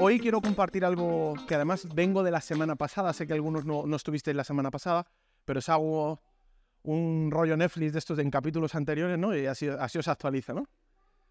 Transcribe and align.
Hoy 0.00 0.20
quiero 0.20 0.40
compartir 0.40 0.84
algo 0.84 1.34
que 1.48 1.56
además 1.56 1.88
vengo 1.92 2.22
de 2.22 2.30
la 2.30 2.40
semana 2.40 2.76
pasada, 2.76 3.12
sé 3.12 3.26
que 3.26 3.32
algunos 3.32 3.64
no, 3.64 3.84
no 3.84 3.96
estuvisteis 3.96 4.36
la 4.36 4.44
semana 4.44 4.70
pasada, 4.70 5.08
pero 5.44 5.58
es 5.58 5.68
algo, 5.68 6.22
un 6.82 7.30
rollo 7.32 7.56
Netflix 7.56 7.92
de 7.94 7.98
estos 7.98 8.18
en 8.20 8.30
capítulos 8.30 8.76
anteriores, 8.76 9.18
¿no? 9.18 9.36
Y 9.36 9.46
así, 9.46 9.68
os 9.68 10.08
actualiza, 10.08 10.54
¿no? 10.54 10.68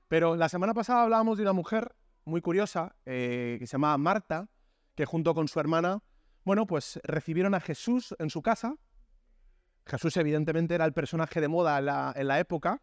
Pero 0.09 0.35
la 0.35 0.49
semana 0.49 0.73
pasada 0.73 1.03
hablábamos 1.03 1.37
de 1.37 1.43
una 1.43 1.53
mujer 1.53 1.95
muy 2.25 2.41
curiosa 2.41 2.95
eh, 3.05 3.55
que 3.57 3.67
se 3.67 3.73
llamaba 3.73 3.97
Marta, 3.97 4.49
que 4.95 5.05
junto 5.05 5.33
con 5.33 5.47
su 5.47 5.61
hermana, 5.61 6.03
bueno, 6.43 6.67
pues 6.67 6.99
recibieron 7.03 7.55
a 7.55 7.61
Jesús 7.61 8.15
en 8.19 8.29
su 8.29 8.41
casa. 8.41 8.75
Jesús 9.85 10.17
evidentemente 10.17 10.75
era 10.75 10.83
el 10.83 10.93
personaje 10.93 11.39
de 11.39 11.47
moda 11.47 11.79
en 11.79 12.27
la, 12.27 12.39
época. 12.39 12.81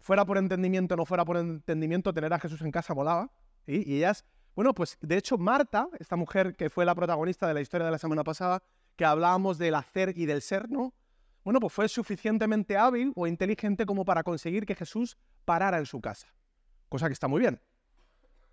Fuera 0.00 0.24
por 0.24 0.36
entendimiento, 0.36 0.96
no 0.96 1.04
fuera 1.04 1.24
por 1.24 1.36
entendimiento, 1.36 2.12
tener 2.12 2.32
a 2.32 2.40
Jesús 2.40 2.60
en 2.62 2.72
casa 2.72 2.92
molaba. 2.92 3.30
¿sí? 3.66 3.84
Y 3.86 3.96
ellas, 3.98 4.24
bueno, 4.54 4.74
pues 4.74 4.96
de 5.00 5.16
hecho 5.16 5.38
Marta, 5.38 5.88
esta 5.98 6.16
mujer 6.16 6.54
que 6.56 6.70
fue 6.70 6.84
la 6.84 6.94
protagonista 6.94 7.48
de 7.48 7.54
la 7.54 7.60
historia 7.60 7.86
de 7.86 7.92
la 7.92 7.98
semana 7.98 8.22
pasada, 8.22 8.62
que 8.96 9.04
hablábamos 9.04 9.58
del 9.58 9.74
hacer 9.74 10.12
y 10.16 10.26
del 10.26 10.42
ser, 10.42 10.70
¿no? 10.70 10.94
Bueno, 11.42 11.60
pues 11.60 11.72
fue 11.72 11.88
suficientemente 11.88 12.76
hábil 12.76 13.12
o 13.16 13.26
inteligente 13.26 13.84
como 13.84 14.04
para 14.04 14.22
conseguir 14.22 14.64
que 14.64 14.74
Jesús 14.74 15.18
parara 15.44 15.78
en 15.78 15.86
su 15.86 16.00
casa. 16.00 16.32
Cosa 16.88 17.08
que 17.08 17.12
está 17.12 17.28
muy 17.28 17.40
bien. 17.40 17.60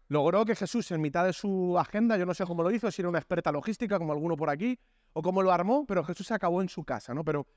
Logró 0.08 0.44
que 0.44 0.56
Jesús, 0.56 0.92
en 0.92 1.00
mitad 1.00 1.23
de 1.23 1.32
su 1.32 1.78
agenda, 1.80 2.18
yo 2.18 2.26
no 2.26 2.34
sé 2.34 2.45
cómo 2.45 2.64
lo 2.64 2.72
hizo, 2.72 2.92
si 2.92 3.02
era 3.02 3.08
una 3.08 3.20
experta 3.20 3.52
logística, 3.52 3.98
como 3.98 4.12
alguno 4.12 4.36
por 4.36 4.50
aquí, 4.50 4.78
o 5.14 5.22
cómo 5.22 5.42
lo 5.42 5.54
armó, 5.54 5.86
pero 5.86 6.04
Jesús 6.04 6.28
se 6.28 6.34
acabó 6.34 6.62
en 6.62 6.68
su 6.68 6.84
casa, 6.84 7.14
¿no? 7.14 7.23
Pero 7.23 7.48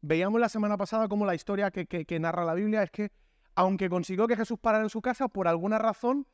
veíamos 0.00 0.40
la 0.40 0.48
semana 0.48 0.78
pasada 0.78 1.08
cómo 1.08 1.26
la 1.26 1.34
historia 1.34 1.70
que 1.70 2.20
narra 2.20 2.44
la 2.44 2.54
Biblia 2.54 2.82
es 2.82 2.90
que, 2.90 3.12
aunque 3.56 3.90
consiguió 3.90 4.26
que 4.26 4.36
Jesús 4.36 4.58
parara 4.58 4.84
en 4.84 4.90
su 4.90 5.02
casa, 5.02 5.28
por 5.28 5.48
alguna 5.48 5.76
razón, 5.76 6.26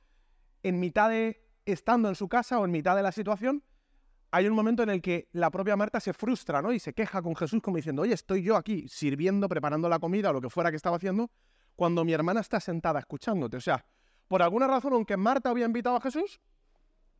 en 0.63 0.79
mitad 0.79 1.11
de 1.11 1.44
estando 1.65 2.09
en 2.09 2.15
su 2.15 2.29
casa 2.29 2.59
o 2.59 2.65
en 2.65 2.71
mitad 2.71 2.97
de 2.97 3.03
la 3.03 3.13
situación, 3.13 3.63
hay 4.31 4.49
un 4.49 4.55
momento 4.55 4.83
en 4.83 4.91
el 4.91 5.01
que 5.01 5.29
la 5.33 5.51
propia 5.51 5.77
Marta 5.77 6.01
se 6.01 6.13
frustra, 6.13 6.61
¿no? 6.61 6.73
Y 6.73 6.81
se 6.81 6.93
queja 6.93 7.23
con 7.23 7.37
Jesús 7.37 7.63
como 7.63 7.77
diciendo, 7.77 8.03
oye, 8.03 8.15
estoy 8.15 8.43
yo 8.43 8.57
aquí 8.57 8.89
sirviendo, 8.89 9.49
preparando 9.49 9.89
la 9.89 10.01
comida 10.01 10.31
o 10.31 10.33
lo 10.33 10.41
que 10.41 10.51
fuera 10.51 10.71
que 10.71 10.77
estaba 10.77 10.97
haciendo, 10.97 11.31
cuando 11.77 12.05
mi 12.05 12.13
hermana 12.13 12.41
está 12.41 12.59
sentada 12.59 12.99
escuchándote. 12.99 13.57
O 13.57 13.61
sea, 13.61 13.87
por 14.27 14.43
alguna 14.43 14.67
razón, 14.67 14.93
aunque 14.95 15.17
Marta 15.17 15.51
había 15.51 15.67
invitado 15.67 15.97
a 15.97 16.01
Jesús, 16.01 16.41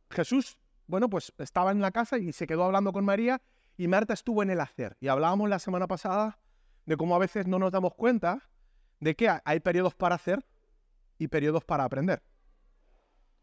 Jesús, 0.09 0.57
bueno, 0.87 1.09
pues 1.09 1.33
estaba 1.37 1.71
en 1.71 1.79
la 1.79 1.91
casa 1.91 2.17
y 2.17 2.33
se 2.33 2.47
quedó 2.47 2.65
hablando 2.65 2.91
con 2.91 3.05
María 3.05 3.41
y 3.77 3.87
Marta 3.87 4.13
estuvo 4.13 4.43
en 4.43 4.49
el 4.49 4.59
hacer. 4.59 4.97
Y 4.99 5.07
hablábamos 5.07 5.49
la 5.49 5.59
semana 5.59 5.87
pasada 5.87 6.37
de 6.85 6.97
cómo 6.97 7.15
a 7.15 7.19
veces 7.19 7.47
no 7.47 7.59
nos 7.59 7.71
damos 7.71 7.93
cuenta 7.95 8.43
de 8.99 9.15
que 9.15 9.29
hay 9.43 9.59
periodos 9.59 9.95
para 9.95 10.15
hacer 10.15 10.45
y 11.17 11.27
periodos 11.27 11.63
para 11.63 11.83
aprender. 11.83 12.21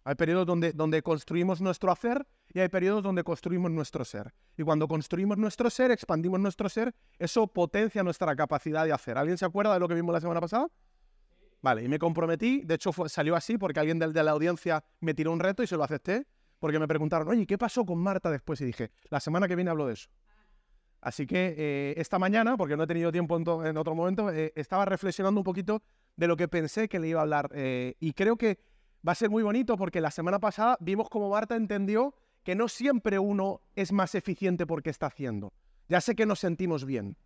Hay 0.04 0.14
periodos 0.16 0.46
donde, 0.46 0.72
donde 0.72 1.02
construimos 1.02 1.60
nuestro 1.60 1.92
hacer 1.92 2.26
y 2.52 2.60
hay 2.60 2.68
periodos 2.68 3.02
donde 3.02 3.22
construimos 3.22 3.70
nuestro 3.70 4.04
ser. 4.04 4.34
Y 4.56 4.62
cuando 4.62 4.88
construimos 4.88 5.38
nuestro 5.38 5.70
ser, 5.70 5.90
expandimos 5.90 6.40
nuestro 6.40 6.68
ser, 6.68 6.94
eso 7.18 7.46
potencia 7.46 8.02
nuestra 8.02 8.34
capacidad 8.34 8.84
de 8.84 8.92
hacer. 8.92 9.16
¿Alguien 9.16 9.38
se 9.38 9.44
acuerda 9.44 9.74
de 9.74 9.80
lo 9.80 9.88
que 9.88 9.94
vimos 9.94 10.12
la 10.12 10.20
semana 10.20 10.40
pasada? 10.40 10.68
Vale, 11.60 11.84
y 11.84 11.88
me 11.88 11.98
comprometí, 12.00 12.62
de 12.62 12.74
hecho 12.74 12.92
fue, 12.92 13.08
salió 13.08 13.36
así 13.36 13.56
porque 13.56 13.78
alguien 13.78 14.00
de, 14.00 14.12
de 14.12 14.22
la 14.24 14.32
audiencia 14.32 14.84
me 14.98 15.14
tiró 15.14 15.30
un 15.30 15.38
reto 15.38 15.62
y 15.62 15.68
se 15.68 15.76
lo 15.76 15.84
acepté, 15.84 16.26
porque 16.58 16.80
me 16.80 16.88
preguntaron, 16.88 17.28
oye, 17.28 17.46
¿qué 17.46 17.56
pasó 17.56 17.86
con 17.86 17.98
Marta 17.98 18.30
después? 18.30 18.60
Y 18.60 18.64
dije, 18.64 18.90
la 19.10 19.20
semana 19.20 19.46
que 19.46 19.54
viene 19.54 19.70
hablo 19.70 19.86
de 19.86 19.94
eso. 19.94 20.08
Así 21.00 21.26
que 21.26 21.54
eh, 21.56 21.94
esta 21.96 22.18
mañana, 22.18 22.56
porque 22.56 22.76
no 22.76 22.84
he 22.84 22.86
tenido 22.86 23.10
tiempo 23.12 23.36
en 23.36 23.76
otro 23.76 23.94
momento, 23.94 24.30
eh, 24.30 24.52
estaba 24.56 24.84
reflexionando 24.84 25.40
un 25.40 25.44
poquito 25.44 25.82
de 26.16 26.26
lo 26.28 26.36
que 26.36 26.48
pensé 26.48 26.88
que 26.88 26.98
le 26.98 27.08
iba 27.08 27.20
a 27.20 27.22
hablar. 27.22 27.50
eh, 27.54 27.94
y 27.98 28.12
creo 28.12 28.36
que 28.36 28.58
va 29.06 29.12
a 29.12 29.14
ser 29.16 29.30
muy 29.30 29.42
bonito 29.42 29.76
porque 29.76 30.00
la 30.00 30.10
semana 30.10 30.38
pasada 30.38 30.76
vimos 30.80 31.08
cómo 31.08 31.28
Marta 31.30 31.56
entendió 31.56 32.14
que 32.44 32.54
no 32.54 32.68
siempre 32.68 33.18
uno 33.18 33.60
es 33.76 33.92
más 33.92 34.14
eficiente 34.14 34.66
porque 34.66 34.90
está 34.90 35.06
haciendo. 35.06 35.52
Ya 35.88 36.00
sé 36.00 36.14
que 36.14 36.26
nos 36.26 36.40
sentimos 36.40 36.84
bien. 36.84 37.16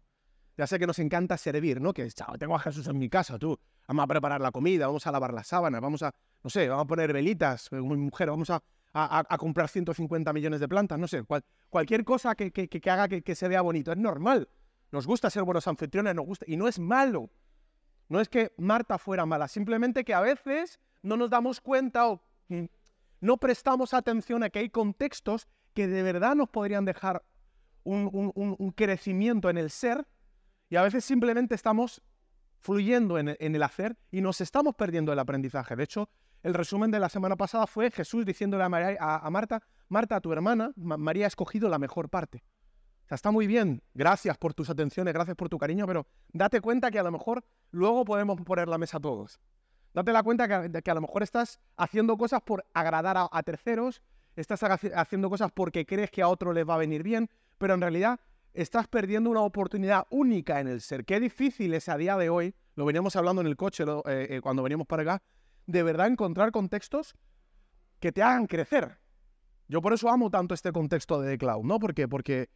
Ya 0.58 0.66
sé 0.66 0.78
que 0.78 0.86
nos 0.86 0.98
encanta 0.98 1.36
servir, 1.36 1.80
¿no? 1.80 1.92
Que 1.92 2.10
chao, 2.10 2.36
tengo 2.38 2.54
a 2.54 2.58
Jesús 2.58 2.86
en 2.88 2.98
mi 2.98 3.08
casa, 3.10 3.38
tú. 3.38 3.58
Vamos 3.86 4.04
a 4.04 4.06
preparar 4.06 4.40
la 4.40 4.50
comida, 4.50 4.86
vamos 4.86 5.06
a 5.06 5.12
lavar 5.12 5.32
las 5.34 5.46
sábanas, 5.46 5.80
vamos 5.80 6.02
a, 6.02 6.14
no 6.42 6.48
sé, 6.50 6.68
vamos 6.68 6.84
a 6.84 6.86
poner 6.86 7.12
velitas, 7.12 7.68
eh, 7.72 7.76
mujer, 7.76 8.30
vamos 8.30 8.48
a, 8.50 8.62
a- 8.94 9.22
a- 9.28 9.38
comprar 9.38 9.68
150 9.68 10.32
millones 10.32 10.60
de 10.60 10.68
plantas, 10.68 10.98
no 10.98 11.06
sé, 11.06 11.22
cual- 11.24 11.44
cualquier 11.68 12.04
cosa 12.04 12.34
que, 12.34 12.50
que- 12.52 12.68
que- 12.68 12.80
que 12.80 12.90
haga 12.90 13.06
que, 13.06 13.22
que 13.22 13.34
se 13.34 13.48
vea 13.48 13.60
bonito. 13.60 13.92
Es 13.92 13.98
normal. 13.98 14.48
Nos 14.92 15.06
gusta 15.06 15.28
ser 15.28 15.42
buenos 15.42 15.68
anfitriones, 15.68 16.14
nos 16.14 16.24
gusta, 16.24 16.46
y 16.48 16.56
no 16.56 16.68
es 16.68 16.78
malo. 16.78 17.30
No 18.08 18.20
es 18.20 18.28
que 18.30 18.52
Marta 18.56 18.96
fuera 18.98 19.26
mala, 19.26 19.48
simplemente 19.48 20.04
que 20.04 20.14
a 20.14 20.20
veces 20.20 20.80
no 21.06 21.16
nos 21.16 21.30
damos 21.30 21.60
cuenta 21.60 22.08
o 22.08 22.20
mm, 22.48 22.64
no 23.20 23.36
prestamos 23.38 23.94
atención 23.94 24.42
a 24.42 24.50
que 24.50 24.58
hay 24.58 24.70
contextos 24.70 25.48
que 25.74 25.86
de 25.86 26.02
verdad 26.02 26.34
nos 26.34 26.48
podrían 26.48 26.84
dejar 26.84 27.22
un, 27.84 28.10
un- 28.12 28.56
un- 28.58 28.70
crecimiento 28.72 29.48
en 29.48 29.58
el 29.58 29.70
ser 29.70 30.06
y 30.68 30.76
a 30.76 30.82
veces 30.82 31.04
simplemente 31.04 31.54
estamos 31.54 32.02
fluyendo 32.60 33.18
en 33.18 33.36
en 33.38 33.54
el 33.54 33.62
hacer 33.62 33.96
y 34.10 34.20
nos 34.20 34.40
estamos 34.40 34.74
perdiendo 34.74 35.12
el 35.12 35.18
aprendizaje. 35.20 35.76
De 35.76 35.84
hecho, 35.84 36.08
el 36.42 36.54
resumen 36.54 36.90
de 36.90 36.98
la 36.98 37.08
semana 37.08 37.36
pasada 37.36 37.66
fue 37.66 37.90
Jesús 37.90 38.24
diciéndole 38.26 38.64
a, 38.64 38.68
María- 38.68 38.96
a- 39.00 39.30
Marta, 39.30 39.62
Marta, 39.88 40.20
tu 40.20 40.32
hermana, 40.32 40.72
Ma- 40.76 40.96
María 40.96 41.26
ha 41.26 41.28
escogido 41.28 41.68
la 41.68 41.78
mejor 41.78 42.08
parte. 42.08 42.42
Está 43.08 43.30
muy 43.30 43.46
bien, 43.46 43.82
gracias 43.94 44.36
por 44.36 44.52
tus 44.52 44.68
atenciones, 44.68 45.14
gracias 45.14 45.36
por 45.36 45.48
tu 45.48 45.58
cariño, 45.58 45.86
pero 45.86 46.06
date 46.32 46.60
cuenta 46.60 46.90
que 46.90 46.98
a 46.98 47.04
lo 47.04 47.12
mejor 47.12 47.44
luego 47.70 48.04
podemos 48.04 48.40
poner 48.42 48.66
la 48.68 48.78
mesa 48.78 48.98
todos. 48.98 49.38
Date 49.96 50.12
la 50.12 50.22
cuenta 50.22 50.46
que, 50.46 50.68
de 50.68 50.82
que 50.82 50.90
a 50.90 50.94
lo 50.94 51.00
mejor 51.00 51.22
estás 51.22 51.58
haciendo 51.78 52.18
cosas 52.18 52.42
por 52.42 52.66
agradar 52.74 53.16
a, 53.18 53.42
terceros, 53.42 54.02
estás 54.36 54.62
haci- 54.62 54.92
haciendo 54.94 55.30
cosas 55.30 55.50
porque 55.52 55.86
crees 55.86 56.10
que 56.10 56.20
a 56.20 56.28
otro 56.28 56.52
les 56.52 56.68
va 56.68 56.74
a 56.74 56.76
venir 56.76 57.02
bien, 57.02 57.30
pero 57.56 57.72
en 57.72 57.80
realidad 57.80 58.20
estás 58.52 58.88
perdiendo 58.88 59.30
una 59.30 59.40
oportunidad 59.40 60.06
única 60.10 60.60
en 60.60 60.68
el 60.68 60.82
ser. 60.82 61.06
Qué 61.06 61.18
difícil 61.18 61.72
es 61.72 61.88
a 61.88 61.96
día 61.96 62.18
de 62.18 62.28
hoy, 62.28 62.54
lo 62.74 62.84
veníamos 62.84 63.16
hablando 63.16 63.40
en 63.40 63.46
el 63.48 63.56
coche 63.56 63.84
eh, 63.84 64.26
eh, 64.28 64.40
cuando 64.42 64.62
veníamos 64.62 64.86
para 64.86 65.00
acá, 65.00 65.22
de 65.66 65.82
verdad 65.82 66.08
encontrar 66.08 66.52
contextos 66.52 67.14
que 67.98 68.12
te 68.12 68.22
hagan 68.22 68.46
crecer. 68.46 68.98
Yo 69.66 69.80
por 69.80 69.94
eso 69.94 70.10
amo 70.10 70.28
tanto 70.30 70.52
este 70.52 70.72
contexto 70.72 71.22
de 71.22 71.30
The 71.30 71.38
Cloud, 71.38 71.64
¿no? 71.64 71.78
Porque, 71.78 72.06
porque 72.06 72.50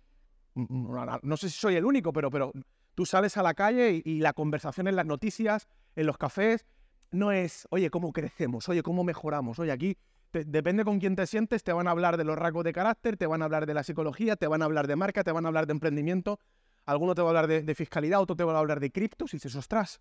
mm, 0.57 0.65
mm, 0.69 1.19
no 1.23 1.37
sé 1.39 1.49
si 1.49 1.59
soy 1.59 1.77
el 1.77 1.87
único, 1.87 2.13
pero, 2.13 2.31
pero 2.31 2.53
tú 2.95 3.07
sales 3.07 3.39
a 3.39 3.43
la 3.43 3.55
calle 3.55 4.03
y 4.05 4.21
la 4.21 4.35
conversación 4.35 4.89
en 4.89 4.97
las 4.97 5.07
noticias, 5.07 5.69
en 5.97 6.05
los 6.05 6.19
cafés, 6.19 6.67
no 7.11 7.33
es, 7.33 7.67
oye, 7.71 7.91
¿cómo 7.91 8.13
crecemos? 8.13 8.69
Oye, 8.69 8.83
¿cómo 8.83 9.05
mejoramos? 9.05 9.59
Oye, 9.59 9.73
aquí 9.73 9.97
depende 10.33 10.85
con 10.85 11.01
quién 11.01 11.17
te 11.17 11.27
sientes, 11.27 11.65
te 11.65 11.73
van 11.73 11.89
a 11.89 11.91
hablar 11.91 12.17
de 12.17 12.25
los 12.25 12.39
rasgos 12.39 12.65
de 12.65 12.73
carácter, 12.73 13.17
te 13.17 13.27
van 13.27 13.43
a 13.43 13.47
hablar 13.47 13.67
de 13.67 13.75
la 13.75 13.83
psicología, 13.83 14.37
te 14.37 14.47
van 14.47 14.63
a 14.63 14.65
hablar 14.65 14.87
de 14.87 14.97
marca, 14.97 15.25
te 15.25 15.33
van 15.33 15.45
a 15.45 15.49
hablar 15.49 15.67
de 15.67 15.73
emprendimiento, 15.73 16.39
alguno 16.87 17.15
te 17.15 17.23
va 17.23 17.29
a 17.29 17.31
hablar 17.31 17.47
de, 17.49 17.63
de 17.63 17.75
fiscalidad, 17.75 18.21
otro 18.21 18.37
te 18.37 18.45
va 18.45 18.55
a 18.55 18.59
hablar 18.59 18.79
de 18.79 18.93
criptos 18.93 19.35
y 19.35 19.39
dices, 19.39 19.55
ostras, 19.57 20.01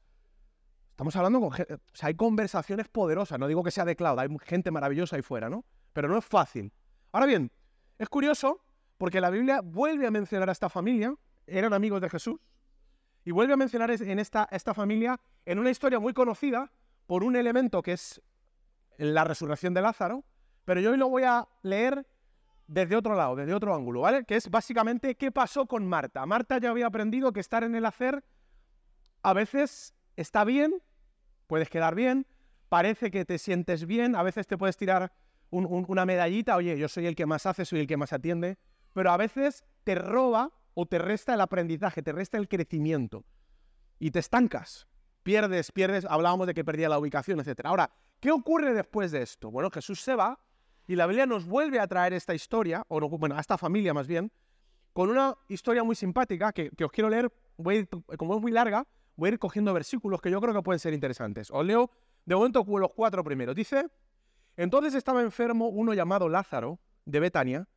estamos 0.92 1.16
hablando 1.16 1.40
con 1.40 1.52
gente, 1.52 1.74
o 1.74 1.80
sea, 1.94 2.08
hay 2.08 2.16
conversaciones 2.16 2.88
poderosas, 2.90 3.40
no 3.40 3.48
digo 3.48 3.64
que 3.64 3.72
sea 3.72 3.86
de 3.86 3.96
cloud, 3.96 4.20
hay 4.20 4.30
gente 4.44 4.70
maravillosa 4.70 5.16
ahí 5.16 5.22
fuera, 5.24 5.50
¿no? 5.50 5.66
Pero 5.94 6.08
no 6.08 6.18
es 6.18 6.26
fácil. 6.26 6.72
Ahora 7.12 7.26
bien, 7.26 7.52
es 7.98 8.08
curioso 8.10 8.62
porque 8.98 9.20
la 9.22 9.30
Biblia 9.30 9.62
vuelve 9.62 10.06
a 10.06 10.12
mencionar 10.12 10.50
a 10.50 10.52
esta 10.52 10.70
familia, 10.70 11.16
eran 11.48 11.74
amigos 11.74 12.02
de 12.02 12.10
Jesús, 12.10 12.40
y 13.26 13.32
vuelve 13.32 13.54
a 13.54 13.58
mencionar 13.58 13.90
en 13.92 14.20
esta, 14.20 14.48
esta 14.52 14.74
familia 14.74 15.20
en 15.46 15.58
una 15.58 15.70
historia 15.70 16.00
muy 16.00 16.14
conocida 16.14 16.72
por 17.10 17.24
un 17.24 17.36
elemento 17.36 17.82
que 17.82 17.94
es 17.94 18.22
la 19.00 19.24
resurrección 19.24 19.74
de 19.74 19.82
Lázaro, 19.82 20.24
pero 20.64 20.80
yo 20.80 20.92
hoy 20.92 20.98
lo 20.98 21.10
voy 21.10 21.24
a 21.24 21.48
leer 21.64 22.06
desde 22.68 22.96
otro 22.96 23.16
lado, 23.16 23.36
desde 23.36 23.56
otro 23.56 23.74
ángulo, 23.74 24.02
¿vale? 24.02 24.26
Que 24.26 24.36
es 24.36 24.48
básicamente 24.48 25.16
qué 25.16 25.32
pasó 25.32 25.66
con 25.66 25.88
Marta. 25.88 26.24
Marta 26.28 26.60
ya 26.60 26.70
había 26.70 26.86
aprendido 26.86 27.34
que 27.34 27.40
estar 27.40 27.64
en 27.64 27.74
el 27.74 27.88
hacer 27.88 28.24
a 29.24 29.34
veces 29.34 29.96
está 30.18 30.44
bien, 30.44 30.84
puedes 31.48 31.68
quedar 31.72 31.96
bien, 31.96 32.28
parece 32.70 33.10
que 33.10 33.26
te 33.26 33.40
sientes 33.40 33.88
bien, 33.88 34.16
a 34.16 34.22
veces 34.22 34.46
te 34.46 34.56
puedes 34.56 34.78
tirar 34.78 35.12
un- 35.50 35.66
un- 35.66 35.86
una 35.88 36.06
medallita, 36.06 36.58
oye, 36.58 36.78
yo 36.78 36.88
soy 36.88 37.08
el 37.08 37.16
que 37.16 37.26
más 37.26 37.48
hace, 37.48 37.66
soy 37.66 37.80
el 37.80 37.88
que 37.88 37.98
más 37.98 38.14
atiende, 38.14 38.60
pero 38.94 39.10
a 39.10 39.18
veces 39.18 39.64
te 39.84 39.96
roba 39.96 40.52
o 40.76 40.86
te 40.86 41.00
resta 41.00 41.34
el 41.34 41.42
aprendizaje, 41.42 42.04
te 42.04 42.12
resta 42.12 42.38
el 42.38 42.48
crecimiento 42.48 43.26
y 43.98 44.12
te 44.12 44.20
estancas. 44.20 44.89
Pierdes, 45.30 45.72
pierdes, 45.72 46.06
hablábamos 46.06 46.48
de 46.48 46.56
que 46.56 46.66
perdía 46.66 46.90
la 46.90 46.98
ubicación, 46.98 47.40
etc. 47.40 47.60
Ahora, 47.66 47.92
¿qué 48.20 48.32
ocurre 48.32 48.74
después 48.74 49.12
de 49.12 49.22
esto? 49.22 49.52
Bueno, 49.52 49.70
Jesús 49.70 50.02
se 50.02 50.16
va 50.16 50.40
y 50.88 50.96
la 50.96 51.06
Biblia 51.06 51.28
nos 51.28 51.46
vuelve 51.46 51.80
a 51.80 51.86
traer 51.86 52.14
esta 52.14 52.34
historia, 52.34 52.84
o 52.88 53.00
no, 53.00 53.10
bueno, 53.10 53.38
a 53.38 53.40
esta 53.40 53.56
familia 53.56 53.94
más 53.94 54.08
bien, 54.08 54.32
con 54.92 55.08
una 55.12 55.36
historia 55.48 55.84
muy 55.84 55.96
simpática 55.96 56.52
que, 56.52 56.72
os 56.84 56.92
quiero 56.92 57.12
leer, 57.12 57.32
voy 57.58 57.88
como 58.18 58.38
es 58.38 58.42
muy 58.42 58.52
larga, 58.52 58.88
voy 59.18 59.30
a 59.30 59.34
ir 59.34 59.38
cogiendo 59.38 59.72
versículos 59.72 60.20
que 60.20 60.32
yo 60.32 60.42
creo 60.42 60.52
que 60.52 60.64
pueden 60.64 60.80
ser 60.80 60.96
interesantes. 60.96 61.52
Os 61.52 61.64
leo 61.64 61.92
de 62.26 62.34
momento 62.34 62.66
los 62.68 62.92
cuatro 62.96 63.24
primeros. 63.24 63.54
Dice, 63.54 63.86
entonces 64.58 64.96
estaba 64.96 65.22
enfermo 65.22 65.68
uno 65.68 65.94
llamado 65.94 66.28
Lázaro, 66.28 66.80
de 67.06 67.20
Betania, 67.20 67.68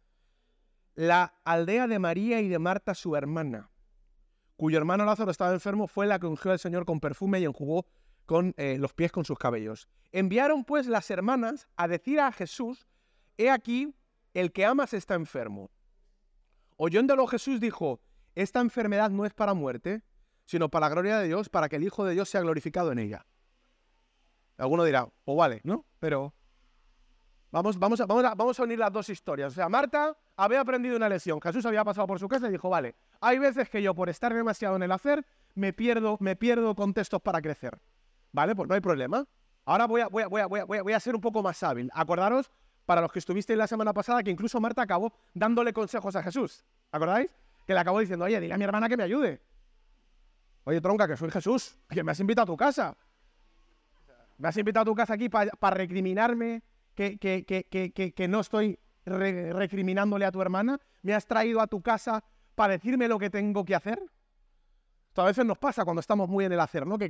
la 0.95 1.35
aldea 1.45 1.87
de 1.87 1.99
María 1.99 2.41
y 2.41 2.49
de 2.49 2.59
Marta 2.59 2.95
su 2.95 3.15
hermana, 3.15 3.69
cuyo 4.63 4.79
hermano 4.79 5.05
Lázaro 5.05 5.33
estaba 5.33 5.53
enfermo, 5.53 5.89
fue 5.89 6.07
la 6.07 6.21
que 6.21 6.29
ungió 6.29 6.53
al 6.53 6.59
Señor 6.61 6.85
con 6.85 7.01
perfume 7.01 7.41
y 7.41 7.45
enjugó 7.45 7.85
con 8.27 8.55
eh, 8.57 8.77
los 8.79 8.93
pies 8.93 9.11
con 9.11 9.25
sus 9.25 9.37
cabellos. 9.37 9.89
Enviaron 10.13 10.63
pues 10.63 10.87
las 10.87 11.11
hermanas 11.11 11.67
a 11.75 11.89
decir 11.89 12.21
a 12.21 12.31
Jesús 12.31 12.87
he 13.39 13.51
aquí, 13.51 13.93
el 14.35 14.53
que 14.53 14.65
amas 14.65 14.95
está 14.95 15.17
enfermo. 15.17 15.73
Oyéndolo 16.77 17.27
Jesús 17.27 17.59
dijo, 17.59 18.01
esta 18.37 18.61
enfermedad 18.61 19.11
no 19.11 19.27
es 19.27 19.35
para 19.35 19.53
muerte, 19.53 20.05
sino 20.45 20.69
para 20.69 20.87
la 20.87 20.95
gloria 20.95 21.19
de 21.19 21.27
Dios, 21.27 21.49
para 21.49 21.69
que 21.69 21.75
el 21.75 21.83
Hijo 21.83 22.05
de 22.05 22.15
Dios 22.15 22.29
sea 22.29 22.43
glorificado 22.43 22.93
en 22.93 23.01
ella. 23.01 23.27
Alguno 24.59 24.85
dirá, 24.85 25.09
pues 25.25 25.37
vale, 25.37 25.61
¿no? 25.65 25.87
Pero 25.99 26.37
vamos, 27.53 27.79
vamos, 27.79 28.01
a, 28.01 28.07
vamos, 28.07 28.25
a, 28.25 28.35
vamos 28.35 28.59
a 28.59 28.63
unir 28.65 28.79
las 28.79 28.93
dos 28.93 29.09
historias. 29.09 29.53
O 29.53 29.55
sea, 29.55 29.69
Marta 29.69 30.17
había 30.37 30.61
aprendido 30.61 30.97
una 30.97 31.09
lección. 31.09 31.41
Jesús 31.41 31.65
había 31.67 31.85
pasado 31.85 32.07
por 32.07 32.19
su 32.19 32.27
casa 32.27 32.49
y 32.49 32.51
dijo, 32.51 32.69
vale, 32.69 32.97
hay 33.21 33.39
veces 33.39 33.69
que 33.69 33.83
yo 33.83 33.95
por 33.95 34.09
estar 34.09 34.35
demasiado 34.35 34.77
en 34.77 34.83
el 34.83 34.93
hacer 34.93 35.25
me 35.55 35.73
pierdo, 35.73 36.17
me 36.21 36.35
pierdo 36.35 36.75
contextos 36.75 37.21
para 37.21 37.41
crecer. 37.41 37.79
¿Vale? 38.33 38.57
Pues 38.57 38.69
no 38.69 38.75
hay 38.75 38.81
problema. 38.81 39.27
Ahora 39.65 39.87
voy 39.87 40.01
a, 40.01 40.09
voy, 40.09 40.23
a, 40.23 40.27
voy, 40.27 40.41
a, 40.41 40.65
voy, 40.65 40.93
a, 40.93 41.01
ser 41.01 41.15
un 41.15 41.21
poco 41.21 41.43
más 41.43 41.63
hábil. 41.63 41.91
Acordaros, 41.95 42.51
para 42.87 43.01
los 43.01 43.13
que 43.13 43.21
estuvisteis 43.21 43.57
la 43.57 43.67
semana 43.67 43.93
pasada, 43.93 44.23
que 44.23 44.31
incluso 44.31 44.61
Marta 44.61 44.83
acabó 44.83 45.13
dándole 45.35 45.73
consejos 45.73 46.17
a 46.17 46.23
Jesús. 46.23 46.65
¿Acordáis? 46.91 47.31
Que 47.67 47.75
le 47.75 47.81
acabó 47.81 48.01
diciendo, 48.01 48.25
oye, 48.25 48.41
dile 48.41 48.55
a 48.55 48.59
mi 48.59 48.65
hermana 48.65 48.89
que 48.89 48.97
me 48.97 49.05
ayude. 49.05 49.41
Oye, 50.65 50.81
tronca, 50.81 51.07
que 51.07 51.17
soy 51.17 51.31
Jesús, 51.31 51.77
que 51.89 52.03
me 52.03 52.13
has 52.13 52.21
invitado 52.21 52.45
a 52.45 52.47
tu 52.47 52.57
casa. 52.57 52.97
Me 54.39 54.49
has 54.49 54.57
invitado 54.57 54.83
a 54.83 54.87
tu 54.87 54.95
casa 54.95 55.15
aquí 55.15 55.29
para 55.29 55.77
recriminarme 55.77 56.63
que, 56.95 57.19
que, 57.19 57.45
que, 57.45 58.13
que, 58.13 58.29
no 58.29 58.41
estoy 58.41 58.79
recriminándole 59.05 60.25
a 60.25 60.33
tu 60.33 60.41
hermana. 60.41 60.81
Me 61.03 61.15
has 61.15 61.27
traído 61.27 61.61
a 61.61 61.67
tu 61.67 61.83
casa 61.83 62.25
para 62.55 62.75
decirme 62.75 63.09
lo 63.09 63.19
que 63.19 63.31
tengo 63.31 63.65
que 63.65 63.75
hacer. 63.75 64.03
Esto 65.09 65.23
a 65.23 65.27
veces 65.27 65.45
nos 65.45 65.59
pasa 65.59 65.85
cuando 65.85 66.01
estamos 66.01 66.29
muy 66.29 66.45
en 66.45 66.53
el 66.53 66.61
hacer, 66.61 66.87
¿no? 66.87 66.97
Que, 66.99 67.09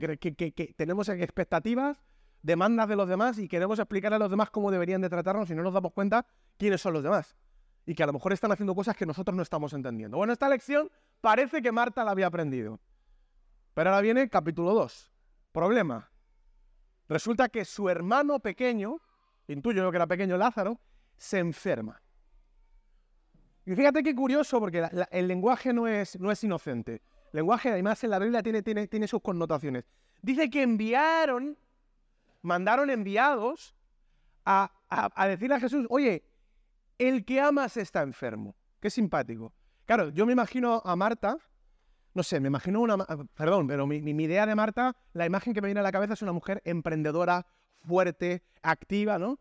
tenemos 0.76 1.08
expectativas, 1.08 2.02
demandas 2.42 2.88
de 2.88 2.96
los 2.96 3.08
demás 3.08 3.38
y 3.38 3.48
queremos 3.48 3.78
explicar 3.78 4.12
a 4.12 4.18
los 4.18 4.30
demás 4.30 4.50
cómo 4.50 4.70
deberían 4.70 5.00
de 5.00 5.08
tratarnos 5.08 5.50
y 5.50 5.54
no 5.54 5.62
nos 5.62 5.72
damos 5.72 5.92
cuenta 5.92 6.26
quiénes 6.56 6.80
son 6.80 6.94
los 6.94 7.02
demás. 7.02 7.36
Y 7.86 7.94
que 7.94 8.02
a 8.02 8.06
lo 8.06 8.12
mejor 8.12 8.32
están 8.32 8.50
haciendo 8.50 8.74
cosas 8.74 8.96
que 8.96 9.06
nosotros 9.06 9.36
no 9.36 9.42
estamos 9.42 9.72
entendiendo. 9.72 10.16
Bueno, 10.16 10.32
esta 10.32 10.48
lección 10.48 10.90
parece 11.20 11.62
que 11.62 11.72
Marta 11.72 12.04
la 12.04 12.12
había 12.12 12.26
aprendido. 12.26 12.80
Pero 13.74 13.90
ahora 13.90 14.02
viene 14.02 14.28
capítulo 14.28 14.74
2. 14.74 15.12
Problema. 15.52 16.10
Resulta 17.08 17.48
que 17.48 17.64
su 17.64 17.88
hermano 17.88 18.40
pequeño, 18.40 19.00
intuyo 19.48 19.82
yo 19.82 19.90
que 19.90 19.96
era 19.96 20.06
pequeño 20.06 20.36
Lázaro, 20.36 20.80
se 21.16 21.38
enferma. 21.38 22.00
Y 23.64 23.74
fíjate 23.74 24.02
qué 24.02 24.14
curioso, 24.14 24.58
porque 24.58 24.88
el 25.10 25.28
lenguaje 25.28 25.72
no 25.72 25.86
es, 25.86 26.18
no 26.18 26.30
es 26.30 26.42
inocente. 26.42 27.02
El 27.32 27.38
lenguaje, 27.38 27.70
además, 27.70 28.02
en 28.02 28.10
la 28.10 28.18
Biblia 28.18 28.42
tiene, 28.42 28.62
tiene, 28.62 28.88
tiene 28.88 29.06
sus 29.06 29.22
connotaciones. 29.22 29.84
Dice 30.20 30.50
que 30.50 30.62
enviaron, 30.62 31.56
mandaron 32.42 32.90
enviados 32.90 33.74
a, 34.44 34.72
a, 34.88 35.26
decirle 35.28 35.56
a 35.56 35.60
Jesús, 35.60 35.86
oye, 35.90 36.24
el 36.98 37.24
que 37.24 37.40
amas 37.40 37.76
está 37.76 38.02
enfermo. 38.02 38.56
Qué 38.80 38.90
simpático. 38.90 39.52
Claro, 39.86 40.10
yo 40.10 40.26
me 40.26 40.32
imagino 40.32 40.82
a 40.84 40.96
Marta, 40.96 41.36
no 42.14 42.22
sé, 42.22 42.40
me 42.40 42.48
imagino 42.48 42.80
una, 42.80 42.98
perdón, 43.34 43.66
pero 43.66 43.86
mi, 43.86 44.00
mi, 44.02 44.24
idea 44.24 44.44
de 44.44 44.54
Marta, 44.54 44.94
la 45.12 45.24
imagen 45.24 45.54
que 45.54 45.60
me 45.60 45.68
viene 45.68 45.80
a 45.80 45.84
la 45.84 45.92
cabeza 45.92 46.14
es 46.14 46.22
una 46.22 46.32
mujer 46.32 46.60
emprendedora, 46.64 47.46
fuerte, 47.84 48.42
activa, 48.62 49.18
¿no? 49.18 49.38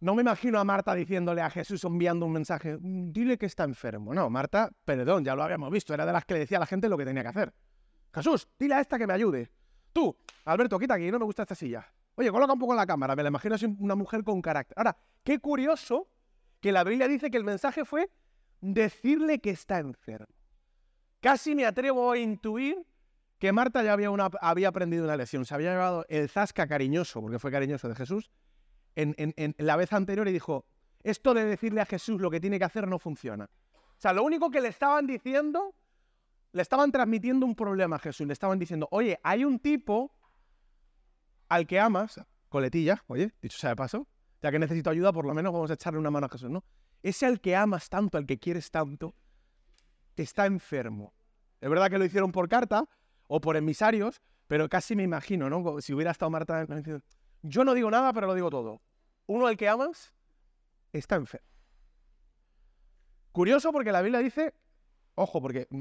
No 0.00 0.16
me 0.16 0.22
imagino 0.22 0.58
a 0.58 0.64
Marta 0.64 0.94
diciéndole 0.94 1.42
a 1.42 1.50
Jesús 1.50 1.84
enviando 1.84 2.26
un 2.26 2.32
mensaje, 2.32 2.76
dile 2.80 3.38
que 3.38 3.46
está 3.46 3.64
enfermo. 3.64 4.12
No, 4.12 4.28
Marta, 4.30 4.70
perdón, 4.84 5.24
ya 5.24 5.36
lo 5.36 5.44
habíamos 5.44 5.70
visto, 5.70 5.94
era 5.94 6.04
de 6.04 6.12
las 6.12 6.24
que 6.24 6.34
le 6.34 6.40
decía 6.40 6.56
a 6.56 6.60
la 6.60 6.66
gente 6.66 6.88
lo 6.88 6.98
que 6.98 7.04
tenía 7.04 7.22
que 7.22 7.28
hacer. 7.28 7.54
Jesús, 8.12 8.48
dile 8.58 8.74
a 8.74 8.80
esta 8.80 8.98
que 8.98 9.06
me 9.06 9.12
ayude. 9.12 9.50
Tú, 9.92 10.16
Alberto, 10.44 10.78
quita 10.78 10.94
aquí, 10.94 11.10
no 11.10 11.20
me 11.20 11.24
gusta 11.24 11.42
esta 11.42 11.54
silla. 11.54 11.86
Oye, 12.16 12.30
coloca 12.30 12.52
un 12.52 12.58
poco 12.58 12.74
la 12.74 12.84
cámara, 12.84 13.14
me 13.14 13.22
la 13.22 13.28
imagino 13.28 13.54
así 13.54 13.66
una 13.78 13.94
mujer 13.94 14.24
con 14.24 14.42
carácter. 14.42 14.76
Ahora, 14.76 14.96
qué 15.22 15.38
curioso 15.38 16.08
que 16.60 16.72
la 16.72 16.84
Biblia 16.84 17.08
dice 17.08 17.30
que 17.30 17.36
el 17.36 17.44
mensaje 17.44 17.84
fue 17.84 18.10
decirle 18.60 19.40
que 19.40 19.50
está 19.50 19.78
enfermo. 19.78 20.34
Casi 21.20 21.54
me 21.54 21.64
atrevo 21.64 22.10
a 22.10 22.18
intuir 22.18 22.84
que 23.42 23.50
Marta 23.50 23.82
ya 23.82 23.94
había, 23.94 24.08
había 24.40 24.68
aprendido 24.68 25.02
una 25.02 25.16
lección, 25.16 25.44
se 25.44 25.52
había 25.52 25.72
llevado 25.72 26.06
el 26.08 26.28
zasca 26.28 26.68
cariñoso, 26.68 27.20
porque 27.20 27.40
fue 27.40 27.50
cariñoso 27.50 27.88
de 27.88 27.96
Jesús, 27.96 28.30
en, 28.94 29.16
la 29.58 29.74
vez 29.74 29.92
anterior 29.92 30.28
y 30.28 30.32
dijo, 30.32 30.64
esto 31.02 31.34
de 31.34 31.44
decirle 31.44 31.80
a 31.80 31.84
Jesús 31.84 32.20
lo 32.20 32.30
que 32.30 32.38
tiene 32.38 32.60
que 32.60 32.66
hacer 32.66 32.86
no 32.86 33.00
funciona. 33.00 33.50
O 33.72 34.00
sea, 34.00 34.12
lo 34.12 34.22
único 34.22 34.48
que 34.52 34.60
le 34.60 34.68
estaban 34.68 35.08
diciendo, 35.08 35.74
le 36.52 36.62
estaban 36.62 36.92
transmitiendo 36.92 37.44
un 37.44 37.56
problema 37.56 37.96
a 37.96 37.98
Jesús. 37.98 38.28
Le 38.28 38.32
estaban 38.32 38.60
diciendo, 38.60 38.86
oye, 38.92 39.18
hay 39.24 39.44
un 39.44 39.58
tipo 39.58 40.14
al 41.48 41.66
que 41.66 41.80
amas, 41.80 42.20
coletilla, 42.48 43.02
oye, 43.08 43.32
dicho 43.42 43.58
sea 43.58 43.70
de 43.70 43.76
paso, 43.76 44.06
ya 44.40 44.52
que 44.52 44.60
necesito 44.60 44.88
ayuda, 44.88 45.12
por 45.12 45.26
lo 45.26 45.34
menos 45.34 45.52
vamos 45.52 45.68
a 45.72 45.74
echarle 45.74 45.98
una 45.98 46.12
mano 46.12 46.26
a 46.26 46.28
Jesús, 46.28 46.48
¿no? 46.48 46.62
Ese 47.02 47.26
al 47.26 47.40
que 47.40 47.56
amas 47.56 47.88
tanto, 47.88 48.18
al 48.18 48.24
que 48.24 48.38
quieres 48.38 48.70
tanto, 48.70 49.16
está 50.14 50.46
enfermo. 50.46 51.12
Es 51.60 51.68
verdad 51.68 51.90
que 51.90 51.98
lo 51.98 52.04
hicieron 52.04 52.30
por 52.30 52.48
carta 52.48 52.88
o 53.34 53.40
por 53.40 53.56
emisarios, 53.56 54.20
pero 54.46 54.68
casi 54.68 54.94
me 54.94 55.04
imagino, 55.04 55.48
¿no? 55.48 55.80
Si 55.80 55.94
hubiera 55.94 56.10
estado 56.10 56.28
Marta 56.28 56.66
yo 57.40 57.64
no 57.64 57.72
digo 57.72 57.90
nada, 57.90 58.12
pero 58.12 58.26
lo 58.26 58.34
digo 58.34 58.50
todo. 58.50 58.82
Uno 59.24 59.46
al 59.46 59.56
que 59.56 59.70
amas 59.70 60.12
está 60.92 61.16
enfermo. 61.16 61.48
Curioso 63.32 63.72
porque 63.72 63.90
la 63.90 64.02
Biblia 64.02 64.20
dice, 64.20 64.52
ojo, 65.14 65.40
porque 65.40 65.66
mm, 65.70 65.80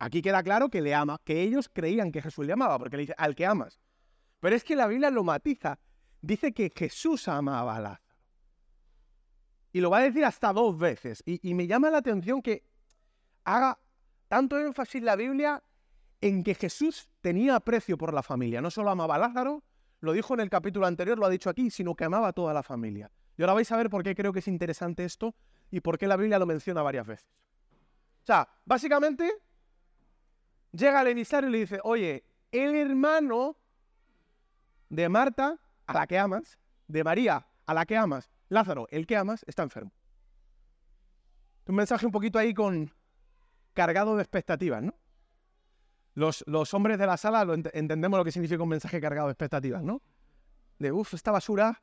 aquí 0.00 0.20
queda 0.20 0.42
claro 0.42 0.68
que 0.68 0.82
le 0.82 0.94
ama, 0.94 1.18
que 1.24 1.40
ellos 1.40 1.70
creían 1.72 2.12
que 2.12 2.20
Jesús 2.20 2.44
le 2.44 2.52
amaba, 2.52 2.78
porque 2.78 2.98
le 2.98 3.04
dice 3.04 3.14
al 3.16 3.34
que 3.34 3.46
amas. 3.46 3.80
Pero 4.40 4.54
es 4.54 4.62
que 4.62 4.76
la 4.76 4.86
Biblia 4.86 5.10
lo 5.10 5.24
matiza. 5.24 5.78
Dice 6.20 6.52
que 6.52 6.70
Jesús 6.76 7.26
amaba 7.26 7.76
a 7.76 7.80
Lázaro. 7.80 8.18
Y 9.72 9.80
lo 9.80 9.88
va 9.88 10.00
a 10.00 10.02
decir 10.02 10.26
hasta 10.26 10.52
dos 10.52 10.78
veces. 10.78 11.22
Y, 11.24 11.40
y 11.48 11.54
me 11.54 11.66
llama 11.66 11.88
la 11.88 11.98
atención 11.98 12.42
que 12.42 12.66
haga 13.44 13.78
tanto 14.28 14.60
énfasis 14.60 15.02
la 15.02 15.16
Biblia 15.16 15.62
en 16.22 16.44
que 16.44 16.54
Jesús 16.54 17.10
tenía 17.20 17.56
aprecio 17.56 17.98
por 17.98 18.14
la 18.14 18.22
familia. 18.22 18.62
No 18.62 18.70
solo 18.70 18.90
amaba 18.90 19.16
a 19.16 19.18
Lázaro, 19.18 19.62
lo 20.00 20.12
dijo 20.12 20.34
en 20.34 20.40
el 20.40 20.48
capítulo 20.48 20.86
anterior, 20.86 21.18
lo 21.18 21.26
ha 21.26 21.30
dicho 21.30 21.50
aquí, 21.50 21.68
sino 21.68 21.94
que 21.94 22.04
amaba 22.04 22.28
a 22.28 22.32
toda 22.32 22.54
la 22.54 22.62
familia. 22.62 23.10
Y 23.36 23.42
ahora 23.42 23.54
vais 23.54 23.70
a 23.72 23.76
ver 23.76 23.90
por 23.90 24.02
qué 24.04 24.14
creo 24.14 24.32
que 24.32 24.38
es 24.38 24.48
interesante 24.48 25.04
esto 25.04 25.34
y 25.70 25.80
por 25.80 25.98
qué 25.98 26.06
la 26.06 26.16
Biblia 26.16 26.38
lo 26.38 26.46
menciona 26.46 26.80
varias 26.80 27.06
veces. 27.06 27.28
O 28.22 28.26
sea, 28.26 28.48
básicamente, 28.64 29.32
llega 30.70 31.02
el 31.02 31.08
emisario 31.08 31.48
y 31.48 31.52
le 31.52 31.58
dice, 31.58 31.80
oye, 31.82 32.24
el 32.52 32.76
hermano 32.76 33.56
de 34.88 35.08
Marta, 35.08 35.58
a 35.86 35.94
la 35.94 36.06
que 36.06 36.18
amas, 36.18 36.56
de 36.86 37.02
María, 37.02 37.46
a 37.66 37.74
la 37.74 37.84
que 37.84 37.96
amas, 37.96 38.30
Lázaro, 38.48 38.86
el 38.90 39.08
que 39.08 39.16
amas, 39.16 39.44
está 39.48 39.64
enfermo. 39.64 39.92
Un 41.66 41.74
mensaje 41.74 42.06
un 42.06 42.12
poquito 42.12 42.38
ahí 42.38 42.54
con 42.54 42.92
cargado 43.72 44.14
de 44.14 44.22
expectativas, 44.22 44.82
¿no? 44.82 44.94
Los, 46.14 46.74
hombres 46.74 46.98
de 46.98 47.06
la 47.06 47.16
sala 47.16 47.44
lo 47.44 47.54
entendemos 47.54 48.18
lo 48.18 48.24
que 48.24 48.32
significa 48.32 48.62
un 48.62 48.68
mensaje 48.68 49.00
cargado 49.00 49.28
de 49.28 49.32
expectativas, 49.32 49.82
¿no? 49.82 50.02
De, 50.78 50.92
uff, 50.92 51.14
esta 51.14 51.30
basura, 51.30 51.82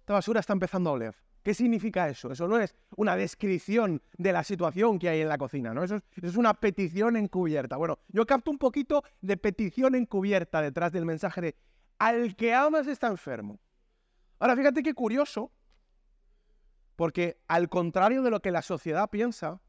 esta 0.00 0.12
basura 0.12 0.40
está 0.40 0.52
empezando 0.52 0.90
a 0.90 0.94
oler. 0.94 1.14
¿Qué 1.42 1.54
significa 1.54 2.08
eso? 2.08 2.32
Eso 2.32 2.48
no 2.48 2.58
es 2.58 2.74
una 2.96 3.16
descripción 3.16 4.02
de 4.18 4.32
la 4.32 4.42
situación 4.42 4.98
que 4.98 5.08
hay 5.08 5.20
en 5.20 5.28
la 5.28 5.38
cocina, 5.38 5.72
¿no? 5.72 5.84
Eso 5.84 5.96
es, 5.96 6.02
eso 6.16 6.26
es 6.26 6.36
una 6.36 6.54
petición 6.54 7.16
encubierta. 7.16 7.76
Bueno, 7.76 8.00
yo 8.08 8.26
capto 8.26 8.50
un 8.50 8.58
poquito 8.58 9.04
de 9.20 9.36
petición 9.36 9.94
encubierta 9.94 10.60
detrás 10.60 10.92
del 10.92 11.06
mensaje 11.06 11.40
de 11.40 11.56
al 11.98 12.34
que 12.36 12.52
amas 12.52 12.86
está 12.88 13.06
enfermo. 13.06 13.58
Ahora, 14.38 14.56
fíjate 14.56 14.82
qué 14.82 14.92
curioso, 14.92 15.50
porque 16.96 17.38
al 17.48 17.68
contrario 17.68 18.22
de 18.22 18.30
lo 18.30 18.40
que 18.40 18.50
la 18.50 18.62
sociedad 18.62 19.08
piensa, 19.08 19.60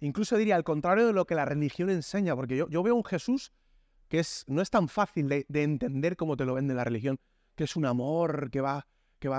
Incluso 0.00 0.36
diría 0.36 0.56
al 0.56 0.64
contrario 0.64 1.06
de 1.06 1.12
lo 1.12 1.26
que 1.26 1.34
la 1.34 1.44
religión 1.44 1.90
enseña, 1.90 2.34
porque 2.34 2.56
yo, 2.56 2.82
veo 2.82 2.94
un 2.94 3.04
Jesús 3.04 3.52
que 4.08 4.18
es, 4.18 4.44
no 4.48 4.62
es 4.62 4.70
tan 4.70 4.88
fácil 4.88 5.28
de, 5.28 5.46
entender 5.48 6.16
como 6.16 6.36
te 6.36 6.44
lo 6.44 6.54
vende 6.54 6.74
la 6.74 6.84
religión, 6.84 7.20
que 7.54 7.64
es 7.64 7.76
un 7.76 7.84
amor 7.84 8.50
que 8.50 8.60
va, 8.60 8.86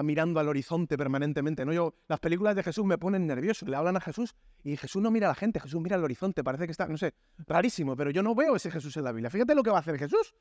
mirando 0.04 0.40
al 0.40 0.48
horizonte 0.48 0.98
permanentemente. 0.98 1.66
¿no? 1.66 1.74
Yo, 1.74 1.96
las 2.08 2.20
películas 2.20 2.56
de 2.56 2.64
Jesús 2.64 2.86
me 2.86 3.00
ponen 3.00 3.26
nervioso, 3.26 3.66
le 3.66 3.76
hablan 3.76 3.98
a 3.98 4.02
Jesús 4.02 4.36
y 4.64 4.78
Jesús 4.78 5.02
no 5.02 5.10
mira 5.10 5.28
a 5.28 5.32
la 5.32 5.36
gente, 5.36 5.60
Jesús 5.60 5.82
mira 5.82 5.96
al 5.96 6.04
horizonte, 6.04 6.44
parece 6.44 6.68
que 6.68 6.72
está, 6.72 6.88
no 6.88 6.98
sé, 6.98 7.16
rarísimo, 7.40 7.98
pero 7.98 8.12
yo 8.12 8.22
no 8.22 8.36
veo 8.36 8.56
ese 8.56 8.70
Jesús 8.70 8.96
en 8.96 9.04
la 9.04 9.12
Biblia. 9.12 9.32
Fíjate 9.32 9.56
lo 9.56 9.64
que 9.64 9.72
va 9.72 9.78
a 9.78 9.82
hacer 9.82 9.98
Jesús. 9.98 10.36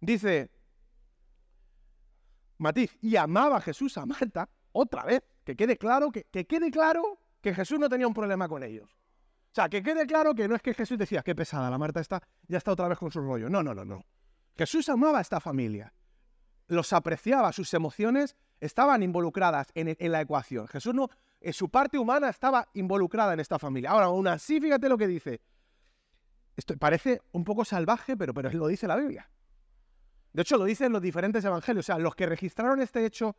Dice, 0.00 0.50
Matiz, 2.58 2.98
y 3.00 3.14
amaba 3.14 3.58
a 3.58 3.60
Jesús 3.60 3.96
a 3.96 4.04
Marta, 4.04 4.48
otra 4.72 5.04
vez, 5.04 5.22
que 5.44 5.54
quede 5.54 5.78
claro, 5.78 6.10
que 6.10 6.24
quede 6.24 6.70
claro 6.72 7.20
que 7.40 7.54
Jesús 7.54 7.78
no 7.78 7.88
tenía 7.88 8.08
un 8.08 8.14
problema 8.14 8.48
con 8.48 8.62
ellos. 8.64 9.01
O 9.52 9.54
sea, 9.54 9.68
que 9.68 9.82
quede 9.82 10.06
claro 10.06 10.34
que 10.34 10.48
no 10.48 10.54
es 10.54 10.62
que 10.62 10.72
Jesús 10.72 10.96
decía, 10.96 11.22
qué 11.22 11.34
pesada, 11.34 11.68
la 11.68 11.76
Marta 11.76 12.00
está, 12.00 12.22
ya 12.48 12.56
está 12.56 12.72
otra 12.72 12.88
vez 12.88 12.98
con 12.98 13.10
su 13.10 13.20
rollo. 13.20 13.50
No, 13.50 13.62
no, 13.62 13.74
no, 13.74 13.84
no. 13.84 14.02
Jesús 14.56 14.88
amaba 14.88 15.18
a 15.18 15.20
esta 15.20 15.40
familia. 15.40 15.92
Los 16.68 16.94
apreciaba, 16.94 17.52
sus 17.52 17.74
emociones 17.74 18.34
estaban 18.60 19.02
involucradas 19.02 19.70
en, 19.74 19.94
la 20.10 20.22
ecuación. 20.22 20.68
Jesús 20.68 20.94
no, 20.94 21.10
en 21.38 21.52
su 21.52 21.68
parte 21.68 21.98
humana 21.98 22.30
estaba 22.30 22.66
involucrada 22.72 23.34
en 23.34 23.40
esta 23.40 23.58
familia. 23.58 23.90
Ahora, 23.90 24.06
aún 24.06 24.26
así, 24.26 24.58
fíjate 24.58 24.88
lo 24.88 24.96
que 24.96 25.06
dice. 25.06 25.42
Esto 26.56 26.74
parece 26.78 27.20
un 27.32 27.44
poco 27.44 27.66
salvaje, 27.66 28.16
pero, 28.16 28.32
pero 28.32 28.50
lo 28.52 28.68
dice 28.68 28.86
la 28.86 28.96
Biblia. 28.96 29.30
De 30.32 30.40
hecho, 30.40 30.56
lo 30.56 30.64
dicen 30.64 30.92
los 30.92 31.02
diferentes 31.02 31.44
evangelios. 31.44 31.84
O 31.84 31.88
sea, 31.88 31.98
los 31.98 32.14
que 32.14 32.24
registraron 32.24 32.80
este 32.80 33.04
hecho 33.04 33.36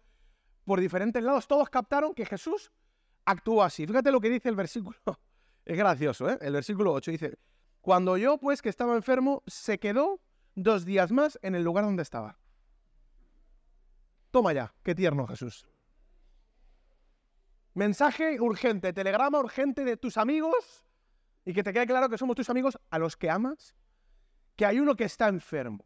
por 0.63 0.79
diferentes 0.79 1.23
lados, 1.23 1.47
todos 1.47 1.71
captaron 1.71 2.13
que 2.13 2.27
Jesús 2.27 2.71
actuó 3.25 3.63
así. 3.63 3.87
Fíjate 3.87 4.11
lo 4.11 4.21
que 4.21 4.29
dice 4.29 4.49
el 4.49 4.55
versículo. 4.55 4.95
Es 5.65 5.77
gracioso, 5.77 6.29
¿eh? 6.29 6.37
El 6.41 6.53
versículo 6.53 6.91
8 6.93 7.11
dice, 7.11 7.37
cuando 7.81 8.17
yo, 8.17 8.37
pues, 8.37 8.61
que 8.61 8.69
estaba 8.69 8.95
enfermo, 8.95 9.43
se 9.47 9.79
quedó 9.79 10.19
dos 10.55 10.85
días 10.85 11.11
más 11.11 11.39
en 11.41 11.55
el 11.55 11.63
lugar 11.63 11.85
donde 11.85 12.03
estaba. 12.03 12.37
Toma 14.31 14.53
ya, 14.53 14.73
qué 14.83 14.95
tierno 14.95 15.27
Jesús. 15.27 15.67
Mensaje 17.73 18.39
urgente, 18.39 18.93
telegrama 18.93 19.39
urgente 19.39 19.83
de 19.83 19.97
tus 19.97 20.17
amigos 20.17 20.85
y 21.45 21.53
que 21.53 21.63
te 21.63 21.73
quede 21.73 21.87
claro 21.87 22.09
que 22.09 22.17
somos 22.17 22.35
tus 22.35 22.49
amigos 22.49 22.77
a 22.89 22.99
los 22.99 23.17
que 23.17 23.29
amas, 23.29 23.75
que 24.55 24.65
hay 24.65 24.79
uno 24.79 24.95
que 24.95 25.05
está 25.05 25.27
enfermo. 25.27 25.85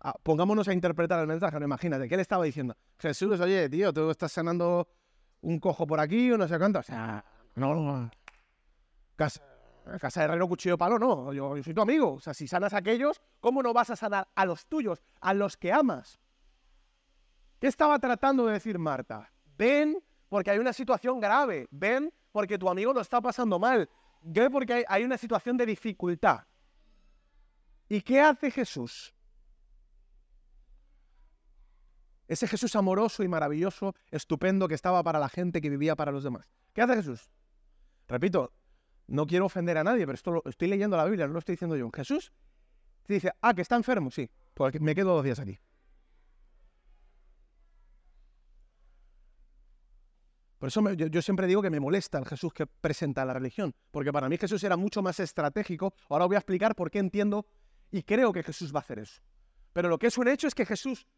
Ah, 0.00 0.14
pongámonos 0.22 0.66
a 0.68 0.72
interpretar 0.72 1.20
el 1.20 1.26
mensaje, 1.26 1.58
no 1.58 1.66
imagínate, 1.66 2.08
¿qué 2.08 2.16
le 2.16 2.22
estaba 2.22 2.44
diciendo? 2.44 2.74
Jesús, 2.98 3.38
oye, 3.40 3.68
tío, 3.68 3.92
tú 3.92 4.10
estás 4.10 4.32
sanando 4.32 4.88
un 5.42 5.58
cojo 5.58 5.86
por 5.86 6.00
aquí 6.00 6.30
o 6.32 6.38
no 6.38 6.46
sé 6.48 6.58
cuánto. 6.58 6.80
O 6.80 6.82
sea, 6.82 7.24
no, 7.54 8.10
casa, 9.16 9.42
casa 10.00 10.20
de 10.20 10.24
herrero, 10.24 10.48
cuchillo 10.48 10.78
palo, 10.78 10.98
no, 10.98 11.32
yo, 11.32 11.56
yo 11.56 11.62
soy 11.62 11.74
tu 11.74 11.82
amigo. 11.82 12.14
O 12.14 12.20
sea, 12.20 12.34
si 12.34 12.46
sanas 12.46 12.72
a 12.74 12.78
aquellos, 12.78 13.20
¿cómo 13.40 13.62
no 13.62 13.72
vas 13.72 13.90
a 13.90 13.96
sanar 13.96 14.28
a 14.34 14.44
los 14.44 14.66
tuyos, 14.66 15.02
a 15.20 15.34
los 15.34 15.56
que 15.56 15.72
amas? 15.72 16.20
¿Qué 17.58 17.66
estaba 17.66 17.98
tratando 17.98 18.46
de 18.46 18.54
decir 18.54 18.78
Marta? 18.78 19.30
Ven 19.58 20.02
porque 20.28 20.50
hay 20.50 20.58
una 20.58 20.72
situación 20.72 21.20
grave, 21.20 21.68
ven 21.70 22.12
porque 22.32 22.56
tu 22.56 22.68
amigo 22.68 22.92
lo 22.92 23.00
está 23.00 23.20
pasando 23.20 23.58
mal, 23.58 23.88
ven 24.22 24.50
porque 24.50 24.84
hay 24.88 25.04
una 25.04 25.18
situación 25.18 25.56
de 25.56 25.66
dificultad. 25.66 26.44
¿Y 27.88 28.00
qué 28.02 28.20
hace 28.20 28.50
Jesús? 28.50 29.12
Ese 32.30 32.46
Jesús 32.46 32.76
amoroso 32.76 33.24
y 33.24 33.28
maravilloso, 33.28 33.96
estupendo, 34.12 34.68
que 34.68 34.76
estaba 34.76 35.02
para 35.02 35.18
la 35.18 35.28
gente, 35.28 35.60
que 35.60 35.68
vivía 35.68 35.96
para 35.96 36.12
los 36.12 36.22
demás. 36.22 36.48
¿Qué 36.72 36.80
hace 36.80 36.94
Jesús? 36.94 37.28
Repito, 38.06 38.52
no 39.08 39.26
quiero 39.26 39.46
ofender 39.46 39.76
a 39.76 39.82
nadie, 39.82 40.06
pero 40.06 40.14
esto 40.14 40.30
lo, 40.30 40.42
estoy 40.44 40.68
leyendo 40.68 40.96
la 40.96 41.06
Biblia, 41.06 41.26
no 41.26 41.32
lo 41.32 41.40
estoy 41.40 41.54
diciendo 41.54 41.76
yo. 41.76 41.90
Jesús 41.92 42.32
te 43.02 43.14
dice, 43.14 43.32
ah, 43.40 43.52
que 43.52 43.62
está 43.62 43.74
enfermo, 43.74 44.12
sí, 44.12 44.30
pues 44.54 44.80
me 44.80 44.94
quedo 44.94 45.12
dos 45.12 45.24
días 45.24 45.40
aquí. 45.40 45.58
Por 50.60 50.68
eso 50.68 50.88
yo, 50.92 51.08
yo, 51.08 51.22
siempre 51.22 51.48
digo 51.48 51.62
que 51.62 51.70
me 51.70 51.80
molesta 51.80 52.16
el 52.18 52.26
Jesús 52.26 52.52
que 52.52 52.68
presenta 52.68 53.24
la 53.24 53.34
religión, 53.34 53.74
porque 53.90 54.12
para 54.12 54.28
mí 54.28 54.38
Jesús 54.38 54.62
era 54.62 54.76
mucho 54.76 55.02
más 55.02 55.18
estratégico. 55.18 55.94
Ahora 56.08 56.26
voy 56.26 56.36
a 56.36 56.38
explicar 56.38 56.76
por 56.76 56.92
qué 56.92 57.00
entiendo 57.00 57.44
y 57.90 58.04
creo 58.04 58.32
que 58.32 58.44
Jesús 58.44 58.72
va 58.72 58.78
a 58.78 58.82
hacer 58.82 59.00
eso. 59.00 59.20
Pero 59.72 59.88
lo 59.88 59.98
que 59.98 60.06
es 60.06 60.16
un 60.16 60.28
hecho 60.28 60.46
es 60.46 60.54
que 60.54 60.64
Jesús 60.64 61.08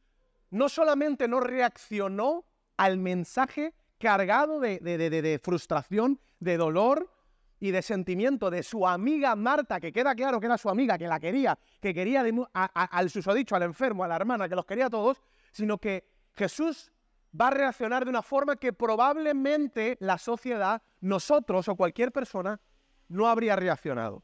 no 0.53 0.69
solamente 0.69 1.27
no 1.27 1.41
reaccionó 1.41 2.45
al 2.77 2.99
mensaje 2.99 3.75
cargado 3.99 4.61
de, 4.61 5.41
frustración, 5.43 6.21
de 6.41 6.57
dolor 6.57 7.11
y 7.59 7.71
de 7.71 7.81
sentimiento 7.81 8.51
de 8.51 8.63
su 8.63 8.87
amiga 8.87 9.35
Marta, 9.35 9.81
que 9.81 9.93
queda 9.93 10.15
claro 10.15 10.41
que 10.41 10.47
era 10.47 10.59
su 10.59 10.69
amiga, 10.69 10.99
que 10.99 11.09
la 11.09 11.19
quería, 11.19 11.59
que 11.81 11.95
quería 11.95 12.25
al 12.53 13.11
susodicho, 13.11 13.57
al 13.57 13.63
enfermo, 13.63 14.05
a 14.05 14.09
la 14.09 14.17
hermana, 14.17 14.49
que 14.49 14.55
los 14.55 14.67
quería 14.67 14.87
a 14.87 14.91
todos, 14.91 15.23
sino 15.53 15.79
que 15.79 16.05
Jesús 16.35 16.93
va 17.39 17.49
a 17.49 17.53
reaccionar 17.53 18.05
de 18.05 18.11
una 18.11 18.23
forma 18.23 18.57
que 18.57 18.75
probablemente 18.75 19.97
la 20.01 20.19
sociedad, 20.19 20.83
nosotros 21.01 21.67
o 21.69 21.77
cualquier 21.77 22.13
persona, 22.13 22.61
no 23.09 23.27
habría 23.27 23.57
reaccionado. 23.57 24.23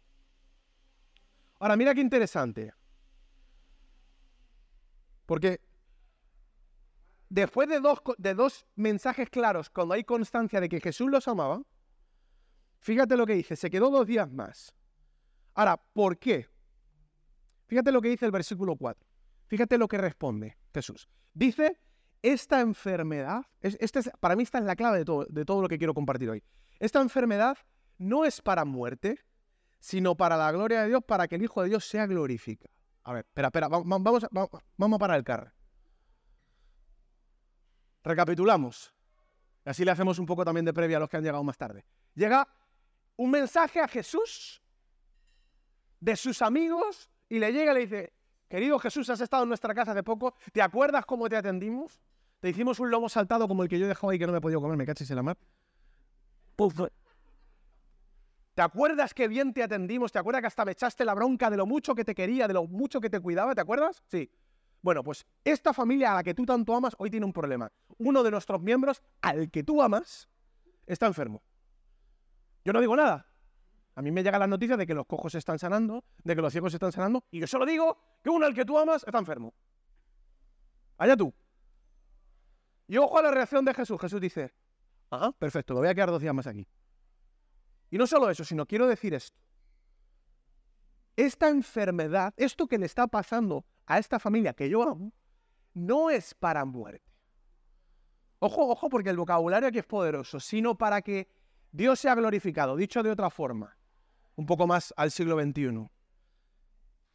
Ahora, 1.59 1.77
mira 1.77 1.95
qué 1.95 2.03
interesante. 2.03 2.75
Porque 5.25 5.68
después 7.29 7.69
de 7.69 7.81
dos, 7.81 8.01
de 8.17 8.35
dos 8.35 8.67
mensajes 8.75 9.29
claros, 9.31 9.71
cuando 9.71 9.95
hay 9.95 10.05
constancia 10.05 10.61
de 10.61 10.69
que 10.69 10.81
Jesús 10.81 11.11
los 11.11 11.29
amaba, 11.29 11.63
fíjate 12.81 13.17
lo 13.17 13.27
que 13.27 13.35
dice, 13.35 13.57
se 13.57 13.71
quedó 13.71 13.91
dos 13.91 14.07
días 14.07 14.31
más. 14.31 14.75
Ahora, 15.55 15.77
¿por 15.93 16.19
qué? 16.19 16.49
Fíjate 17.67 17.93
lo 17.93 18.01
que 18.01 18.09
dice 18.09 18.25
el 18.25 18.33
versículo 18.33 18.77
4. 18.77 19.07
Fíjate 19.47 19.79
lo 19.79 19.89
que 19.89 19.99
responde 19.99 20.57
Jesús. 20.73 21.09
Dice, 21.35 21.81
esta 22.23 22.61
enfermedad, 22.61 23.45
este 23.61 24.01
es, 24.01 24.11
para 24.21 24.37
mí 24.37 24.43
esta 24.43 24.59
es 24.59 24.65
la 24.65 24.77
clave 24.77 24.99
de 24.99 25.05
todo, 25.05 25.27
de 25.29 25.45
todo 25.45 25.63
lo 25.63 25.69
que 25.69 25.79
quiero 25.79 25.95
compartir 25.95 26.31
hoy. 26.31 26.43
Esta 26.79 27.01
enfermedad 27.01 27.59
no 27.99 28.25
es 28.25 28.41
para 28.41 28.65
muerte, 28.65 29.19
sino 29.81 30.17
para 30.17 30.37
la 30.37 30.51
gloria 30.53 30.83
de 30.83 30.89
Dios, 30.89 31.03
para 31.05 31.29
que 31.29 31.37
el 31.37 31.43
Hijo 31.43 31.63
de 31.63 31.69
Dios 31.69 31.85
sea 31.85 32.07
glorificado. 32.07 32.73
A 33.05 33.13
ver, 33.13 33.25
espera, 33.27 33.49
espera, 33.49 33.69
vamos, 33.69 33.87
vamos, 33.89 34.27
vamos 34.77 34.97
a 34.97 34.99
parar 34.99 35.19
el 35.19 35.25
carro. 35.25 35.53
Recapitulamos. 38.03 38.93
Así 39.65 39.85
le 39.85 39.91
hacemos 39.91 40.19
un 40.19 40.27
poco 40.27 40.45
también 40.45 40.65
de 40.65 40.73
previa 40.73 40.97
a 40.97 41.01
los 41.01 41.09
que 41.09 41.17
han 41.17 41.23
llegado 41.23 41.45
más 41.45 41.59
tarde. 41.59 41.85
Llega 42.15 42.49
un 43.17 43.31
mensaje 43.31 43.81
a 43.81 43.89
Jesús 43.89 44.63
de 46.01 46.17
sus 46.17 46.41
amigos 46.43 47.11
y 47.29 47.39
le 47.39 47.53
llega 47.53 47.73
y 47.73 47.75
le 47.75 47.81
dice, 47.81 48.13
querido 48.49 48.79
Jesús, 48.79 49.11
has 49.11 49.21
estado 49.21 49.43
en 49.43 49.51
nuestra 49.51 49.75
casa 49.75 49.93
hace 49.93 50.03
poco, 50.03 50.35
¿te 50.53 50.63
acuerdas 50.63 51.05
cómo 51.05 51.29
te 51.29 51.37
atendimos? 51.37 52.01
Te 52.41 52.49
hicimos 52.49 52.79
un 52.81 52.91
lomo 52.91 53.09
saltado 53.09 53.49
como 53.49 53.63
el 53.63 53.69
que 53.69 53.79
yo 53.79 53.87
he 53.87 53.89
dejado 53.89 54.11
ahí 54.11 54.19
que 54.19 54.27
no 54.27 54.33
me 54.33 54.39
he 54.39 54.41
podido 54.41 54.61
comer, 54.61 54.77
me 54.77 54.87
cachis 54.87 55.11
en 55.11 55.17
la 55.17 55.23
mar. 55.23 55.37
¿Te 58.55 58.63
acuerdas 58.63 59.15
que 59.15 59.29
bien 59.29 59.53
te 59.53 59.63
atendimos? 59.63 60.11
¿Te 60.11 60.19
acuerdas 60.19 60.41
que 60.41 60.47
hasta 60.49 60.65
me 60.65 60.73
echaste 60.73 61.05
la 61.05 61.15
bronca 61.15 61.51
de 61.51 61.57
lo 61.57 61.67
mucho 61.67 61.95
que 61.95 62.05
te 62.05 62.15
quería, 62.15 62.49
de 62.49 62.55
lo 62.55 62.65
mucho 62.65 63.01
que 63.01 63.11
te 63.11 63.21
cuidaba? 63.21 63.55
¿Te 63.55 63.61
acuerdas? 63.61 64.03
Sí. 64.07 64.31
Bueno, 64.81 65.03
pues 65.03 65.27
esta 65.45 65.73
familia 65.73 66.13
a 66.13 66.15
la 66.17 66.23
que 66.23 66.35
tú 66.35 66.47
tanto 66.47 66.75
amas 66.75 66.95
hoy 66.99 67.11
tiene 67.11 67.27
un 67.27 67.33
problema. 67.33 67.71
Uno 67.99 68.23
de 68.23 68.31
nuestros 68.31 68.61
miembros, 68.63 69.03
al 69.21 69.51
que 69.51 69.65
tú 69.65 69.83
amas, 69.83 70.29
está 70.87 71.07
enfermo. 71.07 71.43
Yo 72.65 72.73
no 72.73 72.81
digo 72.81 72.95
nada. 72.95 73.27
A 73.95 74.03
mí 74.03 74.13
me 74.13 74.23
llega 74.23 74.39
la 74.39 74.47
noticia 74.47 74.77
de 74.77 74.87
que 74.87 74.95
los 74.95 75.07
cojos 75.07 75.33
se 75.33 75.39
están 75.39 75.59
sanando, 75.59 76.05
de 76.23 76.37
que 76.37 76.43
los 76.43 76.53
ciegos 76.53 76.71
se 76.71 76.77
están 76.77 76.93
sanando, 76.93 77.25
y 77.33 77.41
yo 77.41 77.49
solo 77.49 77.67
digo 77.67 77.99
que 78.23 78.31
uno 78.31 78.47
al 78.47 78.55
que 78.55 78.65
tú 78.65 78.79
amas 78.79 79.03
está 79.05 79.19
enfermo. 79.19 79.53
Allá 80.99 81.17
tú. 81.17 81.35
Y 82.87 82.97
ojo 82.97 83.19
a 83.19 83.23
la 83.23 83.31
reacción 83.31 83.65
de 83.65 83.75
Jesús. 83.75 84.01
Jesús 84.01 84.21
dice, 84.21 84.55
ah, 85.11 85.33
perfecto, 85.37 85.75
me 85.75 85.81
voy 85.81 85.89
a 85.89 85.95
quedar 85.95 86.11
dos 86.11 86.23
días 86.23 86.35
más 86.35 86.47
aquí. 86.47 86.67
Y 87.91 87.99
no 87.99 88.07
solo 88.07 88.31
eso, 88.31 88.45
sino 88.45 88.67
quiero 88.67 88.87
decir 88.87 89.15
esto. 89.15 89.37
Esta 91.17 91.49
enfermedad, 91.49 92.33
esto 92.37 92.69
que 92.69 92.79
le 92.79 92.87
está 92.87 93.09
pasando 93.09 93.65
a 93.89 93.99
esta 93.99 94.19
familia 94.19 94.53
que 94.53 94.69
yo 94.69 94.83
amo, 94.83 95.13
no 95.73 96.11
es 96.11 96.35
para 96.35 96.65
muerte. 96.65 97.11
Ojo, 98.39 98.69
ojo, 98.69 98.89
porque 98.89 99.11
el 99.11 99.17
vocabulario 99.17 99.69
aquí 99.69 99.79
es 99.79 99.87
poderoso, 99.87 100.39
sino 100.39 100.77
para 100.77 101.03
que 101.03 101.29
Dios 101.73 101.99
sea 101.99 102.15
glorificado. 102.15 102.77
Dicho 102.77 103.03
de 103.03 103.11
otra 103.11 103.31
forma, 103.31 103.77
un 104.37 104.47
poco 104.47 104.67
más 104.67 104.93
al 104.97 105.11
siglo 105.11 105.41
XXI. 105.41 105.91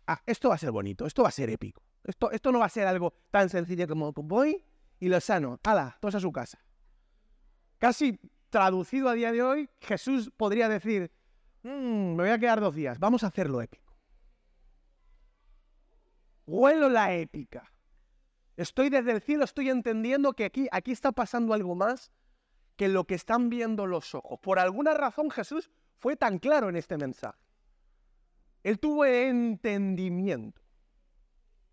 Ah, 0.08 0.22
esto 0.26 0.50
va 0.50 0.56
a 0.56 0.58
ser 0.58 0.72
bonito, 0.72 1.06
esto 1.06 1.22
va 1.22 1.30
a 1.30 1.32
ser 1.32 1.50
épico. 1.50 1.82
Esto, 2.04 2.32
esto 2.32 2.52
no 2.52 2.60
va 2.60 2.66
a 2.66 2.70
ser 2.70 2.88
algo 2.88 3.14
tan 3.32 3.48
sencillo 3.50 3.88
como 3.88 4.12
voy 4.12 4.66
y 5.00 5.08
lo 5.08 5.22
sano. 5.22 5.60
¡Hala! 5.64 5.98
Todos 6.02 6.16
a 6.16 6.20
su 6.20 6.32
casa. 6.32 6.60
Casi 7.78 8.20
traducido 8.50 9.10
a 9.10 9.14
día 9.14 9.32
de 9.32 9.44
hoy, 9.44 9.70
Jesús 9.80 10.32
podría 10.36 10.68
decir, 10.68 11.12
mm, 11.62 12.16
me 12.16 12.24
voy 12.24 12.30
a 12.30 12.40
quedar 12.40 12.60
dos 12.60 12.76
días, 12.76 13.00
vamos 13.00 13.24
a 13.24 13.28
hacerlo 13.28 13.62
épico. 13.62 13.83
Huelo 16.46 16.90
la 16.90 17.14
épica. 17.14 17.72
Estoy 18.56 18.90
desde 18.90 19.12
el 19.12 19.22
cielo, 19.22 19.46
estoy 19.46 19.70
entendiendo 19.70 20.34
que 20.34 20.46
aquí, 20.46 20.68
aquí 20.72 20.92
está 20.92 21.12
pasando 21.12 21.54
algo 21.54 21.76
más 21.76 22.12
que 22.76 22.88
lo 22.88 23.06
que 23.06 23.16
están 23.16 23.50
viendo 23.50 23.88
los 23.88 24.14
ojos. 24.14 24.40
Por 24.40 24.60
alguna 24.60 24.94
razón 24.94 25.32
Jesús 25.32 25.72
fue 25.98 26.16
tan 26.16 26.40
claro 26.40 26.70
en 26.70 26.76
este 26.76 26.98
mensaje. 26.98 27.40
Él 28.64 28.80
tuvo 28.80 29.06
entendimiento. 29.06 30.62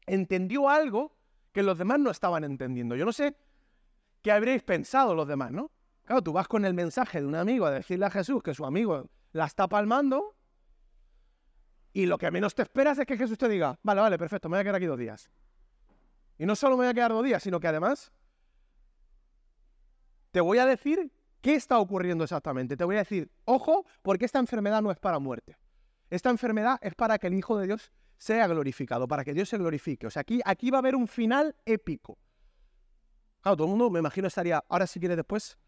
Entendió 0.07 0.69
algo 0.69 1.17
que 1.53 1.62
los 1.62 1.79
demás 1.79 1.99
no 2.00 2.11
estaban 2.11 2.45
entendiendo. 2.45 2.97
Yo 2.97 3.05
no 3.05 3.12
sé 3.12 3.37
qué 4.23 4.33
habréis 4.33 4.62
pensado 4.62 5.15
los 5.15 5.27
demás, 5.27 5.53
¿no? 5.53 5.71
Claro, 6.05 6.23
tú 6.23 6.33
vas 6.33 6.49
con 6.49 6.65
el 6.65 6.75
mensaje 6.75 7.21
de 7.21 7.27
un 7.27 7.35
amigo 7.35 7.67
a 7.67 7.71
decirle 7.71 8.07
a 8.07 8.11
Jesús 8.11 8.43
que 8.43 8.55
su 8.55 8.65
amigo 8.65 9.09
la 9.33 9.47
está 9.47 9.69
palmando 9.69 10.37
y 11.92 12.06
lo 12.06 12.18
que 12.18 12.30
menos 12.30 12.54
te 12.54 12.62
esperas 12.62 12.99
es 12.99 13.06
que 13.06 13.16
Jesús 13.16 13.38
te 13.38 13.49
diga, 13.49 13.78
vale, 13.82 14.00
vale, 14.00 14.18
perfecto, 14.18 14.49
me 14.49 14.56
voy 14.56 14.61
a 14.61 14.64
quedar 14.64 14.76
aquí 14.76 14.87
dos 14.87 14.99
días. 14.99 15.30
Y 16.38 16.47
no 16.47 16.56
solo 16.56 16.76
me 16.76 16.85
voy 16.85 16.90
a 16.90 16.94
quedar 16.94 17.11
dos 17.11 17.25
días, 17.25 17.42
sino 17.42 17.61
que 17.61 17.68
además 17.68 18.12
te 20.30 20.40
voy 20.40 20.59
a 20.59 20.66
decir 20.66 21.12
qué 21.40 21.54
está 21.54 21.78
ocurriendo 21.78 22.25
exactamente. 22.25 22.76
Te 22.76 22.85
voy 22.85 22.97
a 22.97 23.00
decir, 23.00 23.30
ojo, 23.44 23.85
porque 24.02 24.25
esta 24.25 24.38
enfermedad 24.38 24.80
no 24.82 24.90
es 24.90 24.99
para 24.99 25.18
muerte. 25.18 25.56
Esta 26.09 26.30
enfermedad 26.30 26.78
es 26.82 26.94
para 26.94 27.18
que 27.18 27.26
el 27.26 27.35
Hijo 27.35 27.59
de 27.59 27.66
Dios 27.66 27.92
sea 28.16 28.47
glorificado, 28.47 29.09
para 29.09 29.25
que 29.25 29.35
Dios 29.35 29.49
se 29.49 29.59
glorifique. 29.59 30.06
O 30.06 30.11
sea, 30.11 30.20
aquí, 30.20 30.40
aquí 30.44 30.70
va 30.70 30.78
a 30.78 30.80
haber 30.80 30.94
un 30.94 31.09
final 31.09 31.56
épico. 31.64 32.18
Claro, 33.40 33.56
todo 33.56 33.66
el 33.66 33.70
mundo, 33.70 33.90
me 33.90 33.99
imagino, 34.00 34.28
estaría, 34.28 34.62
ahora 34.68 34.87
si 34.87 35.00
quieres 35.00 35.16
después. 35.16 35.59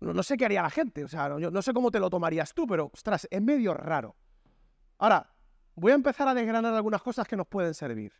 No, 0.00 0.22
sé 0.22 0.36
qué 0.36 0.44
haría 0.44 0.62
la 0.62 0.70
gente, 0.70 1.02
o 1.02 1.08
sea, 1.08 1.28
no, 1.28 1.38
no 1.38 1.62
sé 1.62 1.72
cómo 1.72 1.90
te 1.90 1.98
lo 1.98 2.10
tomarías 2.10 2.52
tú, 2.52 2.66
pero, 2.66 2.90
ostras, 2.92 3.26
es 3.30 3.40
medio 3.40 3.74
raro. 3.74 4.14
Ahora, 4.98 5.30
voy 5.74 5.92
a 5.92 5.94
empezar 5.94 6.28
a 6.28 6.34
desgranar 6.34 6.74
algunas 6.74 7.02
cosas 7.02 7.26
que 7.26 7.36
nos 7.36 7.46
pueden 7.46 7.74
servir. 7.74 8.12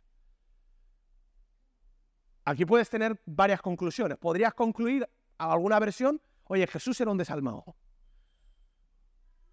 Aquí 2.43 2.65
puedes 2.65 2.89
tener 2.89 3.19
varias 3.25 3.61
conclusiones. 3.61 4.17
Podrías 4.17 4.53
concluir 4.53 5.09
a 5.37 5.51
alguna 5.51 5.79
versión, 5.79 6.21
oye, 6.43 6.67
Jesús 6.67 6.99
era 7.01 7.11
un 7.11 7.17
desalmado. 7.17 7.75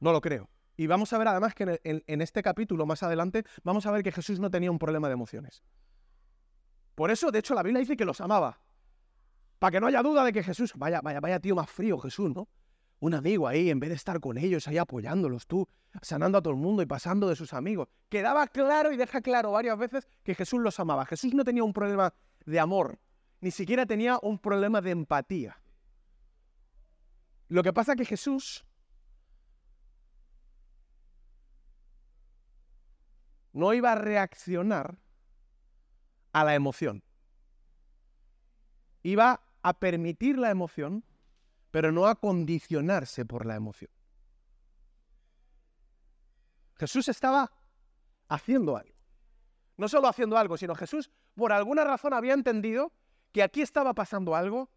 No 0.00 0.12
lo 0.12 0.20
creo. 0.20 0.50
Y 0.76 0.86
vamos 0.86 1.12
a 1.12 1.18
ver 1.18 1.28
además 1.28 1.54
que 1.54 1.80
en, 1.84 2.02
en, 2.06 2.22
este 2.22 2.42
capítulo 2.42 2.86
más 2.86 3.02
adelante, 3.02 3.44
vamos 3.62 3.86
a 3.86 3.92
ver 3.92 4.02
que 4.02 4.12
Jesús 4.12 4.40
no 4.40 4.50
tenía 4.50 4.70
un 4.70 4.78
problema 4.78 5.08
de 5.08 5.14
emociones. 5.14 5.62
Por 6.94 7.10
eso, 7.10 7.30
de 7.30 7.38
hecho, 7.38 7.54
la 7.54 7.62
Biblia 7.62 7.80
dice 7.80 7.96
que 7.96 8.04
los 8.04 8.20
amaba. 8.20 8.60
Para 9.58 9.70
que 9.70 9.80
no 9.80 9.86
haya 9.86 10.02
duda 10.02 10.24
de 10.24 10.32
que 10.32 10.42
Jesús, 10.42 10.72
vaya, 10.74 11.00
vaya, 11.00 11.20
vaya 11.20 11.40
tío 11.40 11.54
más 11.54 11.70
frío 11.70 11.98
Jesús, 11.98 12.34
¿no? 12.34 12.48
Un 13.02 13.14
amigo 13.14 13.48
ahí, 13.48 13.68
en 13.68 13.80
vez 13.80 13.90
de 13.90 13.96
estar 13.96 14.20
con 14.20 14.38
ellos, 14.38 14.68
ahí 14.68 14.78
apoyándolos 14.78 15.48
tú, 15.48 15.68
sanando 16.02 16.38
a 16.38 16.40
todo 16.40 16.52
el 16.52 16.60
mundo 16.60 16.82
y 16.82 16.86
pasando 16.86 17.28
de 17.28 17.34
sus 17.34 17.52
amigos. 17.52 17.88
Quedaba 18.08 18.46
claro 18.46 18.92
y 18.92 18.96
deja 18.96 19.20
claro 19.20 19.50
varias 19.50 19.76
veces 19.76 20.06
que 20.22 20.36
Jesús 20.36 20.60
los 20.60 20.78
amaba. 20.78 21.04
Jesús 21.04 21.34
no 21.34 21.42
tenía 21.42 21.64
un 21.64 21.72
problema 21.72 22.14
de 22.46 22.60
amor, 22.60 23.00
ni 23.40 23.50
siquiera 23.50 23.86
tenía 23.86 24.20
un 24.22 24.38
problema 24.38 24.80
de 24.80 24.92
empatía. 24.92 25.60
Lo 27.48 27.64
que 27.64 27.72
pasa 27.72 27.94
es 27.94 27.98
que 27.98 28.04
Jesús 28.04 28.64
no 33.52 33.74
iba 33.74 33.90
a 33.90 33.96
reaccionar 33.96 34.96
a 36.32 36.44
la 36.44 36.54
emoción. 36.54 37.02
Iba 39.02 39.42
a 39.60 39.72
permitir 39.80 40.38
la 40.38 40.50
emoción, 40.50 41.04
pero 41.72 41.90
no 41.90 42.06
a 42.06 42.14
condicionarse 42.14 43.24
por 43.24 43.46
la 43.46 43.56
emoción. 43.56 43.90
Jesús 46.76 47.08
estaba 47.08 47.50
haciendo 48.28 48.76
algo. 48.76 48.94
No 49.78 49.88
solo 49.88 50.06
haciendo 50.06 50.36
algo, 50.36 50.56
sino 50.56 50.74
Jesús 50.74 51.10
por 51.34 51.50
alguna 51.50 51.82
razón 51.82 52.12
había 52.12 52.34
entendido 52.34 52.92
que 53.32 53.42
aquí 53.42 53.62
estaba 53.62 53.94
pasando 53.94 54.36
algo 54.36 54.70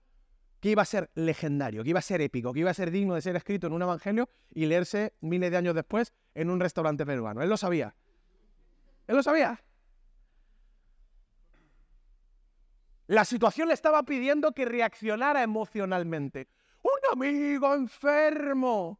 que 0.61 0.69
iba 0.69 0.81
a 0.81 0.85
ser 0.85 1.11
legendario, 1.15 1.83
que 1.83 1.89
iba 1.89 1.99
a 1.99 2.01
ser 2.01 2.21
épico, 2.21 2.53
que 2.53 2.61
iba 2.61 2.71
a 2.71 2.73
ser 2.73 2.91
digno 2.91 3.13
de 3.13 3.21
ser 3.21 3.35
escrito 3.35 3.67
en 3.67 3.73
un 3.73 3.81
evangelio 3.81 4.29
y 4.49 4.65
leerse 4.65 5.13
miles 5.19 5.51
de 5.51 5.57
años 5.57 5.75
después 5.75 6.13
en 6.33 6.49
un 6.49 6.61
restaurante 6.61 7.05
peruano. 7.05 7.43
Él 7.43 7.49
lo 7.49 7.57
sabía. 7.57 7.93
Él 9.05 9.17
lo 9.17 9.21
sabía. 9.21 9.61
La 13.07 13.25
situación 13.25 13.67
le 13.67 13.73
estaba 13.73 14.03
pidiendo 14.03 14.53
que 14.53 14.63
reaccionara 14.63 15.43
emocionalmente. 15.43 16.47
Amigo 17.15 17.73
enfermo. 17.73 18.99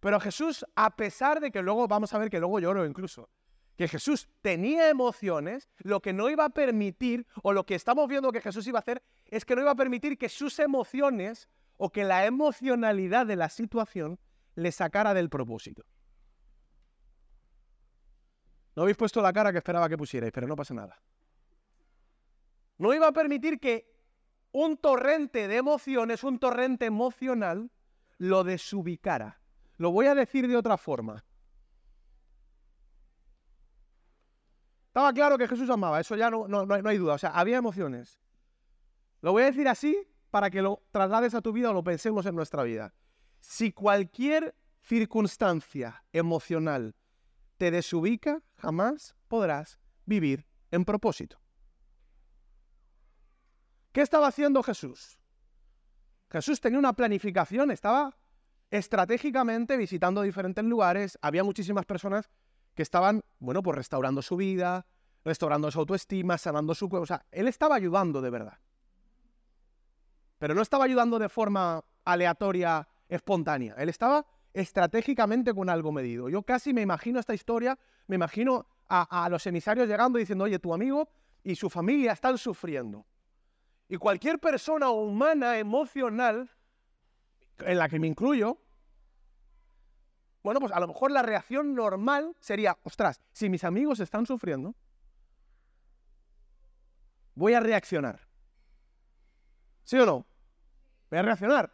Pero 0.00 0.18
Jesús, 0.18 0.66
a 0.74 0.96
pesar 0.96 1.40
de 1.40 1.52
que 1.52 1.62
luego, 1.62 1.86
vamos 1.86 2.12
a 2.12 2.18
ver 2.18 2.28
que 2.28 2.40
luego 2.40 2.58
lloró 2.58 2.84
incluso, 2.84 3.28
que 3.76 3.86
Jesús 3.86 4.28
tenía 4.42 4.88
emociones, 4.88 5.68
lo 5.78 6.00
que 6.00 6.12
no 6.12 6.28
iba 6.28 6.46
a 6.46 6.50
permitir, 6.50 7.26
o 7.44 7.52
lo 7.52 7.64
que 7.64 7.76
estamos 7.76 8.08
viendo 8.08 8.32
que 8.32 8.40
Jesús 8.40 8.66
iba 8.66 8.78
a 8.78 8.80
hacer, 8.80 9.02
es 9.26 9.44
que 9.44 9.54
no 9.54 9.62
iba 9.62 9.70
a 9.70 9.76
permitir 9.76 10.18
que 10.18 10.28
sus 10.28 10.58
emociones 10.58 11.48
o 11.76 11.90
que 11.90 12.02
la 12.02 12.26
emocionalidad 12.26 13.26
de 13.26 13.36
la 13.36 13.48
situación 13.48 14.18
le 14.56 14.72
sacara 14.72 15.14
del 15.14 15.30
propósito. 15.30 15.84
No 18.74 18.82
habéis 18.82 18.96
puesto 18.96 19.22
la 19.22 19.32
cara 19.32 19.52
que 19.52 19.58
esperaba 19.58 19.88
que 19.88 19.96
pusierais, 19.96 20.32
pero 20.32 20.48
no 20.48 20.56
pasa 20.56 20.74
nada. 20.74 21.00
No 22.78 22.92
iba 22.92 23.06
a 23.06 23.12
permitir 23.12 23.60
que 23.60 23.89
un 24.52 24.76
torrente 24.76 25.48
de 25.48 25.56
emociones, 25.56 26.24
un 26.24 26.38
torrente 26.38 26.86
emocional, 26.86 27.70
lo 28.18 28.44
desubicara. 28.44 29.40
Lo 29.76 29.90
voy 29.90 30.06
a 30.06 30.14
decir 30.14 30.46
de 30.48 30.56
otra 30.56 30.76
forma. 30.76 31.24
Estaba 34.88 35.12
claro 35.12 35.38
que 35.38 35.46
Jesús 35.46 35.70
amaba, 35.70 36.00
eso 36.00 36.16
ya 36.16 36.30
no, 36.30 36.48
no, 36.48 36.66
no, 36.66 36.88
hay 36.88 36.98
duda, 36.98 37.14
o 37.14 37.18
sea, 37.18 37.30
había 37.30 37.56
emociones. 37.56 38.20
Lo 39.20 39.32
voy 39.32 39.44
a 39.44 39.46
decir 39.46 39.68
así 39.68 39.96
para 40.30 40.50
que 40.50 40.62
lo 40.62 40.82
traslades 40.90 41.34
a 41.34 41.40
tu 41.40 41.52
vida 41.52 41.70
o 41.70 41.72
lo 41.72 41.84
pensemos 41.84 42.26
en 42.26 42.34
nuestra 42.34 42.64
vida. 42.64 42.92
Si 43.38 43.72
cualquier 43.72 44.56
circunstancia 44.82 46.04
emocional 46.12 46.96
te 47.56 47.70
desubica, 47.70 48.42
jamás 48.56 49.14
podrás 49.28 49.78
vivir 50.06 50.46
en 50.72 50.84
propósito. 50.84 51.40
¿Qué 53.92 54.02
estaba 54.02 54.28
haciendo 54.28 54.62
Jesús? 54.62 55.18
Jesús 56.30 56.60
tenía 56.60 56.78
una 56.78 56.92
planificación, 56.92 57.70
estaba 57.70 58.16
estratégicamente 58.70 59.76
visitando 59.76 60.22
diferentes 60.22 60.64
lugares, 60.64 61.18
había 61.22 61.42
muchísimas 61.42 61.84
personas 61.84 62.30
que 62.74 62.82
estaban, 62.82 63.22
bueno, 63.40 63.62
pues 63.62 63.76
restaurando 63.76 64.22
su 64.22 64.36
vida, 64.36 64.86
restaurando 65.24 65.70
su 65.70 65.80
autoestima, 65.80 66.38
sanando 66.38 66.74
su 66.74 66.88
cuerpo, 66.88 67.02
o 67.02 67.06
sea, 67.06 67.26
él 67.32 67.48
estaba 67.48 67.74
ayudando 67.74 68.20
de 68.20 68.30
verdad. 68.30 68.58
Pero 70.38 70.54
no 70.54 70.62
estaba 70.62 70.84
ayudando 70.84 71.18
de 71.18 71.28
forma 71.28 71.84
aleatoria, 72.04 72.86
espontánea, 73.08 73.74
él 73.76 73.88
estaba 73.88 74.24
estratégicamente 74.52 75.52
con 75.52 75.68
algo 75.68 75.92
medido. 75.92 76.28
Yo 76.28 76.42
casi 76.42 76.72
me 76.72 76.82
imagino 76.82 77.18
esta 77.18 77.34
historia, 77.34 77.78
me 78.06 78.16
imagino 78.16 78.66
a, 78.88 79.28
los 79.30 79.46
emisarios 79.46 79.88
llegando 79.88 80.18
diciendo, 80.18 80.44
oye, 80.44 80.58
tu 80.58 80.74
amigo 80.74 81.08
y 81.44 81.54
su 81.54 81.70
familia 81.70 82.12
están 82.12 82.38
sufriendo. 82.38 83.06
Y 83.90 83.96
cualquier 83.96 84.38
persona 84.38 84.88
humana, 84.90 85.58
emocional, 85.58 86.48
en 87.58 87.76
la 87.76 87.88
que 87.88 87.98
me 87.98 88.06
incluyo, 88.06 88.56
bueno, 90.44 90.60
pues 90.60 90.72
a 90.72 90.78
lo 90.78 90.86
mejor 90.86 91.10
la 91.10 91.22
reacción 91.22 91.74
normal 91.74 92.36
sería, 92.38 92.78
ostras, 92.84 93.20
si 93.32 93.50
mis 93.50 93.64
amigos 93.64 93.98
están 93.98 94.26
sufriendo, 94.26 94.76
voy 97.34 97.54
a 97.54 97.58
reaccionar. 97.58 98.20
¿Sí 99.82 99.98
o 99.98 100.06
no? 100.06 100.24
Voy 101.10 101.18
a 101.18 101.22
reaccionar. 101.22 101.72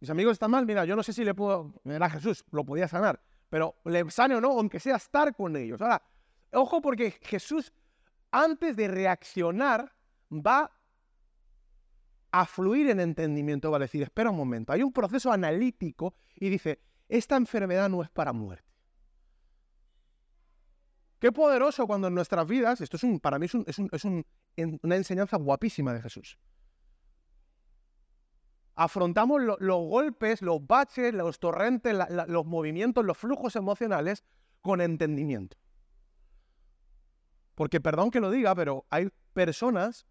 Mis 0.00 0.10
amigos 0.10 0.34
están 0.34 0.50
mal, 0.50 0.66
mira, 0.66 0.84
yo 0.84 0.94
no 0.94 1.02
sé 1.02 1.14
si 1.14 1.24
le 1.24 1.32
puedo, 1.32 1.72
era 1.86 2.10
Jesús, 2.10 2.44
lo 2.50 2.64
podía 2.64 2.86
sanar, 2.86 3.18
pero 3.48 3.76
le 3.86 4.10
sane 4.10 4.34
o 4.34 4.42
no, 4.42 4.50
aunque 4.50 4.78
sea 4.78 4.96
estar 4.96 5.34
con 5.34 5.56
ellos. 5.56 5.80
Ahora, 5.80 6.02
ojo 6.52 6.82
porque 6.82 7.12
Jesús, 7.12 7.72
antes 8.30 8.76
de 8.76 8.88
reaccionar, 8.88 9.90
va 10.30 10.70
a 12.30 12.46
fluir 12.46 12.90
en 12.90 13.00
entendimiento, 13.00 13.70
va 13.70 13.78
a 13.78 13.80
decir, 13.80 14.02
espera 14.02 14.30
un 14.30 14.36
momento, 14.36 14.72
hay 14.72 14.82
un 14.82 14.92
proceso 14.92 15.32
analítico 15.32 16.14
y 16.34 16.48
dice, 16.48 16.80
esta 17.08 17.36
enfermedad 17.36 17.88
no 17.88 18.02
es 18.02 18.10
para 18.10 18.32
muerte. 18.32 18.68
Qué 21.18 21.32
poderoso 21.32 21.86
cuando 21.86 22.08
en 22.08 22.14
nuestras 22.14 22.46
vidas, 22.46 22.80
esto 22.80 22.96
es 22.96 23.02
un, 23.02 23.18
para 23.18 23.38
mí 23.38 23.46
es, 23.46 24.04
una 24.82 24.96
enseñanza 24.96 25.36
guapísima 25.36 25.92
de 25.92 26.02
Jesús. 26.02 26.38
Afrontamos 28.76 29.42
los 29.42 29.88
golpes, 29.88 30.40
los 30.40 30.64
baches, 30.64 31.12
los 31.12 31.40
torrentes, 31.40 31.96
los 32.28 32.46
movimientos, 32.46 33.04
los 33.04 33.18
flujos 33.18 33.56
emocionales 33.56 34.22
con 34.62 34.80
entendimiento. 34.80 35.56
Porque 37.56 37.80
perdón 37.80 38.12
que 38.12 38.20
lo 38.20 38.30
diga, 38.30 38.54
pero 38.54 38.86
hay 38.88 39.08
personas 39.32 40.06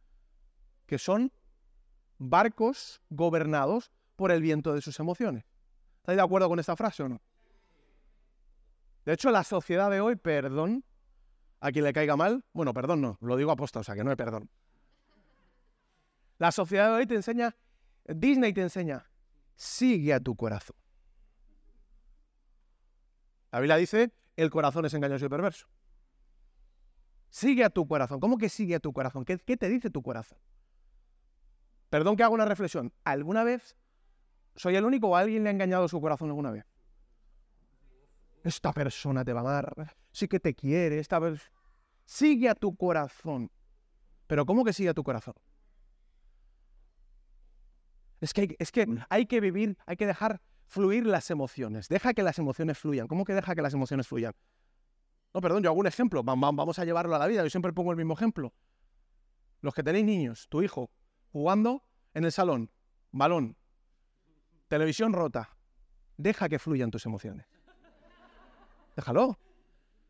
que 0.85 0.97
son 0.97 1.31
barcos 2.17 3.01
gobernados 3.09 3.91
por 4.15 4.31
el 4.31 4.41
viento 4.41 4.73
de 4.73 4.81
sus 4.81 4.99
emociones. 4.99 5.45
¿Estáis 5.97 6.17
de 6.17 6.23
acuerdo 6.23 6.49
con 6.49 6.59
esta 6.59 6.75
frase 6.75 7.03
o 7.03 7.09
no? 7.09 7.21
De 9.05 9.13
hecho, 9.13 9.31
la 9.31 9.43
sociedad 9.43 9.89
de 9.89 10.01
hoy, 10.01 10.15
perdón, 10.15 10.83
a 11.59 11.71
quien 11.71 11.85
le 11.85 11.93
caiga 11.93 12.15
mal, 12.15 12.43
bueno, 12.53 12.73
perdón 12.73 13.01
no, 13.01 13.17
lo 13.21 13.35
digo 13.37 13.51
aposta, 13.51 13.79
o 13.79 13.83
sea 13.83 13.95
que 13.95 14.03
no 14.03 14.09
hay 14.09 14.15
perdón. 14.15 14.49
La 16.37 16.51
sociedad 16.51 16.89
de 16.89 16.95
hoy 16.97 17.07
te 17.07 17.15
enseña, 17.15 17.55
Disney 18.05 18.53
te 18.53 18.61
enseña, 18.61 19.09
sigue 19.55 20.13
a 20.13 20.19
tu 20.19 20.35
corazón. 20.35 20.75
La 23.51 23.59
Biblia 23.59 23.77
dice, 23.77 24.11
el 24.35 24.49
corazón 24.49 24.85
es 24.85 24.93
engañoso 24.93 25.25
y 25.25 25.29
perverso. 25.29 25.67
Sigue 27.29 27.63
a 27.63 27.69
tu 27.69 27.87
corazón. 27.87 28.19
¿Cómo 28.19 28.37
que 28.37 28.49
sigue 28.49 28.75
a 28.75 28.79
tu 28.79 28.93
corazón? 28.93 29.25
¿Qué, 29.25 29.37
qué 29.39 29.57
te 29.57 29.67
dice 29.69 29.89
tu 29.89 30.01
corazón? 30.01 30.37
Perdón 31.89 32.15
que 32.15 32.23
haga 32.23 32.33
una 32.33 32.45
reflexión. 32.45 32.93
¿Alguna 33.03 33.43
vez 33.43 33.77
soy 34.55 34.75
el 34.75 34.85
único 34.85 35.07
o 35.07 35.15
alguien 35.15 35.43
le 35.43 35.49
ha 35.49 35.51
engañado 35.51 35.87
su 35.87 36.01
corazón 36.01 36.29
alguna 36.29 36.51
vez? 36.51 36.65
Esta 38.43 38.71
persona 38.73 39.23
te 39.25 39.33
va 39.33 39.41
a 39.41 39.43
amar, 39.43 39.95
sí 40.11 40.27
que 40.27 40.39
te 40.39 40.53
quiere, 40.53 40.99
esta 40.99 41.19
vez 41.19 41.51
sigue 42.05 42.49
a 42.49 42.55
tu 42.55 42.75
corazón. 42.75 43.51
Pero 44.25 44.45
¿cómo 44.45 44.63
que 44.63 44.73
sigue 44.73 44.89
a 44.89 44.93
tu 44.93 45.03
corazón? 45.03 45.33
Es 48.19 48.33
que, 48.33 48.55
es 48.59 48.71
que 48.71 48.87
hay 49.09 49.25
que 49.25 49.39
vivir, 49.39 49.77
hay 49.85 49.95
que 49.95 50.07
dejar 50.07 50.41
fluir 50.65 51.05
las 51.05 51.29
emociones. 51.29 51.87
Deja 51.87 52.13
que 52.13 52.23
las 52.23 52.39
emociones 52.39 52.77
fluyan. 52.77 53.07
¿Cómo 53.07 53.25
que 53.25 53.33
deja 53.33 53.55
que 53.55 53.61
las 53.61 53.73
emociones 53.73 54.07
fluyan? 54.07 54.33
No, 55.33 55.41
perdón, 55.41 55.63
yo 55.63 55.69
hago 55.69 55.79
un 55.79 55.87
ejemplo. 55.87 56.23
Vamos 56.23 56.79
a 56.79 56.85
llevarlo 56.85 57.15
a 57.15 57.19
la 57.19 57.27
vida. 57.27 57.43
Yo 57.43 57.49
siempre 57.49 57.73
pongo 57.73 57.91
el 57.91 57.97
mismo 57.97 58.13
ejemplo. 58.13 58.53
Los 59.61 59.73
que 59.73 59.83
tenéis 59.83 60.05
niños, 60.05 60.47
tu 60.49 60.61
hijo 60.61 60.89
jugando 61.37 61.83
en 62.15 62.25
el 62.25 62.31
salón, 62.31 62.71
balón, 63.11 63.55
televisión 64.67 65.13
rota. 65.13 65.55
Deja 66.17 66.49
que 66.49 66.57
fluyan 66.57 66.89
tus 66.89 67.05
emociones. 67.05 67.45
Déjalo. 68.95 69.37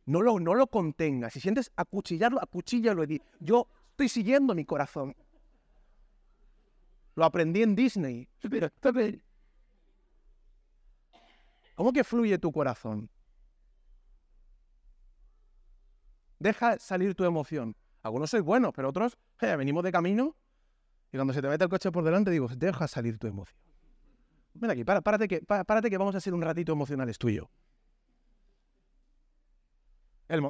No 0.05 0.21
lo, 0.21 0.39
no 0.39 0.55
lo 0.55 0.67
contengas. 0.67 1.33
Si 1.33 1.41
sientes 1.41 1.69
acuchillarlo, 1.75 2.41
acuchíllalo. 2.41 3.03
Yo 3.41 3.67
estoy 3.89 4.07
siguiendo 4.07 4.55
mi 4.55 4.63
corazón. 4.63 5.17
Lo 7.15 7.25
aprendí 7.25 7.61
en 7.61 7.75
Disney. 7.75 8.29
¿Cómo 11.75 11.91
que 11.91 12.05
fluye 12.05 12.37
tu 12.37 12.53
corazón? 12.53 13.09
Deja 16.39 16.79
salir 16.79 17.15
tu 17.15 17.25
emoción. 17.25 17.75
Algunos 18.01 18.29
sois 18.29 18.43
buenos, 18.43 18.71
pero 18.73 18.87
otros, 18.87 19.17
venimos 19.41 19.83
de 19.83 19.91
camino 19.91 20.37
cuando 21.17 21.33
se 21.33 21.41
te 21.41 21.49
mete 21.49 21.63
el 21.63 21.69
coche 21.69 21.91
por 21.91 22.03
delante 22.03 22.31
digo, 22.31 22.47
deja 22.55 22.87
salir 22.87 23.17
tu 23.17 23.27
emoción. 23.27 23.59
Ven 24.53 24.71
aquí, 24.71 24.83
párate, 24.83 25.27
que, 25.27 25.41
párate 25.41 25.89
que 25.89 25.97
vamos 25.97 26.15
a 26.15 26.17
hacer 26.17 26.33
un 26.33 26.41
ratito 26.41 26.71
emocionales 26.71 27.17
tú 27.17 27.29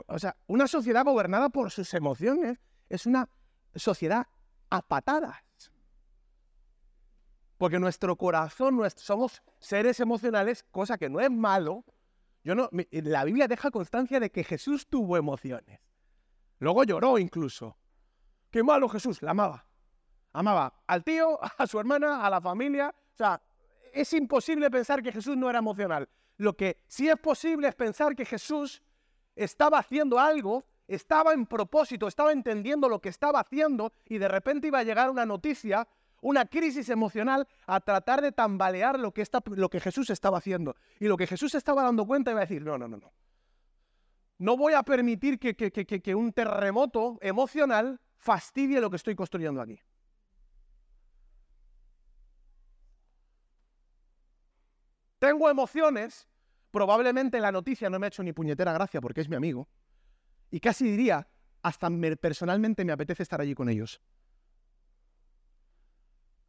o 0.08 0.19
sea, 0.19 0.36
una 0.47 0.67
sociedad 0.67 1.06
gobernada 1.06 1.49
por 1.49 1.71
sus 1.71 1.93
emociones 1.93 2.60
es 2.89 3.06
una 3.06 3.30
sociedad 3.75 4.27
a 4.69 4.82
patadas. 4.82 5.43
Porque 7.58 7.80
nuestro 7.80 8.15
corazón, 8.15 8.80
somos 8.95 9.41
seres 9.60 9.99
emocionales, 9.99 10.63
cosa 10.71 10.97
que 10.97 11.10
no 11.10 11.19
es 11.19 11.32
malo. 11.32 11.86
Yo 12.43 12.56
no, 12.56 12.69
la 12.91 13.23
Biblia 13.23 13.47
deja 13.47 13.71
constancia 13.71 14.19
de 14.19 14.32
que 14.32 14.43
Jesús 14.43 14.88
tuvo 14.88 15.17
emociones. 15.17 15.80
Luego 16.60 16.84
lloró 16.84 17.17
incluso. 17.17 17.77
Qué 18.51 18.63
malo 18.63 18.89
Jesús, 18.89 19.21
la 19.21 19.32
amaba. 19.32 19.66
Amaba 20.38 20.71
al 20.86 21.04
tío, 21.04 21.39
a 21.58 21.65
su 21.65 21.80
hermana, 21.80 22.23
a 22.23 22.30
la 22.30 22.39
familia. 22.39 22.93
O 22.93 23.17
sea, 23.17 23.41
es 23.91 24.13
imposible 24.13 24.69
pensar 24.69 25.02
que 25.02 25.12
Jesús 25.12 25.36
no 25.36 25.50
era 25.50 25.58
emocional. 25.58 26.08
Lo 26.38 26.56
que 26.56 26.84
sí 26.86 27.10
es 27.10 27.17
posible 27.17 27.67
es 27.67 27.73
pensar 27.73 28.15
que 28.15 28.23
Jesús 28.23 28.84
estaba 29.36 29.80
haciendo 29.80 30.19
algo, 30.19 30.63
estaba 30.88 31.34
en 31.34 31.47
propósito, 31.47 32.08
estaba 32.08 32.32
entendiendo 32.32 32.88
lo 32.88 33.02
que 33.02 33.10
estaba 33.10 33.39
haciendo 33.39 33.91
y 34.06 34.19
de 34.19 34.28
repente 34.28 34.67
iba 34.67 34.78
a 34.78 34.84
llegar 34.84 35.10
una 35.10 35.26
noticia, 35.26 35.88
una 36.21 36.45
crisis 36.45 36.89
emocional 36.89 37.47
a 37.65 37.80
tratar 37.80 38.21
de 38.21 38.32
tambalear 38.32 39.00
lo 39.00 39.12
que, 39.12 39.26
Jesús 39.80 40.12
estaba 40.12 40.38
haciendo. 40.38 40.76
Y 41.00 41.08
lo 41.08 41.17
que 41.17 41.26
Jesús 41.26 41.56
estaba 41.56 41.82
dando 41.82 42.06
cuenta 42.06 42.30
iba 42.30 42.41
a 42.41 42.45
decir, 42.45 42.62
no, 42.62 42.78
no, 42.78 42.88
no, 42.88 42.97
no. 42.97 43.12
No 44.38 44.56
voy 44.56 44.73
a 44.73 44.84
permitir 44.84 45.39
que 45.39 46.15
un 46.15 46.32
terremoto 46.32 47.17
emocional 47.21 48.00
fastidie 48.17 48.80
lo 48.80 48.91
que 48.91 48.97
estoy 48.97 49.15
construyendo 49.15 49.62
aquí. 49.63 49.80
Tengo 55.19 55.49
emociones, 55.49 56.27
probablemente 56.71 57.39
la 57.39 57.51
noticia 57.51 57.89
no 57.89 57.99
me 57.99 58.08
ha 58.08 58.10
hecho 58.10 58.23
ni 58.23 58.34
puñetera 58.34 58.73
gracia 58.73 59.01
porque 59.01 59.21
es 59.21 59.30
mi 59.30 59.36
amigo, 59.36 59.67
y 60.51 60.60
casi 60.60 60.86
diría, 60.86 61.27
hasta 61.62 61.89
personalmente 62.19 62.86
me 62.86 62.93
apetece 62.93 63.23
estar 63.23 63.41
allí 63.41 63.53
con 63.53 63.69
ellos. 63.69 64.01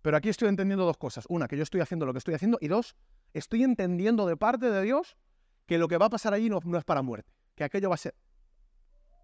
Pero 0.03 0.17
aquí 0.17 0.29
estoy 0.29 0.49
entendiendo 0.49 0.85
dos 0.85 0.97
cosas. 0.97 1.25
Una, 1.29 1.49
que 1.49 1.57
yo 1.57 1.63
estoy 1.63 1.81
haciendo 1.81 2.07
lo 2.07 2.13
que 2.13 2.19
estoy 2.19 2.35
haciendo, 2.35 2.59
y 2.61 2.69
dos, 2.69 2.97
estoy 3.33 3.65
entendiendo 3.65 4.27
de 4.27 4.37
parte 4.37 4.71
de 4.71 4.83
Dios 4.83 5.17
que 5.67 5.79
lo 5.79 5.89
que 5.89 5.99
va 5.99 6.07
a 6.07 6.11
pasar 6.11 6.33
allí 6.33 6.49
no, 6.49 6.61
no 6.65 6.79
es 6.79 6.85
para 6.85 7.03
muerte, 7.03 7.33
que 7.55 7.65
aquello 7.65 7.89
va 7.89 7.97
a 7.97 7.99
ser, 7.99 8.15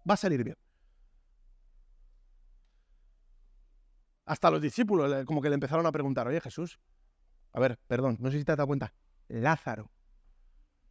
va 0.07 0.15
a 0.15 0.17
salir 0.17 0.43
bien. 0.43 0.57
Hasta 4.25 4.49
los 4.49 4.61
discípulos 4.61 5.23
como 5.25 5.41
que 5.41 5.49
le 5.49 5.55
empezaron 5.55 5.85
a 5.85 5.91
preguntar, 5.91 6.27
oye 6.27 6.41
Jesús, 6.41 6.79
a 7.53 7.59
ver, 7.59 7.79
perdón, 7.87 8.17
no 8.19 8.31
sé 8.31 8.39
si 8.39 8.43
te 8.45 8.51
has 8.51 8.57
dado 8.57 8.67
cuenta, 8.67 8.93
Lázaro. 9.27 9.91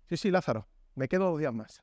Sí, 0.08 0.16
sí, 0.16 0.30
Lázaro. 0.30 0.66
Me 0.94 1.08
quedo 1.08 1.30
dos 1.30 1.38
días 1.38 1.52
más. 1.52 1.82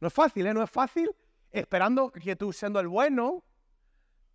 No 0.00 0.08
es 0.08 0.14
fácil, 0.14 0.46
¿eh? 0.46 0.54
No 0.54 0.62
es 0.62 0.70
fácil 0.70 1.14
esperando 1.50 2.10
que 2.10 2.36
tú 2.36 2.52
siendo 2.52 2.80
el 2.80 2.88
bueno, 2.88 3.44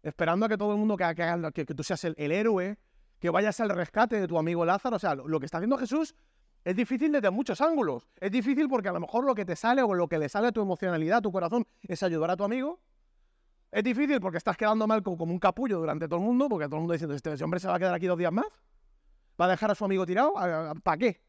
esperando 0.01 0.45
a 0.45 0.49
que 0.49 0.57
todo 0.57 0.71
el 0.71 0.77
mundo 0.77 0.95
que, 0.95 1.13
que, 1.13 1.65
que, 1.65 1.75
tú 1.75 1.83
seas 1.83 2.03
el, 2.05 2.31
héroe, 2.31 2.77
que 3.19 3.29
vayas 3.29 3.59
al 3.59 3.69
rescate 3.69 4.19
de 4.19 4.27
tu 4.27 4.37
amigo 4.39 4.65
Lázaro. 4.65 4.95
O 4.95 4.99
sea, 4.99 5.15
lo, 5.15 5.39
que 5.39 5.45
está 5.45 5.57
haciendo 5.57 5.77
Jesús 5.77 6.15
es 6.63 6.75
difícil 6.75 7.11
desde 7.11 7.29
muchos 7.29 7.59
ángulos. 7.61 8.07
Es 8.19 8.31
difícil 8.31 8.69
porque 8.69 8.89
a 8.89 8.93
lo 8.93 9.01
mejor 9.01 9.25
lo 9.25 9.35
que 9.35 9.45
te 9.45 9.55
sale 9.55 9.81
o 9.81 9.93
lo 9.93 10.07
que 10.07 10.17
le 10.17 10.29
sale 10.29 10.47
a 10.47 10.51
tu 10.51 10.61
emocionalidad, 10.61 11.17
a 11.17 11.21
tu 11.21 11.31
corazón, 11.31 11.67
es 11.81 12.01
ayudar 12.03 12.31
a 12.31 12.37
tu 12.37 12.45
amigo. 12.45 12.79
Es 13.71 13.83
difícil 13.83 14.19
porque 14.19 14.37
estás 14.37 14.57
quedando 14.57 14.87
mal 14.87 15.03
como, 15.03 15.25
un 15.25 15.39
capullo 15.39 15.77
durante 15.79 16.07
todo 16.07 16.19
el 16.19 16.25
mundo, 16.25 16.47
porque 16.49 16.65
todo 16.65 16.77
el 16.77 16.81
mundo 16.81 16.93
diciendo, 16.93 17.15
este 17.15 17.43
hombre 17.43 17.59
se 17.59 17.67
va 17.67 17.75
a 17.75 17.79
quedar 17.79 17.93
aquí 17.93 18.07
dos 18.07 18.17
días 18.17 18.31
más. 18.31 18.47
¿Va 19.39 19.45
a 19.45 19.49
dejar 19.49 19.71
a 19.71 19.75
su 19.75 19.85
amigo 19.85 20.05
tirado? 20.05 20.33
¿Para 20.83 20.97
qué? 20.97 21.21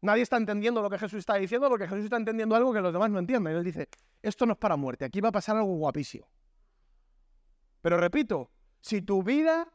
Nadie 0.00 0.22
está 0.22 0.36
entendiendo 0.36 0.82
lo 0.82 0.90
que 0.90 0.98
Jesús 0.98 1.18
está 1.20 1.34
diciendo 1.34 1.68
porque 1.68 1.88
Jesús 1.88 2.04
está 2.04 2.16
entendiendo 2.16 2.54
algo 2.54 2.72
que 2.72 2.80
los 2.80 2.92
demás 2.92 3.10
no 3.10 3.18
entienden. 3.18 3.54
Y 3.54 3.56
él 3.56 3.64
dice, 3.64 3.88
esto 4.22 4.46
no 4.46 4.52
es 4.52 4.58
para 4.58 4.76
muerte, 4.76 5.04
aquí 5.04 5.20
va 5.20 5.30
a 5.30 5.32
pasar 5.32 5.56
algo 5.56 5.74
guapísimo. 5.76 6.28
Pero 7.80 7.96
repito, 7.96 8.50
si 8.80 9.02
tu 9.02 9.22
vida 9.22 9.68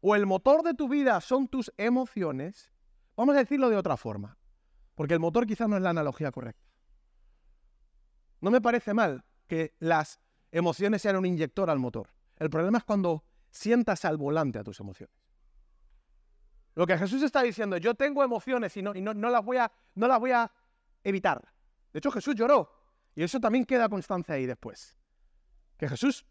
o 0.00 0.14
el 0.14 0.26
motor 0.26 0.62
de 0.62 0.74
tu 0.74 0.88
vida 0.88 1.20
son 1.20 1.48
tus 1.48 1.72
emociones, 1.76 2.72
vamos 3.16 3.34
a 3.34 3.38
decirlo 3.38 3.68
de 3.68 3.76
otra 3.76 3.96
forma, 3.96 4.38
porque 4.94 5.14
el 5.14 5.20
motor 5.20 5.46
quizás 5.46 5.68
no 5.68 5.76
es 5.76 5.82
la 5.82 5.90
analogía 5.90 6.30
correcta. 6.30 6.68
No 8.40 8.50
me 8.50 8.60
parece 8.60 8.94
mal 8.94 9.24
que 9.46 9.74
las 9.78 10.20
emociones 10.52 11.02
sean 11.02 11.16
un 11.16 11.26
inyector 11.26 11.68
al 11.68 11.78
motor. 11.78 12.08
El 12.36 12.48
problema 12.48 12.78
es 12.78 12.84
cuando 12.84 13.24
sientas 13.50 14.04
al 14.04 14.16
volante 14.16 14.58
a 14.58 14.64
tus 14.64 14.80
emociones. 14.80 15.14
Lo 16.74 16.86
que 16.86 16.96
Jesús 16.96 17.22
está 17.22 17.42
diciendo, 17.42 17.76
yo 17.76 17.94
tengo 17.94 18.22
emociones 18.22 18.76
y 18.76 18.82
no, 18.82 18.92
las, 18.94 19.44
voy 19.44 19.58
a, 19.58 20.52
evitar. 21.02 21.42
De 21.92 21.98
hecho, 21.98 22.10
Jesús 22.10 22.34
lloró. 22.34 22.70
Y 23.14 23.22
eso 23.22 23.40
también 23.40 23.64
queda 23.64 23.88
constancia 23.88 24.34
ahí 24.34 24.46
después. 24.46 24.96
Que 25.76 25.88
Jesús 25.88 26.24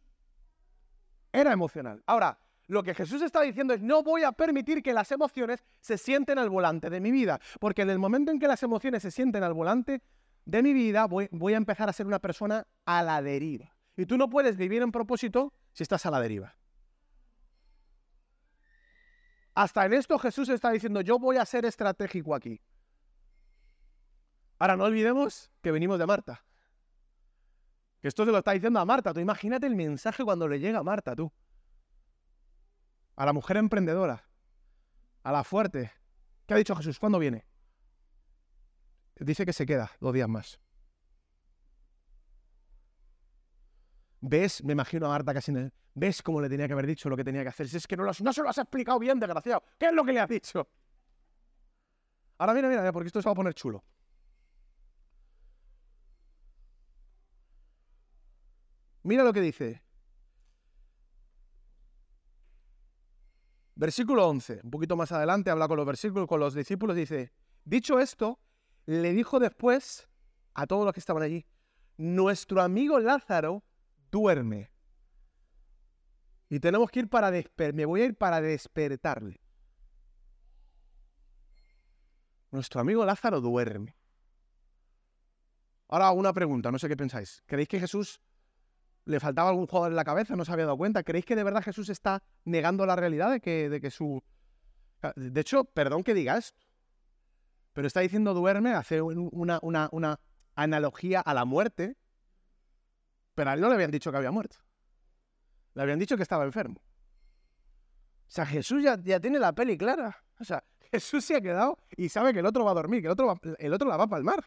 era 1.31 1.51
emocional. 1.51 2.01
Ahora, 2.05 2.39
lo 2.67 2.83
que 2.83 2.93
Jesús 2.95 3.21
está 3.21 3.41
diciendo 3.41 3.73
es, 3.73 3.81
no 3.81 4.01
voy 4.01 4.23
a 4.23 4.31
permitir 4.31 4.81
que 4.81 4.93
las 4.93 5.11
emociones 5.11 5.63
se 5.81 5.97
sienten 5.97 6.39
al 6.39 6.49
volante 6.49 6.89
de 6.89 7.01
mi 7.01 7.11
vida. 7.11 7.39
Porque 7.59 7.81
en 7.81 7.89
el 7.89 7.99
momento 7.99 8.31
en 8.31 8.39
que 8.39 8.47
las 8.47 8.63
emociones 8.63 9.03
se 9.03 9.11
sienten 9.11 9.43
al 9.43 9.53
volante 9.53 10.01
de 10.45 10.63
mi 10.63 10.73
vida, 10.73 11.05
voy, 11.05 11.27
voy 11.31 11.53
a 11.53 11.57
empezar 11.57 11.89
a 11.89 11.93
ser 11.93 12.07
una 12.07 12.19
persona 12.19 12.65
a 12.85 13.03
la 13.03 13.21
deriva. 13.21 13.75
Y 13.97 14.05
tú 14.05 14.17
no 14.17 14.29
puedes 14.29 14.55
vivir 14.55 14.81
en 14.81 14.91
propósito 14.91 15.53
si 15.73 15.83
estás 15.83 16.05
a 16.05 16.11
la 16.11 16.21
deriva. 16.21 16.58
Hasta 19.59 19.85
en 19.85 19.91
esto 19.91 20.17
Jesús 20.17 20.47
está 20.47 20.71
diciendo, 20.71 21.01
yo 21.01 21.19
voy 21.19 21.35
a 21.35 21.45
ser 21.45 21.65
estratégico 21.65 22.33
aquí. 22.33 22.61
Ahora 24.57 24.77
no 24.77 24.85
olvidemos 24.85 25.51
que 25.61 25.73
venimos 25.73 25.99
de 25.99 26.05
Marta. 26.05 26.45
Que 27.99 28.07
esto 28.07 28.23
se 28.23 28.31
lo 28.31 28.37
está 28.37 28.53
diciendo 28.53 28.79
a 28.79 28.85
Marta. 28.85 29.13
Tú 29.13 29.19
imagínate 29.19 29.67
el 29.67 29.75
mensaje 29.75 30.23
cuando 30.23 30.47
le 30.47 30.61
llega 30.61 30.79
a 30.79 30.83
Marta, 30.83 31.13
tú. 31.13 31.29
A 33.17 33.25
la 33.25 33.33
mujer 33.33 33.57
emprendedora. 33.57 34.29
A 35.23 35.31
la 35.33 35.43
fuerte. 35.43 35.91
¿Qué 36.45 36.53
ha 36.53 36.57
dicho 36.57 36.73
Jesús? 36.77 36.97
¿Cuándo 36.97 37.19
viene? 37.19 37.45
Dice 39.17 39.45
que 39.45 39.51
se 39.51 39.65
queda 39.65 39.91
dos 39.99 40.13
días 40.13 40.29
más. 40.29 40.57
¿Ves? 44.21 44.63
Me 44.63 44.71
imagino 44.71 45.07
a 45.07 45.09
Marta 45.09 45.33
casi... 45.33 45.51
¿Ves 45.99 46.21
cómo 46.21 46.39
le 46.39 46.47
tenía 46.47 46.65
que 46.65 46.71
haber 46.71 46.87
dicho 46.87 47.09
lo 47.09 47.17
que 47.17 47.25
tenía 47.25 47.43
que 47.43 47.49
hacer? 47.49 47.67
Si 47.67 47.75
es 47.75 47.85
que 47.85 47.97
no, 47.97 48.05
no 48.05 48.33
se 48.33 48.41
lo 48.41 48.49
has 48.49 48.57
explicado 48.57 48.99
bien, 48.99 49.19
desgraciado. 49.19 49.63
¿Qué 49.77 49.87
es 49.87 49.93
lo 49.93 50.05
que 50.05 50.13
le 50.13 50.21
has 50.21 50.29
dicho? 50.29 50.65
Ahora 52.37 52.53
mira, 52.53 52.69
mira, 52.69 52.93
porque 52.93 53.07
esto 53.07 53.21
se 53.21 53.27
va 53.27 53.33
a 53.33 53.35
poner 53.35 53.53
chulo. 53.53 53.83
Mira 59.03 59.25
lo 59.25 59.33
que 59.33 59.41
dice. 59.41 59.83
Versículo 63.75 64.25
11, 64.29 64.61
un 64.63 64.71
poquito 64.71 64.95
más 64.95 65.11
adelante 65.11 65.49
habla 65.49 65.67
con 65.67 65.75
los 65.75 65.85
versículos, 65.85 66.27
con 66.27 66.39
los 66.39 66.53
discípulos, 66.53 66.95
dice, 66.95 67.33
dicho 67.65 67.99
esto, 67.99 68.39
le 68.85 69.11
dijo 69.11 69.37
después 69.39 70.07
a 70.53 70.65
todos 70.65 70.85
los 70.85 70.93
que 70.93 70.99
estaban 71.01 71.23
allí, 71.23 71.45
nuestro 71.97 72.61
amigo 72.61 72.99
Lázaro 72.99 73.63
duerme. 74.11 74.78
Y 76.49 76.59
tenemos 76.59 76.89
que 76.89 77.01
ir 77.01 77.09
para 77.09 77.29
despertar. 77.29 77.75
Me 77.75 77.85
voy 77.85 78.01
a 78.01 78.05
ir 78.05 78.15
para 78.17 78.41
despertarle. 78.41 79.39
Nuestro 82.51 82.81
amigo 82.81 83.05
Lázaro 83.05 83.39
duerme. 83.39 83.95
Ahora 85.87 86.11
una 86.11 86.33
pregunta, 86.33 86.71
no 86.71 86.79
sé 86.79 86.87
qué 86.87 86.97
pensáis. 86.97 87.43
¿Creéis 87.45 87.69
que 87.69 87.79
Jesús 87.79 88.19
le 89.05 89.19
faltaba 89.19 89.49
algún 89.49 89.67
jugador 89.67 89.91
en 89.91 89.95
la 89.95 90.03
cabeza? 90.03 90.35
¿No 90.35 90.45
se 90.45 90.51
había 90.51 90.65
dado 90.65 90.77
cuenta? 90.77 91.03
¿Creéis 91.03 91.25
que 91.25 91.35
de 91.35 91.43
verdad 91.43 91.63
Jesús 91.63 91.89
está 91.89 92.23
negando 92.45 92.85
la 92.85 92.95
realidad 92.95 93.31
de 93.31 93.39
que, 93.39 93.69
de 93.69 93.79
que 93.79 93.91
su... 93.91 94.23
De 95.15 95.41
hecho, 95.41 95.63
perdón 95.65 96.03
que 96.03 96.13
diga 96.13 96.37
esto, 96.37 96.59
pero 97.73 97.87
está 97.87 98.01
diciendo 98.01 98.33
duerme, 98.33 98.73
hace 98.73 99.01
una, 99.01 99.59
una, 99.61 99.87
una 99.91 100.19
analogía 100.55 101.21
a 101.21 101.33
la 101.33 101.45
muerte, 101.45 101.95
pero 103.33 103.51
a 103.51 103.53
él 103.53 103.61
no 103.61 103.69
le 103.69 103.75
habían 103.75 103.91
dicho 103.91 104.11
que 104.11 104.17
había 104.17 104.31
muerto. 104.31 104.57
Le 105.79 105.83
habían 105.83 105.99
dicho 105.99 106.17
que 106.17 106.23
estaba 106.23 106.43
enfermo. 106.43 106.75
O 108.27 108.31
sea, 108.31 108.45
Jesús 108.45 108.83
ya, 108.83 109.01
ya 109.01 109.17
tiene 109.17 109.39
la 109.39 109.53
peli 109.53 109.77
clara. 109.77 110.13
O 110.37 110.43
sea, 110.43 110.61
Jesús 110.91 111.23
se 111.23 111.37
ha 111.37 111.41
quedado 111.41 111.77
y 111.95 112.09
sabe 112.09 112.33
que 112.33 112.39
el 112.39 112.45
otro 112.45 112.65
va 112.65 112.71
a 112.71 112.73
dormir, 112.73 112.99
que 112.99 113.07
el 113.07 113.13
otro, 113.13 113.39
el 113.57 113.73
otro 113.73 113.87
la 113.87 113.95
va 113.95 114.03
a 114.03 114.07
palmar. 114.07 114.45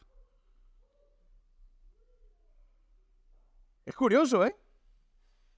Es 3.87 3.97
curioso, 3.97 4.45
¿eh? 4.45 4.55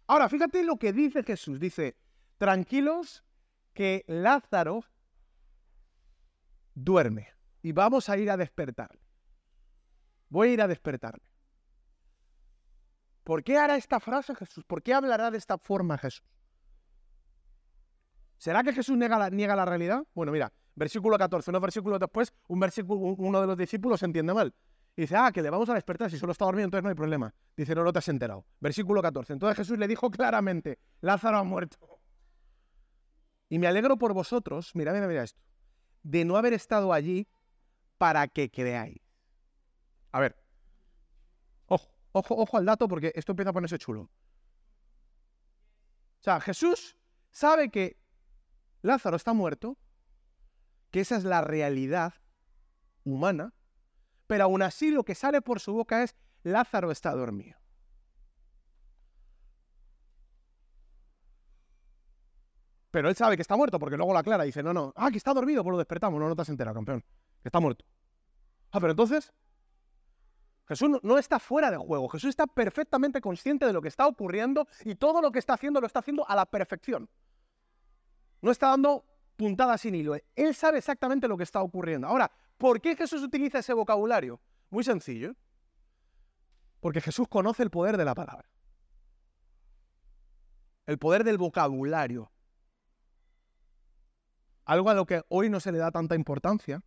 Ahora, 0.07 0.29
fíjate 0.29 0.63
lo 0.63 0.77
que 0.77 0.93
dice 0.93 1.25
Jesús. 1.25 1.59
Dice, 1.59 1.97
tranquilos 2.39 3.25
que 3.73 4.05
Lázaro 4.07 4.85
duerme 6.73 7.33
y 7.63 7.73
vamos 7.73 8.09
a 8.09 8.17
ir 8.17 8.31
a 8.31 8.37
despertarle. 8.37 9.01
Voy 10.29 10.51
a 10.51 10.53
ir 10.53 10.63
a 10.63 10.69
despertarle. 10.69 11.34
¿Por 13.25 13.43
qué 13.43 13.57
hará 13.57 13.77
esta 13.77 13.99
frase 14.01 14.35
Jesús? 14.35 14.65
¿Por 14.65 14.83
qué 14.83 14.93
hablará 14.93 15.31
de 15.31 15.39
esta 15.39 15.59
forma 15.59 15.97
Jesús? 15.99 16.25
¿Será 18.37 18.63
que 18.63 18.73
Jesús 18.73 18.97
niega 18.97 19.19
la, 19.19 19.31
niega 19.31 19.57
la 19.57 19.65
realidad? 19.65 20.05
Bueno, 20.15 20.31
mira, 20.31 20.53
versículo 20.75 21.17
14, 21.17 21.51
unos 21.51 21.63
versículos 21.63 21.99
después, 21.99 22.35
un 22.49 22.61
versículo, 22.61 23.01
uno 23.01 23.41
de 23.41 23.47
los 23.47 23.57
discípulos 23.57 24.01
se 24.01 24.07
entiende 24.07 24.35
mal. 24.35 24.55
Y 24.97 25.03
dice, 25.03 25.17
ah, 25.17 25.33
que 25.33 25.43
le 25.43 25.51
vamos 25.51 25.69
a 25.71 25.75
despertar, 25.75 26.11
si 26.11 26.19
solo 26.19 26.33
está 26.33 26.45
dormido, 26.45 26.67
entonces 26.67 26.85
no 26.85 26.91
hay 26.91 26.95
problema. 26.95 27.35
Dice, 27.57 27.75
no, 27.75 27.83
no 27.83 27.93
te 27.93 27.99
has 27.99 28.09
enterado. 28.09 28.45
Versículo 28.61 29.01
14. 29.01 29.33
Entonces 29.33 29.57
Jesús 29.57 29.79
le 29.79 29.89
dijo 29.89 30.11
claramente, 30.11 30.79
Lázaro 31.01 31.39
ha 31.39 31.43
muerto. 31.43 31.79
Y 33.49 33.59
me 33.59 33.67
alegro 33.67 33.97
por 33.97 34.13
vosotros, 34.13 34.73
mira, 34.75 34.93
mira, 34.93 35.07
mira 35.07 35.23
esto, 35.23 35.41
de 36.03 36.25
no 36.25 36.37
haber 36.37 36.53
estado 36.53 36.93
allí 36.93 37.27
para 37.99 38.29
que 38.29 38.51
creáis. 38.51 39.01
A 40.13 40.21
ver, 40.21 40.37
ojo, 42.15 42.37
ojo 42.37 42.57
al 42.57 42.65
dato 42.65 42.89
porque 42.89 43.13
esto 43.15 43.33
empieza 43.33 43.51
a 43.51 43.53
ponerse 43.53 43.79
chulo. 43.79 44.03
O 44.03 44.11
sea, 46.23 46.41
Jesús 46.41 46.97
sabe 47.31 47.71
que 47.71 47.99
Lázaro 48.83 49.17
está 49.17 49.33
muerto, 49.33 49.77
que 50.91 51.01
esa 51.01 51.17
es 51.17 51.25
la 51.25 51.43
realidad 51.43 52.15
humana, 53.03 53.53
pero 54.27 54.45
aún 54.45 54.63
así 54.63 54.91
lo 54.91 55.05
que 55.05 55.15
sale 55.15 55.43
por 55.43 55.61
su 55.61 55.75
boca 55.75 56.03
es 56.03 56.17
Lázaro 56.45 56.91
está 56.91 57.13
dormido. 57.13 57.59
Pero 62.91 63.09
él 63.09 63.17
sabe 63.17 63.35
que 63.35 63.43
está 63.43 63.57
muerto 63.57 63.81
porque 63.81 63.97
luego 63.97 64.15
la 64.15 64.21
aclara 64.21 64.45
y 64.45 64.49
dice, 64.49 64.63
no, 64.63 64.73
no, 64.73 64.93
ah, 64.95 65.11
que 65.11 65.19
está 65.19 65.35
dormido, 65.35 65.65
pues 65.65 65.73
lo 65.73 65.79
despertamos. 65.79 66.21
No, 66.21 66.29
no 66.29 66.37
te 66.37 66.43
has 66.43 66.49
enterado, 66.49 66.77
campeón, 66.77 67.01
que 67.43 67.49
está 67.49 67.59
muerto. 67.59 67.85
Ah, 68.71 68.79
pero 68.79 68.93
entonces, 68.93 69.33
Jesús 70.67 70.91
no, 71.03 71.19
está 71.19 71.39
fuera 71.39 71.71
de 71.71 71.77
juego, 71.77 72.09
Jesús 72.09 72.31
está 72.31 72.47
perfectamente 72.47 73.21
consciente 73.21 73.67
de 73.67 73.73
lo 73.73 73.83
que 73.83 73.89
está 73.89 74.07
ocurriendo 74.07 74.67
y 74.85 74.95
todo 74.95 75.21
lo 75.21 75.31
que 75.31 75.39
está 75.39 75.55
haciendo 75.55 75.81
lo 75.81 75.87
está 75.87 75.99
haciendo 75.99 76.29
a 76.29 76.35
la 76.35 76.47
perfección. 76.47 77.09
No 78.41 78.51
está 78.51 78.69
dando 78.69 79.05
puntadas 79.37 79.83
sin 79.83 79.95
hilo, 79.95 80.17
él 80.37 80.55
sabe 80.55 80.79
exactamente 80.79 81.29
lo 81.29 81.37
que 81.37 81.43
está 81.43 81.61
ocurriendo. 81.61 82.07
Ahora, 82.07 82.31
¿Por 82.59 82.81
qué 82.81 82.97
Jesús 82.97 83.23
utiliza 83.23 83.59
ese 83.59 83.73
vocabulario? 83.73 84.41
Muy 84.71 84.85
sencillo. 84.85 85.35
Porque 86.81 87.01
Jesús 87.01 87.29
conoce 87.29 87.63
el 87.63 87.71
poder 87.71 87.97
de 87.97 88.05
la 88.05 88.15
palabra. 88.15 88.49
El 90.87 90.99
poder 90.99 91.25
del 91.25 91.39
vocabulario. 91.39 92.31
Algo 94.65 94.91
a 94.91 94.95
lo 94.95 95.07
que 95.07 95.23
hoy 95.29 95.51
no 95.51 95.61
se 95.61 95.73
le 95.73 95.79
da 95.79 95.91
tanta 95.91 96.15
importancia, 96.15 96.83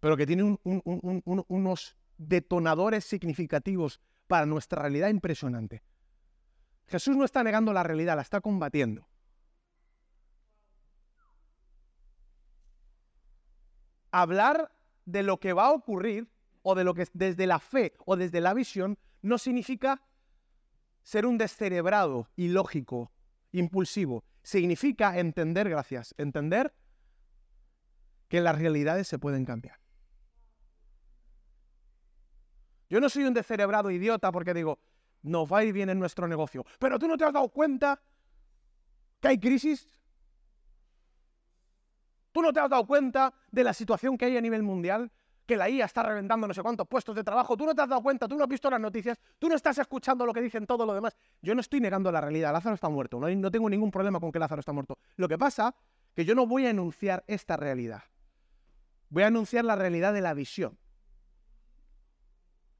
pero 0.00 0.16
que 0.16 0.26
tiene 0.26 0.58
unos 0.62 1.96
detonadores 2.28 3.04
significativos 3.04 4.00
para 4.26 4.46
nuestra 4.46 4.82
realidad 4.82 5.08
impresionante. 5.08 5.82
Jesús 6.86 7.16
no 7.16 7.24
está 7.24 7.42
negando 7.42 7.72
la 7.72 7.82
realidad, 7.82 8.16
la 8.16 8.22
está 8.22 8.40
combatiendo. 8.40 9.06
hablar 14.12 14.70
de 15.06 15.24
lo 15.24 15.40
que 15.40 15.52
va 15.52 15.66
a 15.66 15.72
ocurrir 15.72 16.28
o 16.62 16.76
de 16.76 16.84
lo 16.84 16.94
que 16.94 17.08
desde 17.12 17.46
la 17.46 17.58
fe 17.58 17.94
o 18.04 18.14
desde 18.14 18.40
la 18.40 18.54
visión 18.54 18.98
no 19.22 19.38
significa 19.38 20.02
ser 21.02 21.26
un 21.26 21.38
descerebrado, 21.38 22.28
ilógico, 22.36 23.10
impulsivo. 23.50 24.22
Significa 24.44 25.18
entender, 25.18 25.68
gracias, 25.68 26.14
entender 26.18 26.72
que 28.28 28.40
las 28.40 28.56
realidades 28.56 29.08
se 29.08 29.18
pueden 29.18 29.44
cambiar. 29.44 29.81
Yo 32.92 33.00
no 33.00 33.08
soy 33.08 33.24
un 33.24 33.32
descerebrado 33.32 33.90
idiota 33.90 34.30
porque 34.30 34.52
digo, 34.52 34.78
nos 35.22 35.50
va 35.50 35.60
a 35.60 35.64
ir 35.64 35.72
bien 35.72 35.88
en 35.88 35.98
nuestro 35.98 36.28
negocio. 36.28 36.62
Pero 36.78 36.98
tú 36.98 37.08
no 37.08 37.16
te 37.16 37.24
has 37.24 37.32
dado 37.32 37.48
cuenta 37.48 37.98
que 39.18 39.28
hay 39.28 39.40
crisis 39.40 39.88
¿Tú 42.32 42.42
no 42.42 42.52
te 42.52 42.60
has 42.60 42.68
dado 42.68 42.86
cuenta 42.86 43.32
de 43.50 43.64
la 43.64 43.72
situación 43.72 44.18
que 44.18 44.26
hay 44.26 44.36
a 44.36 44.42
nivel 44.42 44.62
mundial? 44.62 45.10
Que 45.46 45.56
la 45.56 45.70
IA 45.70 45.86
está 45.86 46.02
reventando 46.02 46.46
no 46.46 46.52
sé 46.52 46.62
cuántos 46.62 46.86
puestos 46.86 47.16
de 47.16 47.24
trabajo. 47.24 47.56
Tú 47.56 47.64
no 47.64 47.74
te 47.74 47.80
has 47.80 47.88
dado 47.88 48.02
cuenta, 48.02 48.28
tú 48.28 48.36
no 48.36 48.44
has 48.44 48.48
visto 48.48 48.68
las 48.68 48.80
noticias, 48.80 49.18
tú 49.38 49.48
no 49.48 49.54
estás 49.54 49.78
escuchando 49.78 50.26
lo 50.26 50.34
que 50.34 50.42
dicen 50.42 50.66
todo 50.66 50.84
lo 50.84 50.92
demás. 50.92 51.16
Yo 51.42 51.54
no 51.54 51.62
estoy 51.62 51.80
negando 51.80 52.12
la 52.12 52.20
realidad. 52.20 52.52
Lázaro 52.52 52.74
está 52.74 52.90
muerto. 52.90 53.18
No, 53.18 53.28
no 53.28 53.50
tengo 53.50 53.70
ningún 53.70 53.90
problema 53.90 54.20
con 54.20 54.32
que 54.32 54.38
Lázaro 54.38 54.60
está 54.60 54.72
muerto. 54.72 54.98
Lo 55.16 55.28
que 55.28 55.36
pasa 55.36 55.74
es 56.08 56.14
que 56.14 56.24
yo 56.26 56.34
no 56.34 56.46
voy 56.46 56.66
a 56.66 56.70
enunciar 56.70 57.24
esta 57.26 57.56
realidad. 57.56 58.02
Voy 59.10 59.24
a 59.24 59.28
anunciar 59.28 59.64
la 59.64 59.76
realidad 59.76 60.14
de 60.14 60.22
la 60.22 60.34
visión. 60.34 60.78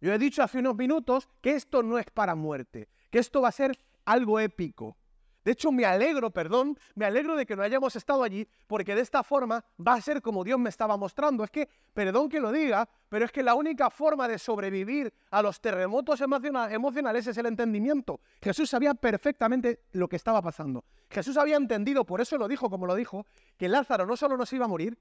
Yo 0.02 0.12
he 0.12 0.18
dicho 0.18 0.42
hace 0.42 0.58
unos 0.58 0.76
minutos 0.76 1.30
que 1.40 1.52
esto 1.52 1.82
no 1.82 1.98
es 1.98 2.04
para 2.10 2.34
muerte, 2.34 2.90
que 3.10 3.18
esto 3.18 3.40
va 3.40 3.48
a 3.48 3.52
ser 3.52 3.78
algo 4.04 4.38
épico, 4.38 4.98
de 5.44 5.52
hecho, 5.52 5.72
me 5.72 5.84
alegro, 5.84 6.30
perdón, 6.30 6.78
me 6.94 7.04
alegro 7.04 7.34
de 7.34 7.44
que 7.44 7.56
no 7.56 7.62
hayamos 7.62 7.96
estado 7.96 8.22
allí, 8.22 8.46
porque 8.68 8.94
de 8.94 9.00
esta 9.00 9.24
forma 9.24 9.64
va 9.84 9.94
a 9.94 10.00
ser 10.00 10.22
como 10.22 10.44
Dios 10.44 10.58
me 10.58 10.68
estaba 10.68 10.96
mostrando. 10.96 11.42
Es 11.42 11.50
que, 11.50 11.68
perdón 11.92 12.28
que 12.28 12.38
lo 12.38 12.52
diga, 12.52 12.88
pero 13.08 13.24
es 13.24 13.32
que 13.32 13.42
la 13.42 13.56
única 13.56 13.90
forma 13.90 14.28
de 14.28 14.38
sobrevivir 14.38 15.12
a 15.30 15.42
los 15.42 15.60
terremotos 15.60 16.20
emocionales 16.20 17.26
es 17.26 17.36
el 17.36 17.46
entendimiento. 17.46 18.20
Jesús 18.40 18.70
sabía 18.70 18.94
perfectamente 18.94 19.80
lo 19.92 20.08
que 20.08 20.16
estaba 20.16 20.40
pasando. 20.40 20.84
Jesús 21.10 21.36
había 21.36 21.56
entendido, 21.56 22.04
por 22.04 22.20
eso 22.20 22.38
lo 22.38 22.46
dijo 22.46 22.70
como 22.70 22.86
lo 22.86 22.94
dijo, 22.94 23.26
que 23.56 23.68
Lázaro 23.68 24.06
no 24.06 24.16
solo 24.16 24.36
no 24.36 24.46
se 24.46 24.56
iba 24.56 24.66
a 24.66 24.68
morir, 24.68 24.96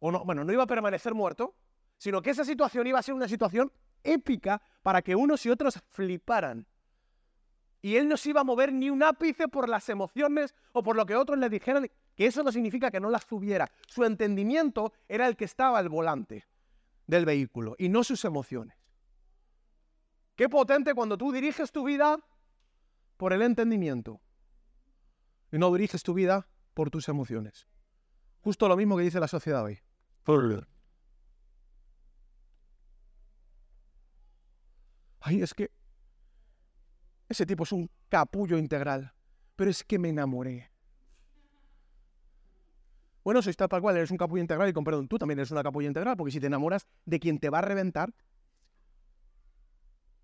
o 0.00 0.10
no, 0.10 0.24
bueno, 0.24 0.44
no 0.44 0.52
iba 0.52 0.62
a 0.62 0.66
permanecer 0.66 1.12
muerto, 1.12 1.54
sino 1.98 2.22
que 2.22 2.30
esa 2.30 2.44
situación 2.44 2.86
iba 2.86 2.98
a 2.98 3.02
ser 3.02 3.14
una 3.14 3.28
situación 3.28 3.70
épica 4.02 4.60
para 4.82 5.02
que 5.02 5.16
unos 5.16 5.44
y 5.46 5.50
otros 5.50 5.80
fliparan. 5.90 6.66
Y 7.80 7.96
él 7.96 8.08
no 8.08 8.16
se 8.16 8.30
iba 8.30 8.40
a 8.40 8.44
mover 8.44 8.72
ni 8.72 8.90
un 8.90 9.02
ápice 9.02 9.48
por 9.48 9.68
las 9.68 9.88
emociones 9.88 10.54
o 10.72 10.82
por 10.82 10.96
lo 10.96 11.06
que 11.06 11.14
otros 11.14 11.38
le 11.38 11.48
dijeran, 11.48 11.88
que 12.16 12.26
eso 12.26 12.42
no 12.42 12.50
significa 12.50 12.90
que 12.90 13.00
no 13.00 13.10
las 13.10 13.26
tuviera. 13.26 13.70
Su 13.86 14.04
entendimiento 14.04 14.92
era 15.08 15.28
el 15.28 15.36
que 15.36 15.44
estaba 15.44 15.78
al 15.78 15.88
volante 15.88 16.46
del 17.06 17.24
vehículo 17.24 17.76
y 17.78 17.88
no 17.88 18.02
sus 18.02 18.24
emociones. 18.24 18.76
Qué 20.34 20.48
potente 20.48 20.94
cuando 20.94 21.16
tú 21.16 21.32
diriges 21.32 21.72
tu 21.72 21.84
vida 21.84 22.18
por 23.16 23.32
el 23.32 23.42
entendimiento 23.42 24.20
y 25.50 25.58
no 25.58 25.72
diriges 25.72 26.02
tu 26.02 26.14
vida 26.14 26.48
por 26.74 26.90
tus 26.90 27.08
emociones. 27.08 27.66
Justo 28.40 28.68
lo 28.68 28.76
mismo 28.76 28.96
que 28.96 29.02
dice 29.04 29.20
la 29.20 29.28
sociedad 29.28 29.64
hoy. 29.64 29.80
Ay, 35.28 35.42
es 35.42 35.52
que 35.52 35.70
ese 37.28 37.44
tipo 37.44 37.64
es 37.64 37.72
un 37.72 37.90
capullo 38.08 38.56
integral. 38.56 39.12
Pero 39.56 39.70
es 39.70 39.84
que 39.84 39.98
me 39.98 40.08
enamoré. 40.08 40.70
Bueno, 43.22 43.42
sois 43.42 43.56
tal 43.56 43.68
cual, 43.68 43.96
eres 43.98 44.10
un 44.10 44.16
capullo 44.16 44.40
integral 44.40 44.70
y 44.70 44.72
con 44.72 44.84
perdón, 44.84 45.06
tú 45.06 45.18
también 45.18 45.38
eres 45.38 45.50
una 45.50 45.62
capullo 45.62 45.86
integral, 45.86 46.16
porque 46.16 46.32
si 46.32 46.40
te 46.40 46.46
enamoras 46.46 46.86
de 47.04 47.20
quien 47.20 47.38
te 47.38 47.50
va 47.50 47.58
a 47.58 47.60
reventar, 47.60 48.14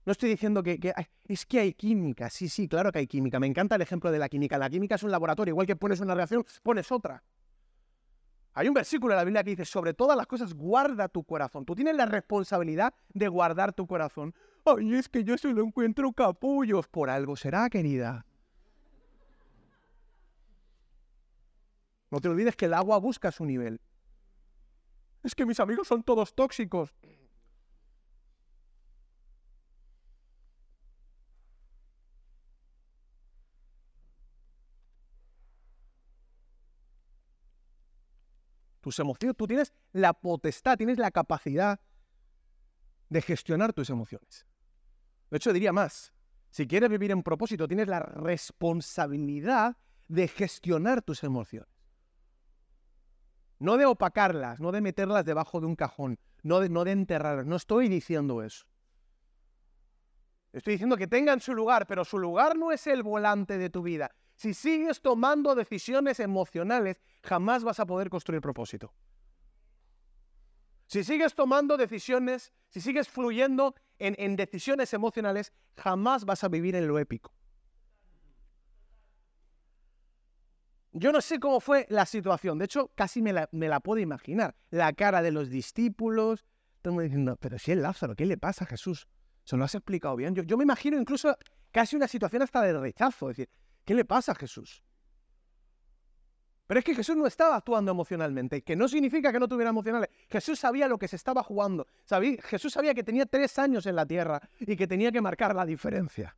no 0.07 0.13
estoy 0.13 0.31
diciendo 0.31 0.63
que, 0.63 0.95
es 1.29 1.45
que 1.45 1.61
hay 1.61 1.75
química, 1.75 2.31
sí, 2.31 2.49
sí, 2.49 2.67
claro 2.67 2.91
que 2.91 3.01
hay 3.01 3.07
química. 3.07 3.39
Me 3.39 3.47
encanta 3.47 3.75
el 3.75 3.83
ejemplo 3.83 4.11
de 4.11 4.19
la 4.19 4.31
química. 4.31 4.57
La 4.57 4.71
química 4.71 4.95
es 4.95 5.03
un 5.03 5.11
laboratorio, 5.11 5.53
igual 5.53 5.67
que 5.67 5.77
pones 5.77 6.01
una 6.01 6.15
reacción, 6.15 6.47
pones 6.63 6.91
otra. 6.91 7.23
Hay 8.55 8.69
un 8.69 8.75
versículo 8.75 9.13
en 9.13 9.19
la 9.19 9.25
Biblia 9.25 9.43
que 9.43 9.51
dice, 9.51 9.65
sobre 9.65 9.95
todas 9.95 10.17
las 10.17 10.27
cosas, 10.27 10.55
guarda 10.55 11.09
tu 11.09 11.25
corazón. 11.25 11.67
Tú 11.67 11.75
tienes 11.75 11.97
la 11.97 12.07
responsabilidad 12.07 12.95
de 13.13 13.29
guardar 13.29 13.73
tu 13.73 13.87
corazón. 13.87 14.33
Ay, 14.67 14.95
es 14.95 15.09
que 15.09 15.25
yo 15.25 15.37
solo 15.37 15.63
encuentro 15.63 16.13
capullos. 16.13 16.89
Por 16.89 17.11
algo 17.11 17.37
será, 17.37 17.69
querida. 17.69 18.27
No 22.11 22.21
te 22.21 22.29
olvides 22.29 22.57
que 22.57 22.67
el 22.67 22.75
agua 22.75 22.99
busca 22.99 23.31
su 23.31 23.45
nivel. 23.45 23.81
Es 25.23 25.35
que 25.35 25.45
mis 25.45 25.61
amigos 25.61 25.89
son 25.89 26.03
todos 26.03 26.35
tóxicos. 26.35 26.95
Tus 38.81 38.99
emociones, 38.99 39.35
tú 39.37 39.47
tienes 39.47 39.73
la 39.93 40.13
potestad, 40.13 40.77
tienes 40.77 40.99
la 40.99 41.11
capacidad 41.11 41.81
de 43.09 43.23
gestionar 43.23 43.73
tus 43.73 43.89
emociones. 43.91 44.47
De 45.31 45.37
hecho, 45.37 45.53
diría 45.53 45.73
más, 45.73 46.13
si 46.51 46.67
quieres 46.67 46.91
vivir 46.91 47.11
en 47.11 47.23
propósito, 47.23 47.67
tienes 47.67 47.89
la 47.89 48.01
responsabilidad 48.01 49.77
de 50.09 50.29
gestionar 50.29 51.03
tus 51.03 51.25
emociones. 51.25 51.69
No 53.59 53.77
de 53.77 53.87
opacarlas, 53.87 54.61
no 54.61 54.73
de 54.73 54.81
meterlas 54.81 55.25
debajo 55.25 55.61
de 55.61 55.67
un 55.67 55.77
cajón, 55.77 56.19
no 56.43 56.61
de, 56.61 56.69
no 56.69 56.85
de 56.85 56.93
enterrarlas. 56.93 57.47
No 57.47 57.57
estoy 57.57 57.89
diciendo 57.89 58.43
eso. 58.43 58.67
Estoy 60.53 60.75
diciendo 60.75 60.97
que 60.97 61.09
tengan 61.09 61.41
su 61.41 61.55
lugar, 61.55 61.87
pero 61.87 62.05
su 62.05 62.19
lugar 62.19 62.57
no 62.57 62.71
es 62.71 62.87
el 62.87 63.03
volante 63.03 63.59
de 63.59 63.71
tu 63.71 63.83
vida. 63.83 64.15
Si 64.37 64.55
sigues 64.55 65.01
tomando 65.01 65.55
decisiones 65.55 66.21
emocionales, 66.21 67.03
jamás 67.23 67.65
vas 67.65 67.81
a 67.81 67.87
poder 67.87 68.11
construir 68.11 68.41
propósito. 68.41 68.93
Si 70.95 71.03
sigues 71.03 71.35
tomando 71.35 71.77
decisiones, 71.77 72.53
si 72.69 72.81
sigues 72.81 73.09
fluyendo 73.09 73.75
en, 73.99 74.37
decisiones 74.37 74.95
emocionales, 74.95 75.53
jamás 75.77 76.25
vas 76.25 76.45
a 76.45 76.49
vivir 76.49 76.77
en 76.77 76.87
lo 76.87 77.01
épico. 77.01 77.35
Yo 80.93 81.11
no 81.11 81.21
sé 81.21 81.41
cómo 81.41 81.59
fue 81.59 81.89
la 81.91 82.07
situación, 82.07 82.61
de 82.61 82.67
hecho 82.67 82.93
casi 82.95 83.23
me 83.23 83.33
la, 83.33 83.81
puedo 83.81 84.01
imaginar. 84.01 84.55
La 84.71 84.93
cara 84.93 85.21
de 85.21 85.33
los 85.33 85.51
discípulos, 85.51 86.45
todo 86.81 87.01
diciendo, 87.01 87.37
pero 87.41 87.59
si 87.59 87.73
es 87.73 87.79
Lázaro, 87.79 88.15
¿qué 88.15 88.25
le 88.25 88.39
pasa 88.39 88.63
a 88.63 88.69
Jesús? 88.69 89.09
¿Se 89.43 89.57
lo 89.57 89.65
has 89.65 89.75
explicado 89.75 90.15
bien? 90.15 90.37
Yo, 90.37 90.45
yo 90.45 90.57
me 90.57 90.63
imagino 90.63 90.97
incluso 90.97 91.37
casi 91.73 91.97
una 91.97 92.07
situación 92.07 92.43
hasta 92.43 92.63
de 92.63 92.73
rechazo, 92.73 93.31
es 93.31 93.37
decir, 93.37 93.51
¿qué 93.85 93.97
le 93.97 94.05
pasa 94.05 94.31
a 94.31 94.37
Jesús? 94.37 94.84
Pero 96.67 96.79
es 96.79 96.85
que 96.85 96.95
Jesús 96.95 97.17
no 97.17 97.27
estaba 97.27 97.57
actuando 97.57 97.91
emocionalmente, 97.91 98.63
que 98.63 98.75
no 98.75 98.89
significa 98.89 99.31
que 99.31 99.39
no 99.39 99.49
tuviera 99.49 99.71
emocionales. 99.71 100.09
Jesús 100.29 100.59
sabía 100.59 100.89
lo 100.89 100.99
que 100.99 101.09
se 101.09 101.17
estaba 101.17 101.43
jugando. 101.43 101.87
Jesús 102.43 102.73
sabía 102.73 102.95
que 102.95 103.05
tenía 103.05 103.27
tres 103.27 103.59
años 103.59 103.85
en 103.87 103.97
la 103.97 104.07
tierra 104.07 104.41
y 104.61 104.75
que 104.77 104.87
tenía 104.87 105.13
que 105.13 105.21
marcar 105.21 105.55
la 105.55 105.67
diferencia. 105.67 106.35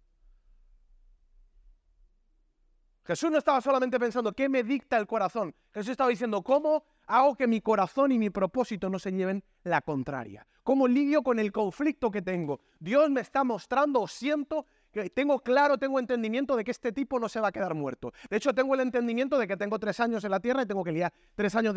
Jesús 3.04 3.30
no 3.30 3.38
estaba 3.38 3.60
solamente 3.60 4.00
pensando, 4.00 4.32
¿qué 4.32 4.48
me 4.48 4.64
dicta 4.64 4.96
el 4.96 5.06
corazón? 5.06 5.54
Jesús 5.72 5.90
estaba 5.90 6.10
diciendo, 6.10 6.42
¿cómo 6.42 6.84
hago 7.06 7.36
que 7.36 7.46
mi 7.46 7.60
corazón 7.60 8.10
y 8.10 8.18
mi 8.18 8.30
propósito 8.30 8.90
no 8.90 8.98
se 8.98 9.12
lleven 9.12 9.44
la 9.62 9.80
contraria? 9.80 10.44
¿Cómo 10.64 10.88
lidio 10.88 11.22
con 11.22 11.38
el 11.38 11.52
conflicto 11.52 12.10
que 12.10 12.20
tengo? 12.20 12.60
Dios 12.80 13.08
me 13.10 13.20
está 13.20 13.44
mostrando, 13.44 14.08
siento 14.08 14.66
tengo 15.14 15.40
claro, 15.40 15.78
tengo 15.78 15.98
entendimiento 15.98 16.56
de 16.56 16.64
que 16.64 16.70
este 16.70 16.92
tipo 16.92 17.18
no 17.18 17.28
se 17.28 17.40
va 17.40 17.48
a 17.48 17.52
quedar 17.52 17.74
muerto. 17.74 18.12
De 18.30 18.36
hecho, 18.36 18.54
tengo 18.54 18.74
el 18.74 18.80
entendimiento 18.80 19.38
de 19.38 19.46
que 19.46 19.56
tengo 19.56 19.78
tres 19.78 20.00
años 20.00 20.24
en 20.24 20.30
la 20.30 20.40
tierra 20.40 20.62
y 20.62 20.66
tengo 20.66 20.84
que 20.84 20.92
liar 20.92 21.12
tres 21.34 21.54
años 21.54 21.74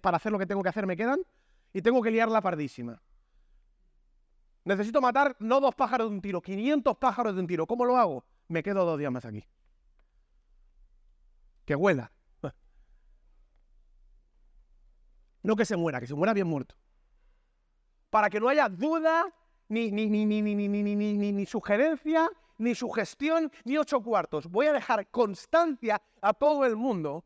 para 0.00 0.16
hacer 0.16 0.32
lo 0.32 0.38
que 0.38 0.46
tengo 0.46 0.62
que 0.62 0.68
hacer 0.68 0.86
me 0.86 0.96
quedan 0.96 1.20
y 1.72 1.82
tengo 1.82 2.02
que 2.02 2.10
liar 2.10 2.28
la 2.28 2.40
pardísima. 2.40 3.00
Necesito 4.64 5.00
matar 5.00 5.36
no 5.40 5.60
dos 5.60 5.74
pájaros 5.74 6.08
de 6.10 6.14
un 6.14 6.20
tiro, 6.20 6.42
500 6.42 6.96
pájaros 6.98 7.34
de 7.34 7.40
un 7.40 7.46
tiro. 7.46 7.66
¿Cómo 7.66 7.84
lo 7.84 7.96
hago? 7.96 8.24
Me 8.48 8.62
quedo 8.62 8.84
dos 8.84 8.98
días 8.98 9.10
más 9.10 9.24
aquí. 9.24 9.44
Que 11.64 11.74
huela. 11.74 12.12
No 15.42 15.56
que 15.56 15.64
se 15.64 15.76
muera, 15.76 16.00
que 16.00 16.06
se 16.06 16.14
muera 16.14 16.34
bien 16.34 16.46
muerto. 16.46 16.74
Para 18.10 18.28
que 18.28 18.40
no 18.40 18.48
haya 18.48 18.68
duda, 18.68 19.32
ni, 19.68 19.90
ni, 19.90 20.06
ni, 20.08 20.26
ni, 20.26 20.42
ni, 20.42 20.54
ni, 20.54 20.68
ni, 20.68 20.94
ni, 20.94 21.32
ni 21.32 21.46
sugerencia, 21.46 22.28
ni 22.60 22.74
su 22.74 22.90
gestión, 22.90 23.50
ni 23.64 23.78
ocho 23.78 24.00
cuartos. 24.02 24.46
Voy 24.46 24.66
a 24.66 24.72
dejar 24.72 25.08
constancia 25.08 26.00
a 26.20 26.34
todo 26.34 26.64
el 26.64 26.76
mundo. 26.76 27.24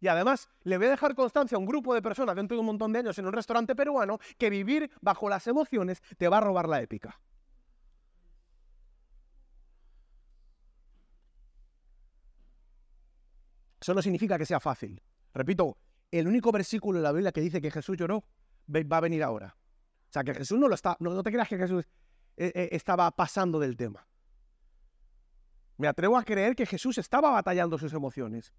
Y 0.00 0.08
además 0.08 0.48
le 0.64 0.76
voy 0.76 0.86
a 0.86 0.90
dejar 0.90 1.14
constancia 1.14 1.56
a 1.56 1.58
un 1.58 1.66
grupo 1.66 1.94
de 1.94 2.02
personas 2.02 2.34
dentro 2.34 2.56
de 2.56 2.60
un 2.60 2.66
montón 2.66 2.92
de 2.92 2.98
años 2.98 3.18
en 3.18 3.26
un 3.26 3.32
restaurante 3.32 3.76
peruano 3.76 4.18
que 4.38 4.50
vivir 4.50 4.90
bajo 5.00 5.28
las 5.28 5.46
emociones 5.46 6.02
te 6.18 6.28
va 6.28 6.38
a 6.38 6.40
robar 6.40 6.68
la 6.68 6.82
épica. 6.82 7.20
Eso 13.80 13.92
no 13.94 14.00
significa 14.00 14.38
que 14.38 14.46
sea 14.46 14.60
fácil. 14.60 15.00
Repito, 15.34 15.76
el 16.10 16.26
único 16.26 16.50
versículo 16.52 16.98
en 16.98 17.02
la 17.02 17.12
Biblia 17.12 17.32
que 17.32 17.42
dice 17.42 17.60
que 17.60 17.70
Jesús 17.70 17.98
lloró 17.98 18.24
va 18.68 18.96
a 18.96 19.00
venir 19.00 19.22
ahora. 19.22 19.56
O 20.08 20.12
sea, 20.12 20.24
que 20.24 20.32
Jesús 20.32 20.58
no 20.58 20.68
lo 20.68 20.74
está, 20.74 20.96
no, 21.00 21.22
te 21.22 21.30
creas 21.30 21.48
que 21.48 21.58
Jesús 21.58 21.84
eh, 22.36 22.52
eh, 22.54 22.68
estaba 22.72 23.10
pasando 23.10 23.58
del 23.58 23.76
tema. 23.76 24.06
Me 25.76 25.88
atrevo 25.88 26.16
a 26.16 26.24
creer 26.24 26.54
que 26.54 26.66
Jesús 26.66 26.98
estaba 26.98 27.30
batallando 27.30 27.78
sus 27.78 27.92
emociones. 27.92 28.52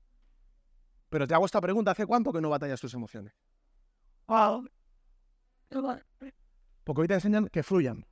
Pero 1.10 1.28
te 1.28 1.34
hago 1.34 1.45
esta 1.45 1.62
pregunta, 1.62 1.91
¿hace 1.91 2.06
cuánto 2.06 2.34
que 2.34 2.41
no 2.41 2.49
batallas 2.49 2.82
tus 2.82 2.93
emociones? 2.93 3.34
Porque 6.84 7.01
hoy 7.01 7.08
te 7.08 7.13
enseñan 7.13 7.47
que 7.47 7.63
fluyan. 7.63 8.06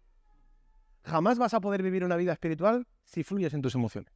Jamás 1.04 1.38
vas 1.38 1.54
a 1.54 1.60
poder 1.60 1.84
vivir 1.84 2.04
una 2.06 2.16
vida 2.16 2.34
espiritual 2.34 2.88
si 3.04 3.24
fluyes 3.24 3.54
en 3.54 3.62
tus 3.62 3.76
emociones. 3.76 4.14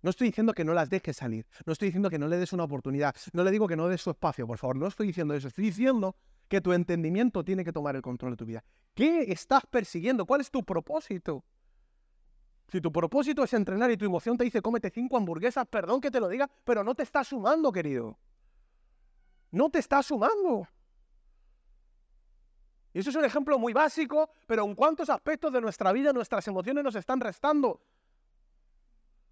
No 0.00 0.10
estoy 0.10 0.28
diciendo 0.28 0.52
que 0.52 0.64
no 0.64 0.74
las 0.74 0.90
dejes 0.90 1.16
salir. 1.16 1.46
No 1.66 1.72
estoy 1.72 1.88
diciendo 1.88 2.08
que 2.08 2.20
no 2.20 2.28
le 2.28 2.36
des 2.36 2.52
una 2.52 2.64
oportunidad. 2.64 3.16
No 3.32 3.42
le 3.42 3.50
digo 3.50 3.66
que 3.66 3.74
no 3.74 3.88
des 3.88 4.00
su 4.00 4.10
espacio, 4.10 4.46
por 4.46 4.58
favor. 4.58 4.76
No 4.76 4.86
estoy 4.86 5.08
diciendo 5.08 5.34
eso. 5.34 5.48
Estoy 5.48 5.64
diciendo 5.64 6.14
que 6.48 6.60
tu 6.60 6.72
entendimiento 6.72 7.44
tiene 7.44 7.64
que 7.64 7.72
tomar 7.72 7.94
el 7.94 8.02
control 8.02 8.32
de 8.32 8.36
tu 8.36 8.46
vida. 8.46 8.64
¿Qué 8.94 9.30
estás 9.30 9.64
persiguiendo? 9.66 10.26
¿Cuál 10.26 10.40
es 10.40 10.50
tu 10.50 10.64
propósito? 10.64 11.44
Si 12.68 12.80
tu 12.80 12.92
propósito 12.92 13.44
es 13.44 13.52
entrenar 13.54 13.90
y 13.90 13.96
tu 13.96 14.04
emoción 14.04 14.36
te 14.36 14.44
dice 14.44 14.60
cómete 14.60 14.90
cinco 14.90 15.16
hamburguesas, 15.16 15.66
perdón 15.66 16.00
que 16.00 16.10
te 16.10 16.20
lo 16.20 16.28
diga, 16.28 16.50
pero 16.64 16.84
no 16.84 16.94
te 16.94 17.02
está 17.02 17.24
sumando, 17.24 17.72
querido. 17.72 18.18
No 19.50 19.70
te 19.70 19.78
está 19.78 20.02
sumando. 20.02 20.68
Y 22.92 22.98
eso 23.00 23.10
es 23.10 23.16
un 23.16 23.24
ejemplo 23.24 23.58
muy 23.58 23.72
básico, 23.72 24.30
pero 24.46 24.64
en 24.64 24.74
cuántos 24.74 25.08
aspectos 25.08 25.52
de 25.52 25.60
nuestra 25.60 25.92
vida 25.92 26.12
nuestras 26.12 26.46
emociones 26.48 26.84
nos 26.84 26.94
están 26.94 27.20
restando. 27.20 27.80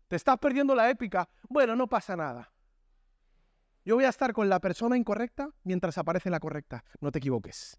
Te 0.09 0.17
estás 0.17 0.39
perdiendo 0.39 0.75
la 0.75 0.89
épica. 0.89 1.29
Bueno, 1.49 1.75
no 1.75 1.89
pasa 1.89 2.17
nada. 2.17 2.51
Yo 3.87 3.95
voy 3.95 4.05
a 4.05 4.09
estar 4.09 4.33
con 4.33 4.49
la 4.49 4.59
persona 4.59 4.97
incorrecta 4.97 5.49
mientras 5.63 5.97
aparece 5.97 6.29
la 6.29 6.41
correcta. 6.41 6.85
No 7.01 7.13
te 7.13 7.21
equivoques. 7.21 7.79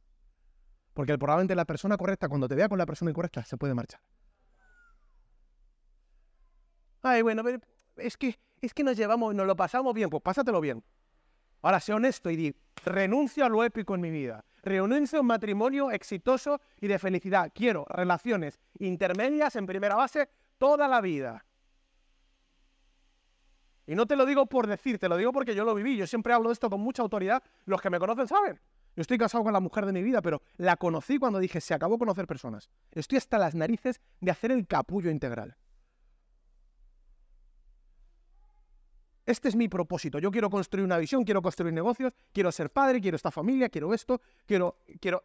Porque 0.94 1.18
probablemente 1.18 1.54
la 1.54 1.66
persona 1.66 1.98
correcta, 1.98 2.30
cuando 2.30 2.48
te 2.48 2.56
vea 2.56 2.70
con 2.70 2.78
la 2.78 2.86
persona 2.86 3.12
incorrecta, 3.12 3.44
se 3.44 3.58
puede 3.58 3.74
marchar. 3.74 4.00
Ay, 7.02 7.24
bueno, 7.24 7.44
es 7.98 8.16
que, 8.16 8.40
es 8.62 8.74
que 8.74 8.86
nos 8.86 8.96
llevamos, 8.96 9.36
nos 9.36 9.46
lo 9.46 9.58
pasamos 9.58 9.94
bien, 9.94 10.10
pues 10.10 10.24
pásatelo 10.24 10.62
bien. 10.62 10.82
Ahora, 11.62 11.82
sé 11.82 11.94
honesto 11.94 12.30
y 12.30 12.38
di, 12.38 12.56
renuncio 12.86 13.44
a 13.44 13.50
lo 13.50 13.62
épico 13.66 13.94
en 13.94 14.00
mi 14.00 14.10
vida. 14.10 14.46
Renuncio 14.64 15.20
a 15.20 15.22
un 15.22 15.28
matrimonio 15.28 15.92
exitoso 15.92 16.62
y 16.80 16.88
de 16.88 17.00
felicidad. 17.00 17.52
Quiero 17.54 17.86
relaciones 17.90 18.62
intermedias 18.80 19.58
en 19.58 19.66
primera 19.66 19.96
base 19.96 20.30
toda 20.58 20.88
la 20.88 21.02
vida. 21.02 21.44
Y 23.88 23.96
no 23.96 24.06
te 24.06 24.18
lo 24.18 24.26
digo 24.26 24.46
por 24.46 24.68
decir, 24.68 25.00
te 25.00 25.08
lo 25.08 25.16
digo 25.16 25.32
porque 25.32 25.56
yo 25.56 25.64
lo 25.64 25.74
viví. 25.74 25.96
Yo 25.96 26.06
siempre 26.06 26.34
hablo 26.34 26.50
de 26.50 26.54
esto 26.54 26.70
con 26.70 26.82
mucha 26.82 27.02
autoridad. 27.02 27.42
Los 27.66 27.82
que 27.82 27.90
me 27.90 27.98
conocen 27.98 28.28
saben. 28.28 28.60
Yo 28.96 29.02
estoy 29.02 29.18
casado 29.18 29.46
con 29.46 29.54
la 29.54 29.62
mujer 29.62 29.86
de 29.86 29.94
mi 29.94 30.04
vida, 30.04 30.22
pero 30.22 30.42
la 30.58 30.76
conocí 30.76 31.18
cuando 31.18 31.40
dije, 31.40 31.62
se 31.62 31.74
acabó 31.74 31.98
conocer 31.98 32.28
personas. 32.28 32.70
Estoy 32.92 33.18
hasta 33.18 33.38
las 33.38 33.56
narices 33.56 34.02
de 34.20 34.32
hacer 34.32 34.52
el 34.52 34.68
capullo 34.68 35.10
integral. 35.10 35.56
Este 39.26 39.50
es 39.50 39.56
mi 39.56 39.70
propósito. 39.70 40.20
Yo 40.20 40.32
quiero 40.32 40.50
construir 40.50 40.84
una 40.84 40.98
visión, 40.98 41.24
quiero 41.24 41.42
construir 41.42 41.74
negocios, 41.74 42.14
quiero 42.34 42.52
ser 42.52 42.72
padre, 42.72 43.00
quiero 43.00 43.16
esta 43.16 43.30
familia, 43.32 43.70
quiero 43.70 43.94
esto, 43.94 44.22
quiero, 44.46 44.80
quiero 45.00 45.24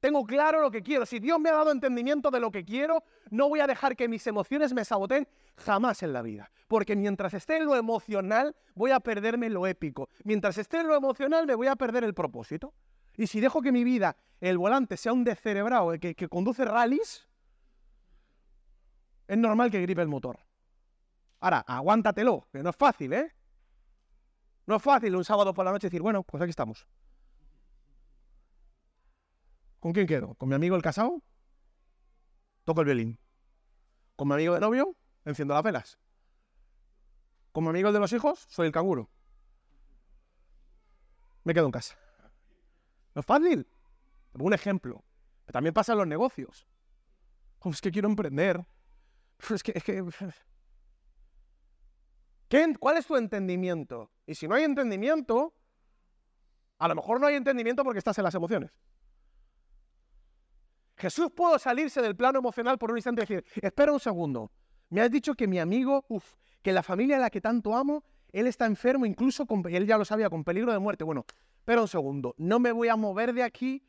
tengo 0.00 0.24
claro 0.24 0.60
lo 0.60 0.70
que 0.70 0.82
quiero. 0.82 1.06
Si 1.06 1.18
Dios 1.18 1.40
me 1.40 1.50
ha 1.50 1.54
dado 1.54 1.72
entendimiento 1.72 2.30
de 2.30 2.40
lo 2.40 2.50
que 2.50 2.64
quiero, 2.64 3.02
no 3.30 3.48
voy 3.48 3.60
a 3.60 3.66
dejar 3.66 3.96
que 3.96 4.08
mis 4.08 4.26
emociones 4.26 4.72
me 4.72 4.84
saboteen 4.84 5.26
jamás 5.56 6.02
en 6.02 6.12
la 6.12 6.22
vida. 6.22 6.50
Porque 6.68 6.94
mientras 6.94 7.34
esté 7.34 7.56
en 7.56 7.66
lo 7.66 7.76
emocional, 7.76 8.54
voy 8.74 8.90
a 8.92 9.00
perderme 9.00 9.50
lo 9.50 9.66
épico. 9.66 10.08
Mientras 10.24 10.58
esté 10.58 10.80
en 10.80 10.88
lo 10.88 10.96
emocional, 10.96 11.46
me 11.46 11.54
voy 11.54 11.66
a 11.66 11.76
perder 11.76 12.04
el 12.04 12.14
propósito. 12.14 12.74
Y 13.16 13.26
si 13.26 13.40
dejo 13.40 13.60
que 13.60 13.72
mi 13.72 13.82
vida, 13.82 14.16
el 14.40 14.58
volante, 14.58 14.96
sea 14.96 15.12
un 15.12 15.24
descerebrado 15.24 15.98
que, 15.98 16.14
que 16.14 16.28
conduce 16.28 16.64
rallies, 16.64 17.26
es 19.26 19.36
normal 19.36 19.70
que 19.70 19.80
gripe 19.82 20.02
el 20.02 20.08
motor. 20.08 20.38
Ahora, 21.40 21.64
aguántatelo, 21.66 22.46
que 22.52 22.62
no 22.62 22.70
es 22.70 22.76
fácil, 22.76 23.12
¿eh? 23.12 23.34
No 24.66 24.76
es 24.76 24.82
fácil 24.82 25.16
un 25.16 25.24
sábado 25.24 25.52
por 25.54 25.64
la 25.64 25.72
noche 25.72 25.86
decir, 25.86 26.02
bueno, 26.02 26.22
pues 26.22 26.42
aquí 26.42 26.50
estamos. 26.50 26.86
¿Con 29.80 29.92
quién 29.92 30.06
quedo? 30.06 30.34
¿Con 30.34 30.48
mi 30.48 30.54
amigo 30.54 30.76
el 30.76 30.82
casado? 30.82 31.22
Toco 32.64 32.80
el 32.80 32.86
violín. 32.86 33.18
¿Con 34.16 34.28
mi 34.28 34.34
amigo 34.34 34.54
de 34.54 34.60
novio? 34.60 34.96
Enciendo 35.24 35.54
las 35.54 35.62
velas. 35.62 35.98
¿Con 37.52 37.64
mi 37.64 37.70
amigo 37.70 37.88
el 37.88 37.94
de 37.94 38.00
los 38.00 38.12
hijos? 38.12 38.46
Soy 38.48 38.66
el 38.66 38.72
canguro. 38.72 39.08
Me 41.44 41.54
quedo 41.54 41.66
en 41.66 41.72
casa. 41.72 41.96
No 43.14 43.20
es 43.20 43.26
fácil. 43.26 43.66
Un 44.34 44.52
ejemplo. 44.52 45.04
también 45.46 45.72
pasa 45.72 45.92
en 45.92 45.98
los 45.98 46.06
negocios. 46.06 46.66
es 47.64 47.80
que 47.80 47.90
quiero 47.90 48.08
emprender. 48.08 48.66
Es 49.50 49.62
que, 49.62 49.72
es 49.74 49.84
que... 49.84 50.04
¿Cuál 52.78 52.96
es 52.96 53.06
tu 53.06 53.16
entendimiento? 53.16 54.10
Y 54.26 54.34
si 54.34 54.48
no 54.48 54.54
hay 54.54 54.64
entendimiento, 54.64 55.54
a 56.78 56.88
lo 56.88 56.94
mejor 56.94 57.20
no 57.20 57.26
hay 57.26 57.36
entendimiento 57.36 57.84
porque 57.84 57.98
estás 57.98 58.18
en 58.18 58.24
las 58.24 58.34
emociones. 58.34 58.72
Jesús 60.98 61.30
pudo 61.30 61.58
salirse 61.58 62.02
del 62.02 62.16
plano 62.16 62.40
emocional 62.40 62.76
por 62.76 62.90
un 62.90 62.98
instante 62.98 63.22
y 63.22 63.26
decir, 63.26 63.44
espera 63.62 63.92
un 63.92 64.00
segundo, 64.00 64.50
me 64.90 65.00
has 65.00 65.10
dicho 65.10 65.34
que 65.34 65.46
mi 65.46 65.60
amigo, 65.60 66.04
uff, 66.08 66.34
que 66.60 66.72
la 66.72 66.82
familia 66.82 67.16
a 67.16 67.20
la 67.20 67.30
que 67.30 67.40
tanto 67.40 67.76
amo, 67.76 68.02
él 68.32 68.46
está 68.46 68.66
enfermo, 68.66 69.06
incluso, 69.06 69.46
con, 69.46 69.62
él 69.68 69.86
ya 69.86 69.96
lo 69.96 70.04
sabía, 70.04 70.28
con 70.28 70.44
peligro 70.44 70.72
de 70.72 70.78
muerte. 70.78 71.04
Bueno, 71.04 71.24
espera 71.58 71.80
un 71.80 71.88
segundo, 71.88 72.34
no 72.36 72.58
me 72.58 72.72
voy 72.72 72.88
a 72.88 72.96
mover 72.96 73.32
de 73.32 73.44
aquí, 73.44 73.84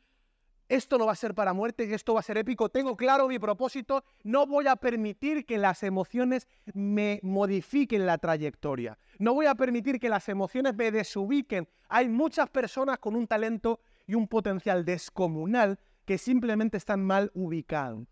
esto 0.68 0.98
no 0.98 1.06
va 1.06 1.12
a 1.12 1.16
ser 1.16 1.34
para 1.34 1.52
muerte, 1.52 1.92
esto 1.92 2.14
va 2.14 2.20
a 2.20 2.22
ser 2.22 2.38
épico, 2.38 2.68
tengo 2.68 2.96
claro 2.96 3.26
mi 3.26 3.40
propósito, 3.40 4.04
no 4.22 4.46
voy 4.46 4.68
a 4.68 4.76
permitir 4.76 5.44
que 5.44 5.58
las 5.58 5.82
emociones 5.82 6.46
me 6.72 7.18
modifiquen 7.24 8.06
la 8.06 8.18
trayectoria, 8.18 8.96
no 9.18 9.34
voy 9.34 9.46
a 9.46 9.56
permitir 9.56 9.98
que 9.98 10.08
las 10.08 10.28
emociones 10.28 10.76
me 10.76 10.92
desubiquen. 10.92 11.68
Hay 11.88 12.08
muchas 12.08 12.48
personas 12.50 12.98
con 12.98 13.16
un 13.16 13.26
talento 13.26 13.80
y 14.06 14.14
un 14.14 14.28
potencial 14.28 14.84
descomunal 14.84 15.80
que 16.10 16.18
simplemente 16.18 16.76
están 16.76 17.04
mal 17.04 17.30
ubicados. 17.34 18.08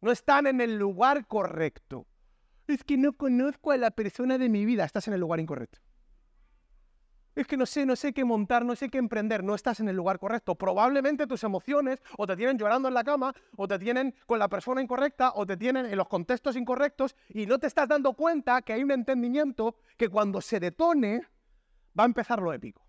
No 0.00 0.10
están 0.10 0.46
en 0.46 0.62
el 0.62 0.78
lugar 0.78 1.26
correcto. 1.26 2.06
Es 2.66 2.82
que 2.82 2.96
no 2.96 3.12
conozco 3.12 3.72
a 3.72 3.76
la 3.76 3.90
persona 3.90 4.38
de 4.38 4.48
mi 4.48 4.64
vida, 4.64 4.86
estás 4.86 5.06
en 5.08 5.12
el 5.12 5.20
lugar 5.20 5.38
incorrecto 5.38 5.80
es 7.34 7.46
que 7.46 7.56
no 7.56 7.66
sé, 7.66 7.86
no 7.86 7.94
sé 7.94 8.12
qué 8.12 8.24
montar, 8.24 8.64
no 8.64 8.74
sé 8.74 8.88
qué 8.88 8.98
emprender, 8.98 9.44
no 9.44 9.54
estás 9.54 9.78
en 9.78 9.88
el 9.88 9.94
lugar 9.94 10.18
correcto. 10.18 10.56
Probablemente 10.56 11.26
tus 11.28 11.44
emociones 11.44 12.02
o 12.16 12.26
te 12.26 12.36
tienen 12.36 12.58
llorando 12.58 12.88
en 12.88 12.94
la 12.94 13.04
cama, 13.04 13.32
o 13.56 13.68
te 13.68 13.78
tienen 13.78 14.12
con 14.26 14.40
la 14.40 14.48
persona 14.48 14.82
incorrecta, 14.82 15.30
o 15.36 15.46
te 15.46 15.56
tienen 15.56 15.86
en 15.86 15.96
los 15.96 16.08
contextos 16.08 16.56
incorrectos, 16.56 17.14
y 17.28 17.46
no 17.46 17.60
te 17.60 17.68
estás 17.68 17.86
dando 17.86 18.14
cuenta 18.14 18.60
que 18.62 18.72
hay 18.72 18.82
un 18.82 18.90
entendimiento 18.90 19.76
que 19.96 20.08
cuando 20.08 20.40
se 20.40 20.58
detone 20.58 21.20
va 21.96 22.02
a 22.02 22.06
empezar 22.06 22.40
lo 22.42 22.52
épico. 22.52 22.87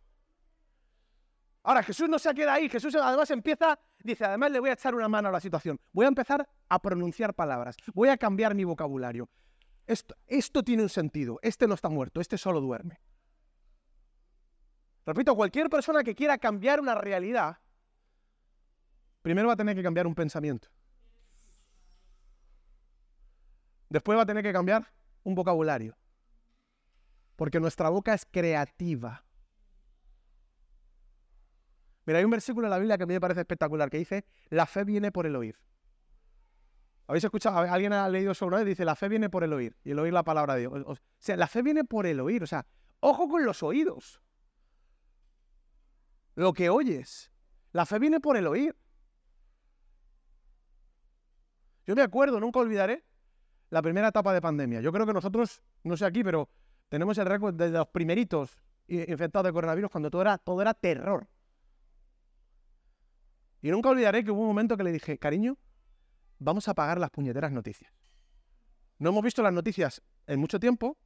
Ahora, 1.63 1.83
Jesús 1.83 2.07
no 2.09 2.17
se 2.17 2.33
queda 2.33 2.53
ahí, 2.53 2.69
Jesús 2.69 2.95
además 2.95 3.29
empieza, 3.31 3.77
dice, 3.99 4.25
además 4.25 4.51
le 4.51 4.59
voy 4.59 4.69
a 4.69 4.73
echar 4.73 4.95
una 4.95 5.09
mano 5.09 5.27
a 5.27 5.31
la 5.31 5.39
situación, 5.39 5.79
voy 5.91 6.05
a 6.05 6.07
empezar 6.07 6.47
a 6.69 6.79
pronunciar 6.79 7.33
palabras, 7.33 7.75
voy 7.93 8.09
a 8.09 8.17
cambiar 8.17 8.55
mi 8.55 8.63
vocabulario. 8.63 9.29
Esto, 9.85 10.15
esto 10.27 10.63
tiene 10.63 10.83
un 10.83 10.89
sentido, 10.89 11.39
este 11.41 11.67
no 11.67 11.73
está 11.73 11.89
muerto, 11.89 12.21
este 12.21 12.37
solo 12.37 12.61
duerme. 12.61 13.01
Repito, 15.05 15.35
cualquier 15.35 15.69
persona 15.69 16.03
que 16.03 16.15
quiera 16.15 16.37
cambiar 16.37 16.79
una 16.79 16.95
realidad, 16.95 17.57
primero 19.21 19.47
va 19.47 19.53
a 19.53 19.57
tener 19.57 19.75
que 19.75 19.83
cambiar 19.83 20.07
un 20.07 20.15
pensamiento. 20.15 20.69
Después 23.89 24.17
va 24.17 24.21
a 24.21 24.25
tener 24.25 24.43
que 24.43 24.53
cambiar 24.53 24.87
un 25.23 25.35
vocabulario. 25.35 25.97
Porque 27.35 27.59
nuestra 27.59 27.89
boca 27.89 28.13
es 28.13 28.25
creativa. 28.25 29.23
Mira, 32.05 32.19
hay 32.19 32.25
un 32.25 32.31
versículo 32.31 32.67
en 32.67 32.71
la 32.71 32.77
Biblia 32.77 32.97
que 32.97 33.03
a 33.03 33.05
mí 33.05 33.13
me 33.13 33.21
parece 33.21 33.41
espectacular 33.41 33.89
que 33.89 33.97
dice, 33.97 34.25
la 34.49 34.65
fe 34.65 34.83
viene 34.83 35.11
por 35.11 35.25
el 35.25 35.35
oír. 35.35 35.55
¿Habéis 37.07 37.23
escuchado? 37.23 37.57
¿Alguien 37.57 37.93
ha 37.93 38.07
leído 38.07 38.31
eso 38.31 38.45
una 38.45 38.57
vez? 38.57 38.65
Dice, 38.67 38.85
la 38.85 38.95
fe 38.95 39.09
viene 39.09 39.29
por 39.29 39.43
el 39.43 39.51
oír. 39.53 39.75
Y 39.83 39.91
el 39.91 39.99
oír 39.99 40.13
la 40.13 40.23
palabra 40.23 40.55
de 40.55 40.61
Dios. 40.61 40.73
O 40.85 40.95
sea, 41.17 41.37
la 41.37 41.47
fe 41.47 41.61
viene 41.63 41.83
por 41.83 42.05
el 42.05 42.19
oír. 42.19 42.43
O 42.43 42.47
sea, 42.47 42.65
ojo 42.99 43.27
con 43.27 43.43
los 43.45 43.63
oídos 43.63 44.21
lo 46.39 46.53
que 46.53 46.69
oyes. 46.69 47.31
La 47.73 47.85
fe 47.85 47.99
viene 47.99 48.21
por 48.21 48.37
el 48.37 48.47
oír. 48.47 48.73
Yo 51.85 51.95
me 51.95 52.01
acuerdo, 52.01 52.39
nunca 52.39 52.59
olvidaré, 52.59 53.03
la 53.69 53.81
primera 53.81 54.07
etapa 54.07 54.33
de 54.33 54.39
pandemia. 54.39 54.79
Yo 54.79 54.93
creo 54.93 55.05
que 55.05 55.11
nosotros, 55.11 55.61
no 55.83 55.97
sé 55.97 56.05
aquí, 56.05 56.23
pero 56.23 56.49
tenemos 56.87 57.17
el 57.17 57.25
récord 57.25 57.55
de 57.55 57.69
los 57.69 57.87
primeritos 57.89 58.57
infectados 58.87 59.47
de 59.47 59.53
coronavirus 59.53 59.91
cuando 59.91 60.09
todo 60.09 60.21
era, 60.21 60.37
todo 60.37 60.61
era 60.61 60.73
terror. 60.73 61.27
Y 63.61 63.71
nunca 63.71 63.89
olvidaré 63.89 64.23
que 64.23 64.31
hubo 64.31 64.41
un 64.41 64.47
momento 64.47 64.77
que 64.77 64.83
le 64.83 64.91
dije, 64.91 65.17
cariño, 65.17 65.57
vamos 66.39 66.67
a 66.67 66.71
apagar 66.71 66.99
las 66.99 67.09
puñeteras 67.09 67.51
noticias. 67.51 67.91
No 68.97 69.09
hemos 69.09 69.23
visto 69.23 69.41
las 69.41 69.53
noticias 69.53 70.01
en 70.27 70.39
mucho 70.39 70.59
tiempo 70.59 70.97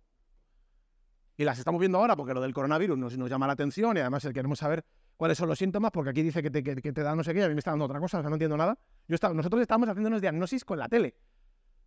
y 1.35 1.43
las 1.43 1.57
estamos 1.59 1.79
viendo 1.79 1.97
ahora 1.97 2.15
porque 2.15 2.33
lo 2.33 2.41
del 2.41 2.53
coronavirus 2.53 2.97
nos, 2.97 3.29
llama 3.29 3.47
la 3.47 3.53
atención 3.53 3.97
y 3.97 4.01
además 4.01 4.27
queremos 4.33 4.59
saber 4.59 4.85
cuáles 5.17 5.37
son 5.37 5.47
los 5.47 5.57
síntomas, 5.57 5.91
porque 5.91 6.09
aquí 6.09 6.21
dice 6.21 6.41
que 6.41 6.49
te, 6.49 7.03
da 7.03 7.15
no 7.15 7.23
sé 7.23 7.33
qué, 7.33 7.39
y 7.39 7.43
a 7.43 7.47
mí 7.47 7.53
me 7.53 7.59
está 7.59 7.71
dando 7.71 7.85
otra 7.85 7.99
cosa, 7.99 8.19
o 8.19 8.21
sea, 8.21 8.29
no 8.29 8.35
entiendo 8.35 8.57
nada. 8.57 8.77
Nosotros 9.07 9.61
estábamos 9.61 9.89
haciendo 9.89 10.09
unos 10.09 10.21
diagnosis 10.21 10.65
con 10.65 10.79
la 10.79 10.87
tele. 10.87 11.15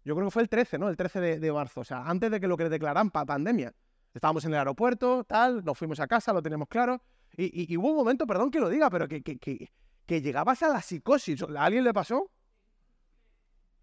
Yo 0.04 0.14
creo 0.14 0.28
que 0.28 0.30
fue 0.30 0.42
el 0.42 0.48
13, 0.48 0.78
¿no? 0.78 0.88
El 0.88 0.96
13 0.96 1.38
de, 1.38 1.52
marzo, 1.52 1.80
o 1.80 1.84
sea, 1.84 2.04
antes 2.04 2.30
de 2.30 2.38
que 2.40 2.46
lo 2.46 2.56
que 2.56 2.68
declararan 2.68 3.10
pandemia. 3.10 3.74
Estábamos 4.14 4.44
en 4.46 4.52
el 4.52 4.58
aeropuerto, 4.58 5.24
tal, 5.24 5.64
nos 5.64 5.76
fuimos 5.76 6.00
a 6.00 6.06
casa, 6.06 6.32
lo 6.32 6.40
tenemos 6.40 6.68
claro. 6.68 7.02
Y, 7.36 7.76
hubo 7.76 7.90
un 7.90 7.96
momento, 7.96 8.26
perdón 8.26 8.50
que 8.50 8.60
lo 8.60 8.70
diga, 8.70 8.88
pero 8.88 9.08
que, 9.08 9.68
llegabas 10.06 10.62
a 10.62 10.68
la 10.68 10.82
psicosis. 10.82 11.42
¿A 11.42 11.64
alguien 11.64 11.84
le 11.84 11.92
pasó? 11.92 12.30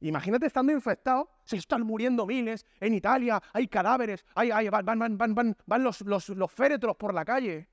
Imagínate 0.02 0.48
estando 0.48 0.74
infectado, 0.74 1.30
se 1.46 1.56
están 1.56 1.84
muriendo 1.84 2.26
miles, 2.26 2.66
en 2.82 2.94
Italia 2.94 3.42
hay 3.54 3.70
cadáveres, 3.70 4.26
hay, 4.36 4.52
hay, 4.52 4.68
van, 4.68 4.86
van, 4.86 5.18
van, 5.18 5.34
van, 5.34 5.58
van 5.66 5.84
los, 5.84 6.02
los, 6.02 6.28
los 6.30 6.52
féretros 6.52 6.98
por 6.98 7.14
la 7.14 7.24
calle 7.24 7.70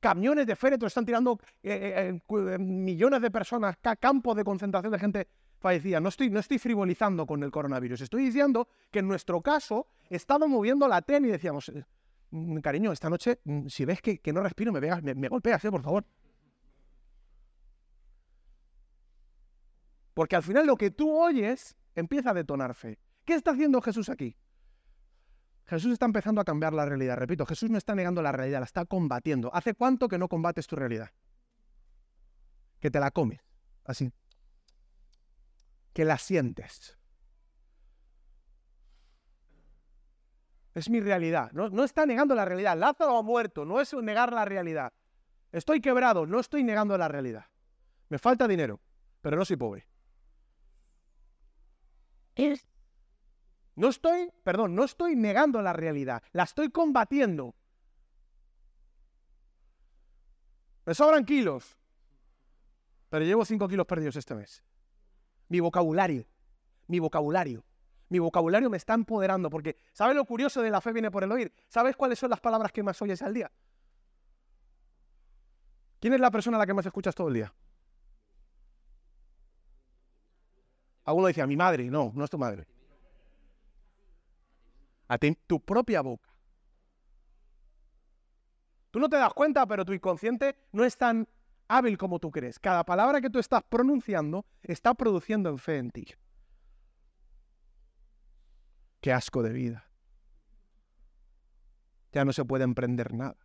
camiones 0.00 0.46
de 0.46 0.56
féretros 0.56 0.90
están 0.90 1.04
tirando 1.04 1.38
eh, 1.62 1.72
eh, 1.72 2.20
eh, 2.28 2.58
millones 2.58 3.20
de 3.20 3.30
personas, 3.30 3.76
campos 4.00 4.36
de 4.36 4.44
concentración 4.44 4.92
de 4.92 4.98
gente 4.98 5.28
fallecida. 5.58 6.00
No 6.00 6.08
estoy, 6.08 6.30
no 6.30 6.40
estoy 6.40 6.58
frivolizando 6.58 7.26
con 7.26 7.42
el 7.42 7.50
coronavirus, 7.50 8.02
estoy 8.02 8.24
diciendo 8.24 8.68
que 8.90 9.00
en 9.00 9.08
nuestro 9.08 9.40
caso 9.42 9.88
estábamos 10.08 10.50
moviendo 10.50 10.86
la 10.88 11.02
tele 11.02 11.28
y 11.28 11.30
decíamos, 11.32 11.72
mm, 12.30 12.58
cariño, 12.58 12.92
esta 12.92 13.10
noche, 13.10 13.40
mm, 13.44 13.66
si 13.66 13.84
ves 13.84 14.00
que, 14.00 14.20
no 14.32 14.42
respiro, 14.42 14.72
me, 14.72 14.80
veas, 14.80 15.02
me, 15.02 15.28
golpeas, 15.28 15.62
por 15.62 15.82
favor. 15.82 16.04
Porque 20.18 20.34
al 20.34 20.42
final 20.42 20.66
lo 20.66 20.74
que 20.74 20.90
tú 20.90 21.16
oyes 21.16 21.76
empieza 21.94 22.30
a 22.30 22.34
detonar 22.34 22.74
fe. 22.74 22.98
¿Qué 23.24 23.34
está 23.34 23.52
haciendo 23.52 23.80
Jesús 23.80 24.08
aquí? 24.08 24.36
Jesús 25.64 25.92
está 25.92 26.06
empezando 26.06 26.40
a 26.40 26.44
cambiar 26.44 26.72
la 26.72 26.84
realidad. 26.84 27.16
Repito, 27.16 27.46
Jesús 27.46 27.70
no 27.70 27.78
está 27.78 27.94
negando 27.94 28.20
la 28.20 28.32
realidad, 28.32 28.58
la 28.58 28.64
está 28.64 28.84
combatiendo. 28.84 29.48
¿Hace 29.54 29.74
cuánto 29.74 30.08
que 30.08 30.18
no 30.18 30.26
combates 30.28 30.66
tu 30.66 30.74
realidad? 30.74 31.12
Que 32.80 32.90
te 32.90 32.98
la 32.98 33.12
comes, 33.12 33.38
así. 33.84 34.12
Que 35.92 36.04
la 36.04 36.18
sientes. 36.18 36.98
Es 40.74 40.90
mi 40.90 40.98
realidad. 40.98 41.52
No, 41.52 41.68
no 41.70 41.84
está 41.84 42.06
negando 42.06 42.34
la 42.34 42.44
realidad. 42.44 42.76
Lázaro 42.76 43.18
ha 43.18 43.22
muerto, 43.22 43.64
no 43.64 43.80
es 43.80 43.94
negar 43.94 44.32
la 44.32 44.44
realidad. 44.44 44.92
Estoy 45.52 45.80
quebrado, 45.80 46.26
no 46.26 46.40
estoy 46.40 46.64
negando 46.64 46.98
la 46.98 47.06
realidad. 47.06 47.46
Me 48.08 48.18
falta 48.18 48.48
dinero, 48.48 48.80
pero 49.20 49.36
no 49.36 49.44
soy 49.44 49.56
pobre. 49.56 49.86
No 53.74 53.88
estoy, 53.88 54.32
perdón, 54.44 54.74
no 54.74 54.84
estoy 54.84 55.16
negando 55.16 55.62
la 55.62 55.72
realidad, 55.72 56.22
la 56.32 56.44
estoy 56.44 56.70
combatiendo. 56.70 57.54
Me 60.84 60.94
sobran 60.94 61.24
kilos, 61.24 61.76
pero 63.08 63.24
llevo 63.24 63.44
5 63.44 63.68
kilos 63.68 63.86
perdidos 63.86 64.16
este 64.16 64.34
mes. 64.34 64.64
Mi 65.48 65.60
vocabulario, 65.60 66.26
mi 66.86 66.98
vocabulario, 66.98 67.64
mi 68.08 68.18
vocabulario 68.18 68.70
me 68.70 68.78
está 68.78 68.94
empoderando 68.94 69.50
porque, 69.50 69.76
¿sabes 69.92 70.16
lo 70.16 70.24
curioso 70.24 70.62
de 70.62 70.70
la 70.70 70.80
fe 70.80 70.92
viene 70.92 71.10
por 71.10 71.24
el 71.24 71.32
oír? 71.32 71.52
¿Sabes 71.68 71.94
cuáles 71.94 72.18
son 72.18 72.30
las 72.30 72.40
palabras 72.40 72.72
que 72.72 72.82
más 72.82 73.00
oyes 73.02 73.20
al 73.22 73.34
día? 73.34 73.50
¿Quién 76.00 76.14
es 76.14 76.20
la 76.20 76.30
persona 76.30 76.56
a 76.56 76.60
la 76.60 76.66
que 76.66 76.74
más 76.74 76.86
escuchas 76.86 77.14
todo 77.14 77.28
el 77.28 77.34
día? 77.34 77.52
Alguno 81.08 81.28
dice, 81.28 81.42
a 81.42 81.46
mi 81.46 81.56
madre. 81.56 81.90
No, 81.90 82.12
no 82.14 82.24
es 82.24 82.30
tu 82.30 82.38
madre 82.38 82.66
a 85.08 85.18
tu 85.46 85.60
propia 85.60 86.02
boca. 86.02 86.28
Tú 88.90 89.00
no 89.00 89.08
te 89.08 89.16
das 89.16 89.32
cuenta, 89.32 89.66
pero 89.66 89.84
tu 89.84 89.92
inconsciente 89.92 90.56
no 90.72 90.84
es 90.84 90.96
tan 90.96 91.28
hábil 91.66 91.98
como 91.98 92.18
tú 92.18 92.30
crees. 92.30 92.58
Cada 92.58 92.84
palabra 92.84 93.20
que 93.20 93.30
tú 93.30 93.38
estás 93.38 93.62
pronunciando 93.62 94.46
está 94.62 94.94
produciendo 94.94 95.48
en 95.50 95.58
fe 95.58 95.78
en 95.78 95.90
ti. 95.90 96.06
Qué 99.00 99.12
asco 99.12 99.42
de 99.42 99.52
vida. 99.52 99.84
Ya 102.12 102.24
no 102.24 102.32
se 102.32 102.44
puede 102.44 102.64
emprender 102.64 103.12
nada. 103.12 103.36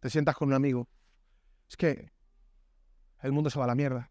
Te 0.00 0.10
sientas 0.10 0.36
con 0.36 0.48
un 0.48 0.54
amigo. 0.54 0.88
Es 1.68 1.76
que 1.76 2.12
el 3.20 3.32
mundo 3.32 3.50
se 3.50 3.58
va 3.58 3.64
a 3.64 3.68
la 3.68 3.74
mierda. 3.74 4.09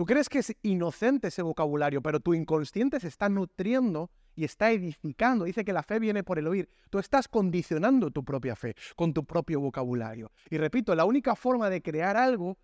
Tú 0.00 0.06
crees 0.06 0.30
que 0.30 0.38
es 0.38 0.56
inocente 0.62 1.28
ese 1.28 1.42
vocabulario, 1.42 2.00
pero 2.00 2.20
tu 2.20 2.32
inconsciente 2.32 2.98
se 3.00 3.08
está 3.08 3.28
nutriendo 3.28 4.10
y 4.34 4.44
está 4.44 4.70
edificando. 4.70 5.44
Dice 5.44 5.62
que 5.62 5.74
la 5.74 5.82
fe 5.82 5.98
viene 5.98 6.24
por 6.24 6.38
el 6.38 6.46
oír. 6.46 6.70
Tú 6.88 6.98
estás 6.98 7.28
condicionando 7.28 8.10
tu 8.10 8.24
propia 8.24 8.56
fe 8.56 8.74
con 8.96 9.12
tu 9.12 9.26
propio 9.26 9.60
vocabulario. 9.60 10.32
Y 10.48 10.56
repito, 10.56 10.94
la 10.94 11.04
única 11.04 11.36
forma 11.36 11.68
de 11.68 11.82
crear 11.82 12.16
algo 12.16 12.56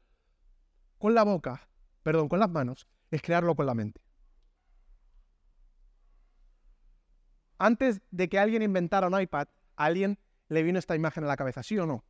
con 0.97 1.15
la 1.15 1.25
boca, 1.25 1.69
perdón, 2.03 2.31
con 2.31 2.41
las 2.41 2.49
manos, 2.49 2.89
es 3.11 3.21
crearlo 3.21 3.55
con 3.55 3.67
la 3.67 3.75
mente. 3.75 4.01
Antes 7.59 8.01
de 8.11 8.31
que 8.31 8.39
alguien 8.39 8.63
inventara 8.63 9.09
un 9.09 9.21
iPad, 9.21 9.49
alguien 9.77 10.19
le 10.49 10.63
vino 10.63 10.79
esta 10.79 10.97
imagen 10.97 11.25
a 11.25 11.27
la 11.27 11.37
cabeza, 11.37 11.63
¿sí 11.63 11.79
o 11.79 11.85
no? 11.85 12.03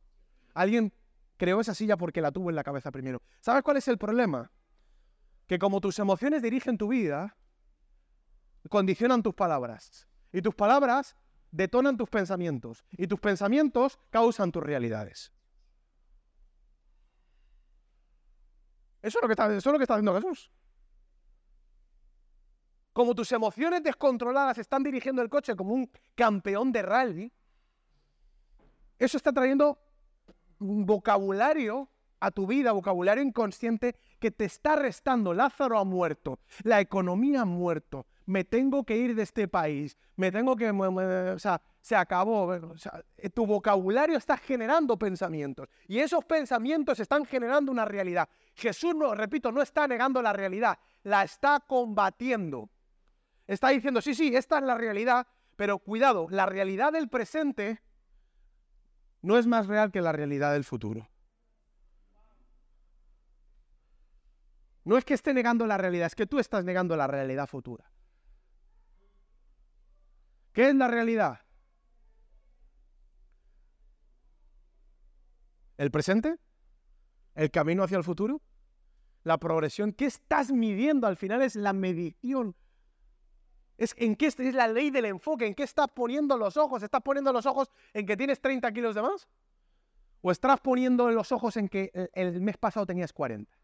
Alguien 0.53 0.93
creó 1.35 1.59
esa 1.59 1.75
silla 1.75 1.97
porque 1.97 2.21
la 2.21 2.31
tuvo 2.31 2.49
en 2.49 2.55
la 2.55 2.63
cabeza 2.63 2.91
primero. 2.91 3.21
¿Sabes 3.41 3.61
cuál 3.61 3.75
es 3.75 3.89
el 3.89 3.97
problema? 3.97 4.49
Que 5.47 5.57
como 5.57 5.79
tus 5.81 5.97
emociones 5.99 6.41
dirigen 6.41 6.77
tu 6.77 6.89
vida, 6.89 7.35
condicionan 8.69 9.23
tus 9.23 9.33
palabras. 9.33 10.07
Y 10.33 10.41
tus 10.41 10.53
palabras 10.53 11.15
detonan 11.51 11.95
tus 11.95 12.09
pensamientos 12.09 12.83
y 12.91 13.07
tus 13.07 13.19
pensamientos 13.19 13.97
causan 14.09 14.51
tus 14.51 14.61
realidades. 14.61 15.31
Eso 19.01 19.19
es 19.19 19.21
lo 19.21 19.27
que 19.27 19.33
está, 19.33 19.45
eso 19.45 19.69
es 19.69 19.73
lo 19.73 19.79
que 19.79 19.83
está 19.83 19.93
haciendo 19.93 20.15
Jesús. 20.15 20.51
Como 22.91 23.15
tus 23.15 23.31
emociones 23.31 23.81
descontroladas 23.83 24.57
están 24.57 24.83
dirigiendo 24.83 25.21
el 25.21 25.29
coche 25.29 25.55
como 25.55 25.73
un 25.73 25.89
campeón 26.15 26.71
de 26.73 26.81
rally, 26.81 27.33
eso 28.99 29.15
está 29.15 29.31
trayendo 29.31 29.79
un 30.59 30.85
vocabulario 30.85 31.89
a 32.19 32.31
tu 32.31 32.47
vida, 32.47 32.71
vocabulario 32.71 33.23
inconsciente 33.23 33.95
que 34.19 34.31
te 34.31 34.45
está 34.45 34.75
restando. 34.75 35.33
Lázaro 35.33 35.79
ha 35.79 35.83
muerto, 35.83 36.39
la 36.63 36.79
economía 36.81 37.41
ha 37.41 37.45
muerto, 37.45 38.05
me 38.25 38.43
tengo 38.43 38.83
que 38.83 38.97
ir 38.97 39.15
de 39.15 39.23
este 39.23 39.47
país, 39.47 39.97
me 40.15 40.31
tengo 40.31 40.55
que... 40.55 40.69
O 40.69 41.39
sea, 41.39 41.61
se 41.87 41.95
acabó. 41.95 42.53
Eh, 43.17 43.29
tu 43.29 43.45
vocabulario 43.45 44.17
está 44.17 44.35
generando 44.35 44.97
pensamientos 44.99 45.69
y 45.87 45.99
esos 45.99 46.25
pensamientos 46.25 46.99
están 46.99 47.25
generando 47.25 47.71
una 47.71 47.85
realidad. 47.85 48.27
Jesús, 48.55 48.93
no, 48.93 49.15
repito, 49.15 49.53
no 49.53 49.61
está 49.61 49.87
negando 49.87 50.21
la 50.21 50.33
realidad, 50.33 50.77
la 51.03 51.23
está 51.23 51.61
combatiendo. 51.65 52.69
Está 53.45 53.69
diciendo, 53.69 54.01
sí, 54.01 54.13
sí, 54.13 54.35
esta 54.35 54.57
es 54.57 54.65
la 54.65 54.75
realidad, 54.75 55.27
pero 55.55 55.79
cuidado, 55.79 56.27
la 56.29 56.45
realidad 56.45 56.91
del 56.91 57.07
presente 57.07 57.81
no 59.21 59.37
es 59.37 59.47
más 59.47 59.67
real 59.67 59.89
que 59.89 60.01
la 60.01 60.11
realidad 60.11 60.51
del 60.51 60.65
futuro. 60.65 61.07
No 64.87 64.97
es 64.97 65.03
que 65.03 65.15
esté 65.15 65.33
negando 65.33 65.67
la 65.67 65.77
realidad, 65.77 66.07
es 66.07 66.15
que 66.15 66.27
tú 66.27 66.39
estás 66.39 66.63
negando 66.63 66.95
la 66.95 67.07
realidad 67.07 67.45
futura. 67.45 67.91
¿Qué 70.53 70.69
es 70.69 70.75
la 70.75 70.87
realidad? 70.87 71.41
¿El 75.75 75.91
presente? 75.91 76.37
¿El 77.35 77.51
camino 77.51 77.83
hacia 77.83 77.97
el 77.97 78.05
futuro? 78.05 78.41
¿La 79.23 79.37
progresión? 79.37 79.91
¿Qué 79.91 80.05
estás 80.05 80.53
midiendo? 80.53 81.05
Al 81.05 81.17
final 81.17 81.41
es 81.41 81.57
la 81.57 81.73
medición. 81.73 82.55
Es, 83.77 83.93
¿En 83.97 84.15
qué 84.15 84.27
es 84.27 84.39
la 84.39 84.69
ley 84.69 84.89
del 84.89 85.03
enfoque? 85.03 85.47
¿En 85.47 85.53
qué 85.53 85.63
estás 85.63 85.87
poniendo 85.93 86.37
los 86.37 86.55
ojos? 86.55 86.81
¿Estás 86.81 87.01
poniendo 87.01 87.33
los 87.33 87.45
ojos 87.45 87.69
en 87.91 88.05
que 88.05 88.15
tienes 88.15 88.39
30 88.39 88.71
kilos 88.71 88.95
de 88.95 89.01
más? 89.01 89.27
¿O 90.21 90.31
estás 90.31 90.61
poniendo 90.61 91.11
los 91.11 91.33
ojos 91.33 91.57
en 91.57 91.67
que 91.67 91.91
el 92.13 92.39
mes 92.39 92.55
pasado 92.55 92.85
tenías 92.85 93.11
40? 93.11 93.56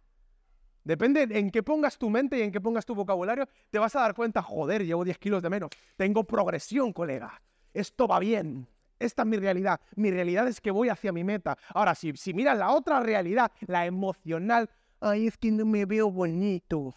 Depende 0.83 1.27
en 1.31 1.49
qué 1.49 1.63
pongas 1.63 1.97
tu 1.97 2.09
mente 2.09 2.37
y 2.37 2.41
en 2.41 2.51
qué 2.51 2.59
pongas 2.59 2.85
tu 2.85 2.93
vocabulario, 2.93 3.47
te 3.69 3.79
vas 3.79 3.95
a 3.95 4.01
dar 4.01 4.13
cuenta, 4.13 4.41
joder, 4.41 4.85
llevo 4.85 5.05
10 5.05 5.17
kilos 5.17 5.41
de 5.41 5.49
menos. 5.49 5.69
Tengo 5.95 6.25
progresión, 6.25 6.91
colega. 6.91 7.41
Esto 7.73 8.07
va 8.07 8.19
bien. 8.19 8.67
Esta 8.99 9.23
es 9.23 9.27
mi 9.27 9.37
realidad. 9.37 9.79
Mi 9.95 10.11
realidad 10.11 10.47
es 10.47 10.61
que 10.61 10.71
voy 10.71 10.89
hacia 10.89 11.11
mi 11.11 11.23
meta. 11.23 11.57
Ahora, 11.69 11.95
si, 11.95 12.13
si 12.15 12.33
miras 12.33 12.57
la 12.57 12.71
otra 12.71 12.99
realidad, 12.99 13.51
la 13.61 13.85
emocional, 13.85 14.69
ay, 14.99 15.27
es 15.27 15.37
que 15.37 15.51
no 15.51 15.65
me 15.65 15.85
veo 15.85 16.11
bonito. 16.11 16.93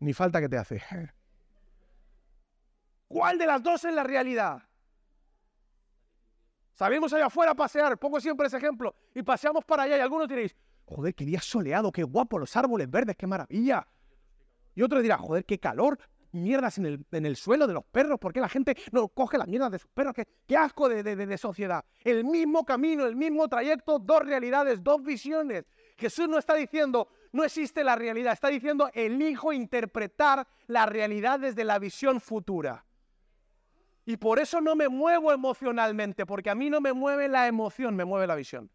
Ni 0.00 0.12
falta 0.12 0.40
que 0.40 0.48
te 0.48 0.58
hace. 0.58 0.82
¿Cuál 3.08 3.38
de 3.38 3.46
las 3.46 3.62
dos 3.62 3.84
es 3.84 3.94
la 3.94 4.04
realidad? 4.04 4.62
Salimos 6.74 7.12
allá 7.12 7.26
afuera 7.26 7.54
pasear, 7.54 7.98
pongo 7.98 8.20
siempre 8.20 8.46
ese 8.46 8.56
ejemplo, 8.56 8.94
y 9.14 9.22
paseamos 9.22 9.64
para 9.64 9.84
allá 9.84 9.98
y 9.98 10.00
algunos 10.00 10.28
diréis, 10.28 10.56
joder, 10.84 11.14
qué 11.14 11.24
día 11.24 11.40
soleado, 11.40 11.92
qué 11.92 12.02
guapo, 12.02 12.38
los 12.38 12.56
árboles 12.56 12.90
verdes, 12.90 13.16
qué 13.16 13.26
maravilla. 13.26 13.86
Y 14.74 14.82
otros 14.82 15.02
dirán, 15.02 15.18
joder, 15.18 15.44
qué 15.44 15.58
calor, 15.58 15.98
mierdas 16.32 16.78
en 16.78 16.86
el, 16.86 17.06
en 17.12 17.26
el, 17.26 17.36
suelo 17.36 17.66
de 17.66 17.74
los 17.74 17.84
perros, 17.84 18.18
¿por 18.18 18.32
qué 18.32 18.40
la 18.40 18.48
gente 18.48 18.74
no 18.90 19.08
coge 19.08 19.36
las 19.36 19.46
mierdas 19.46 19.70
de 19.70 19.78
sus 19.78 19.90
perros? 19.90 20.14
Qué, 20.14 20.26
qué 20.46 20.56
asco 20.56 20.88
de, 20.88 21.02
de, 21.02 21.14
de 21.14 21.38
sociedad. 21.38 21.84
El 22.02 22.24
mismo 22.24 22.64
camino, 22.64 23.04
el 23.06 23.16
mismo 23.16 23.48
trayecto, 23.48 23.98
dos 23.98 24.22
realidades, 24.22 24.82
dos 24.82 25.02
visiones. 25.02 25.64
Jesús 25.98 26.28
no 26.28 26.38
está 26.38 26.54
diciendo, 26.54 27.08
no 27.32 27.44
existe 27.44 27.84
la 27.84 27.96
realidad, 27.96 28.32
está 28.32 28.48
diciendo, 28.48 28.90
elijo 28.94 29.52
interpretar 29.52 30.46
la 30.66 30.86
realidad 30.86 31.38
desde 31.38 31.64
la 31.64 31.78
visión 31.78 32.20
futura. 32.20 32.84
Y 34.04 34.16
por 34.16 34.38
eso 34.38 34.60
no 34.60 34.74
me 34.74 34.88
muevo 34.88 35.32
emocionalmente, 35.32 36.26
porque 36.26 36.50
a 36.50 36.54
mí 36.54 36.68
no 36.68 36.80
me 36.80 36.92
mueve 36.92 37.28
la 37.28 37.46
emoción, 37.46 37.94
me 37.94 38.04
mueve 38.04 38.26
la 38.26 38.34
visión. 38.34 38.70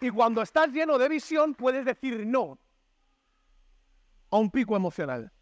Y 0.00 0.10
cuando 0.10 0.42
estás 0.42 0.68
lleno 0.68 0.98
de 0.98 1.08
visión, 1.08 1.54
puedes 1.54 1.84
decir 1.84 2.26
no 2.26 2.58
a 4.30 4.36
un 4.38 4.50
pico 4.50 4.76
emocional. 4.76 5.32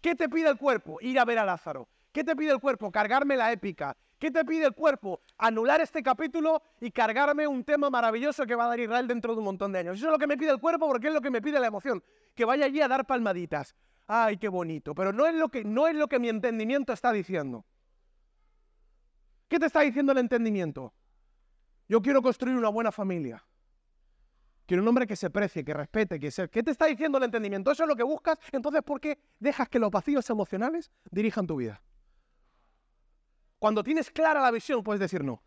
¿Qué 0.00 0.14
te 0.14 0.28
pide 0.28 0.48
el 0.48 0.58
cuerpo? 0.58 0.98
Ir 1.00 1.18
a 1.18 1.24
ver 1.24 1.38
a 1.38 1.44
Lázaro. 1.44 1.88
¿Qué 2.12 2.24
te 2.24 2.36
pide 2.36 2.52
el 2.52 2.60
cuerpo? 2.60 2.90
Cargarme 2.90 3.36
la 3.36 3.52
épica. 3.52 3.96
¿Qué 4.18 4.30
te 4.30 4.44
pide 4.44 4.66
el 4.66 4.74
cuerpo? 4.74 5.20
Anular 5.36 5.80
este 5.80 6.02
capítulo 6.02 6.62
y 6.80 6.90
cargarme 6.90 7.46
un 7.46 7.64
tema 7.64 7.90
maravilloso 7.90 8.46
que 8.46 8.54
va 8.54 8.64
a 8.64 8.68
dar 8.68 8.80
Israel 8.80 9.06
dentro 9.06 9.34
de 9.34 9.38
un 9.38 9.44
montón 9.44 9.72
de 9.72 9.80
años. 9.80 9.98
Eso 9.98 10.06
es 10.06 10.12
lo 10.12 10.18
que 10.18 10.26
me 10.26 10.38
pide 10.38 10.50
el 10.50 10.58
cuerpo 10.58 10.88
porque 10.88 11.08
es 11.08 11.14
lo 11.14 11.20
que 11.20 11.30
me 11.30 11.42
pide 11.42 11.60
la 11.60 11.66
emoción. 11.66 12.02
Que 12.34 12.46
vaya 12.46 12.64
allí 12.64 12.80
a 12.80 12.88
dar 12.88 13.06
palmaditas. 13.06 13.74
Ay, 14.06 14.38
qué 14.38 14.48
bonito. 14.48 14.94
Pero 14.94 15.12
no 15.12 15.26
es 15.26 15.34
lo 15.34 15.48
que, 15.50 15.64
no 15.64 15.86
es 15.86 15.94
lo 15.94 16.08
que 16.08 16.18
mi 16.18 16.30
entendimiento 16.30 16.94
está 16.94 17.12
diciendo. 17.12 17.66
¿Qué 19.48 19.58
te 19.58 19.66
está 19.66 19.80
diciendo 19.80 20.12
el 20.12 20.18
entendimiento? 20.18 20.94
Yo 21.88 22.00
quiero 22.00 22.22
construir 22.22 22.56
una 22.56 22.70
buena 22.70 22.90
familia. 22.90 23.44
Quiero 24.64 24.82
un 24.82 24.88
hombre 24.88 25.06
que 25.06 25.14
se 25.14 25.30
precie, 25.30 25.64
que 25.64 25.74
respete, 25.74 26.18
que 26.18 26.30
sea. 26.30 26.48
¿Qué 26.48 26.62
te 26.62 26.72
está 26.72 26.86
diciendo 26.86 27.18
el 27.18 27.24
entendimiento? 27.24 27.70
¿Eso 27.70 27.84
es 27.84 27.88
lo 27.88 27.94
que 27.94 28.02
buscas? 28.02 28.38
Entonces, 28.50 28.82
¿por 28.82 29.00
qué 29.00 29.18
dejas 29.38 29.68
que 29.68 29.78
los 29.78 29.90
vacíos 29.90 30.28
emocionales 30.30 30.90
dirijan 31.10 31.46
tu 31.46 31.56
vida? 31.56 31.80
Cuando 33.66 33.82
tienes 33.82 34.12
clara 34.12 34.40
la 34.40 34.52
visión, 34.52 34.84
puedes 34.84 35.00
decir 35.00 35.24
no. 35.24 35.42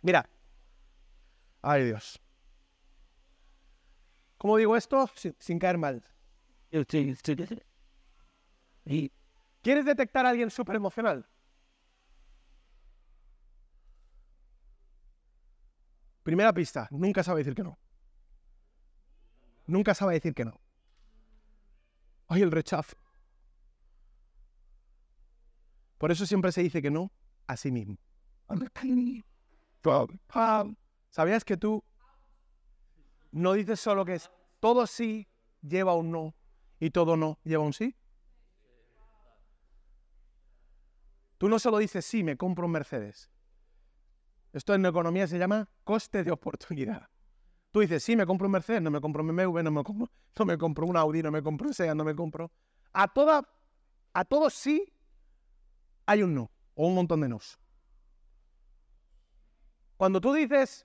Mira. 0.00 0.26
Ay, 1.60 1.84
Dios. 1.84 2.18
¿Cómo 4.38 4.56
digo 4.56 4.74
esto? 4.74 5.06
Sin, 5.38 5.58
caer 5.58 5.76
mal. 5.76 6.02
¿Quieres 9.60 9.84
detectar 9.84 10.24
a 10.24 10.30
alguien 10.30 10.50
súper 10.50 10.76
emocional? 10.76 11.28
Primera 16.22 16.54
pista, 16.54 16.88
nunca 16.90 17.22
sabe 17.22 17.40
decir 17.40 17.54
que 17.54 17.64
no. 17.64 17.78
Nunca 19.66 19.94
sabe 19.94 20.14
decir 20.14 20.32
que 20.32 20.46
no. 20.46 20.58
Ay, 22.28 22.40
el 22.40 22.50
rechazo. 22.50 22.96
Por 26.00 26.10
eso 26.10 26.24
siempre 26.24 26.50
se 26.50 26.62
dice 26.62 26.80
que 26.80 26.90
no 26.90 27.12
a 27.46 27.58
sí 27.58 27.70
mismo. 27.70 27.98
¿Sabías 31.10 31.44
que 31.44 31.58
tú 31.58 31.84
no 33.32 33.52
dices 33.52 33.80
solo 33.80 34.06
que 34.06 34.14
es 34.14 34.30
todo 34.60 34.86
sí 34.86 35.28
lleva 35.60 35.94
un 35.94 36.10
no 36.10 36.34
y 36.78 36.88
todo 36.88 37.18
no 37.18 37.38
lleva 37.44 37.64
un 37.64 37.74
sí? 37.74 37.94
Tú 41.36 41.50
no 41.50 41.58
solo 41.58 41.76
dices 41.76 42.06
sí, 42.06 42.24
me 42.24 42.38
compro 42.38 42.64
un 42.64 42.72
Mercedes. 42.72 43.30
Esto 44.54 44.72
en 44.72 44.86
economía 44.86 45.26
se 45.26 45.38
llama 45.38 45.68
coste 45.84 46.24
de 46.24 46.30
oportunidad. 46.30 47.10
Tú 47.72 47.80
dices, 47.80 48.02
sí, 48.02 48.16
me 48.16 48.24
compro 48.24 48.46
un 48.46 48.52
Mercedes, 48.52 48.80
no 48.80 48.90
me 48.90 49.02
compro 49.02 49.22
un 49.22 49.36
BMW, 49.36 49.62
no 49.62 49.70
me 49.70 49.84
compro, 49.84 50.10
no 50.38 50.44
me 50.46 50.56
compro 50.56 50.86
un 50.86 50.96
Audi, 50.96 51.22
no 51.22 51.30
me 51.30 51.42
compro 51.42 51.68
un 51.68 51.74
SEA, 51.74 51.94
no 51.94 52.04
me 52.04 52.14
compro. 52.14 52.50
A 52.94 53.06
toda, 53.06 53.46
a 54.14 54.24
todos 54.24 54.54
sí 54.54 54.94
hay 56.10 56.24
un 56.24 56.34
no 56.34 56.50
o 56.74 56.88
un 56.88 56.96
montón 56.96 57.20
de 57.20 57.28
nos. 57.28 57.56
Cuando 59.96 60.20
tú 60.20 60.32
dices, 60.32 60.84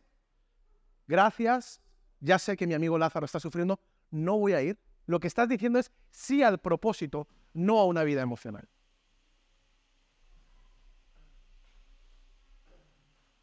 gracias, 1.07 1.81
ya 2.19 2.37
sé 2.37 2.55
que 2.55 2.67
mi 2.67 2.75
amigo 2.75 2.95
Lázaro 2.99 3.25
está 3.25 3.39
sufriendo, 3.39 3.79
no 4.11 4.37
voy 4.37 4.53
a 4.53 4.61
ir, 4.61 4.77
lo 5.07 5.19
que 5.19 5.25
estás 5.25 5.49
diciendo 5.49 5.79
es 5.79 5.91
sí 6.11 6.43
al 6.43 6.59
propósito, 6.59 7.27
no 7.53 7.79
a 7.79 7.85
una 7.85 8.03
vida 8.03 8.21
emocional. 8.21 8.69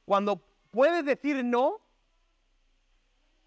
Cuando 0.05 0.41
puedes 0.71 1.05
decir 1.05 1.45
no, 1.45 1.81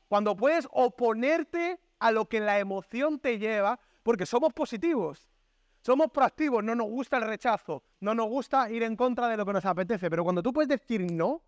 cuando 0.10 0.36
puedes 0.36 0.68
oponerte 0.72 1.80
a 2.00 2.12
lo 2.12 2.28
que 2.28 2.42
la 2.42 2.60
emoción 2.60 3.18
te 3.18 3.40
lleva, 3.40 3.80
porque 4.04 4.26
somos 4.26 4.52
positivos, 4.52 5.26
somos 5.86 6.10
proactivos, 6.12 6.64
no 6.64 6.74
nos 6.74 6.88
gusta 6.88 7.18
el 7.18 7.28
rechazo, 7.28 7.84
no 8.00 8.16
nos 8.16 8.28
gusta 8.28 8.72
ir 8.72 8.82
en 8.82 8.96
contra 8.96 9.28
de 9.28 9.38
lo 9.38 9.46
que 9.46 9.54
nos 9.54 9.66
apetece, 9.66 10.10
pero 10.10 10.24
cuando 10.24 10.42
tú 10.42 10.52
puedes 10.52 10.68
decir 10.68 11.12
no, 11.12 11.44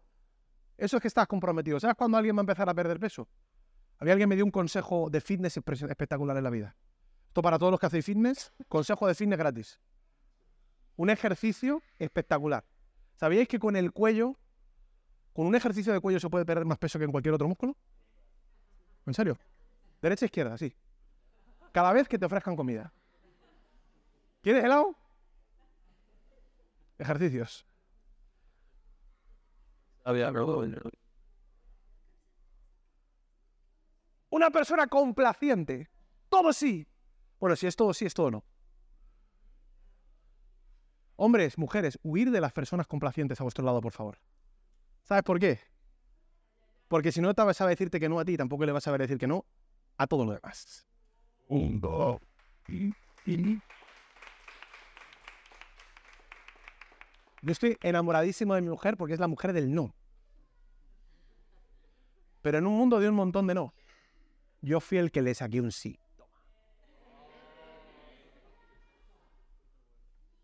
eso 0.78 0.98
es 0.98 1.02
que 1.02 1.08
estás 1.08 1.26
comprometido. 1.26 1.80
¿Sabes 1.80 1.96
cuándo 1.96 2.20
alguien 2.20 2.36
va 2.36 2.42
a 2.42 2.44
empezar 2.44 2.70
a 2.70 2.74
perder 2.76 3.00
peso? 3.00 3.28
Había 3.98 4.14
alguien 4.14 4.30
me 4.30 4.36
dio 4.36 4.46
un 4.46 4.52
consejo 4.52 5.10
de 5.10 5.22
fitness 5.22 5.58
espectacular 5.58 6.38
en 6.38 6.44
la 6.44 6.52
vida. 6.52 6.76
Esto 7.26 7.42
para 7.42 7.58
todos 7.58 7.72
los 7.72 7.80
que 7.80 7.88
hacéis 7.88 8.06
fitness, 8.06 8.54
consejo 8.68 9.08
de 9.08 9.16
fitness 9.16 9.40
gratis. 9.40 9.80
Un 10.98 11.10
ejercicio 11.10 11.82
espectacular. 11.98 12.64
¿Sabíais 13.16 13.48
que 13.48 13.58
con 13.58 13.76
el 13.76 13.92
cuello, 13.92 14.36
con 15.34 15.48
un 15.48 15.56
ejercicio 15.56 15.94
de 15.94 16.00
cuello 16.00 16.20
se 16.20 16.30
puede 16.30 16.46
perder 16.46 16.66
más 16.66 16.78
peso 16.78 17.00
que 17.00 17.06
en 17.06 17.12
cualquier 17.12 17.34
otro 17.34 17.48
músculo? 17.48 17.76
¿En 19.08 19.16
serio? 19.16 19.36
Derecha 20.00 20.26
izquierda, 20.26 20.60
sí. 20.60 20.76
Cada 21.72 21.92
vez 21.92 22.08
que 22.08 22.20
te 22.20 22.26
ofrezcan 22.28 22.56
comida. 22.56 22.94
¿Quieres 24.48 24.64
helado? 24.64 24.96
Ejercicios. 26.98 27.66
Una 34.30 34.50
persona 34.50 34.88
complaciente. 34.88 35.90
Todo 36.30 36.54
sí. 36.54 36.88
Bueno, 37.42 37.58
si 37.58 37.68
es 37.68 37.76
todo 37.76 37.94
sí, 37.94 38.06
es 38.06 38.14
todo 38.14 38.32
no. 38.32 38.46
Hombres, 41.18 41.58
mujeres, 41.58 42.00
huir 42.02 42.32
de 42.32 42.40
las 42.40 42.54
personas 42.54 42.88
complacientes 42.88 43.42
a 43.42 43.44
vuestro 43.44 43.66
lado, 43.66 43.82
por 43.82 43.92
favor. 43.92 44.18
¿Sabes 45.04 45.24
por 45.24 45.42
qué? 45.42 45.60
Porque 46.88 47.12
si 47.12 47.20
no 47.20 47.34
te 47.34 47.44
vas 47.44 47.60
a 47.60 47.68
decirte 47.68 48.00
que 48.00 48.08
no 48.08 48.18
a 48.18 48.24
ti, 48.24 48.38
tampoco 48.38 48.66
le 48.66 48.72
vas 48.72 48.84
a 48.84 48.86
saber 48.86 49.02
decir 49.02 49.18
que 49.18 49.28
no 49.28 49.46
a 49.98 50.08
todo 50.08 50.24
lo 50.24 50.32
demás. 50.32 50.88
Un, 51.50 51.82
dos. 51.82 52.22
Yo 57.48 57.54
estoy 57.54 57.78
enamoradísimo 57.82 58.56
de 58.56 58.62
mi 58.62 58.68
mujer 58.68 58.98
porque 58.98 59.14
es 59.14 59.22
la 59.22 59.30
mujer 59.30 59.54
del 59.54 59.74
no. 59.74 59.96
Pero 62.42 62.58
en 62.58 62.68
un 62.68 62.76
mundo 62.78 63.00
de 63.00 63.08
un 63.08 63.16
montón 63.16 63.48
de 63.48 63.54
no, 63.54 63.74
yo 64.62 64.82
fui 64.82 64.98
el 64.98 65.14
que 65.14 65.22
le 65.22 65.34
saqué 65.34 65.62
un 65.62 65.72
sí. 65.72 65.98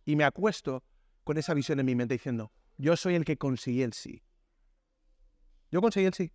Y 0.05 0.15
me 0.15 0.23
acuesto 0.23 0.81
con 1.25 1.37
esa 1.37 1.53
visión 1.53 1.77
en 1.81 1.87
mi 1.87 1.93
mente 1.93 2.13
diciendo, 2.13 2.53
yo 2.77 2.95
soy 2.95 3.15
el 3.15 3.25
que 3.25 3.35
conseguí 3.35 3.81
el 3.81 3.91
sí. 3.91 4.23
Yo 5.71 5.81
conseguí 5.81 6.05
el 6.05 6.13
sí. 6.13 6.31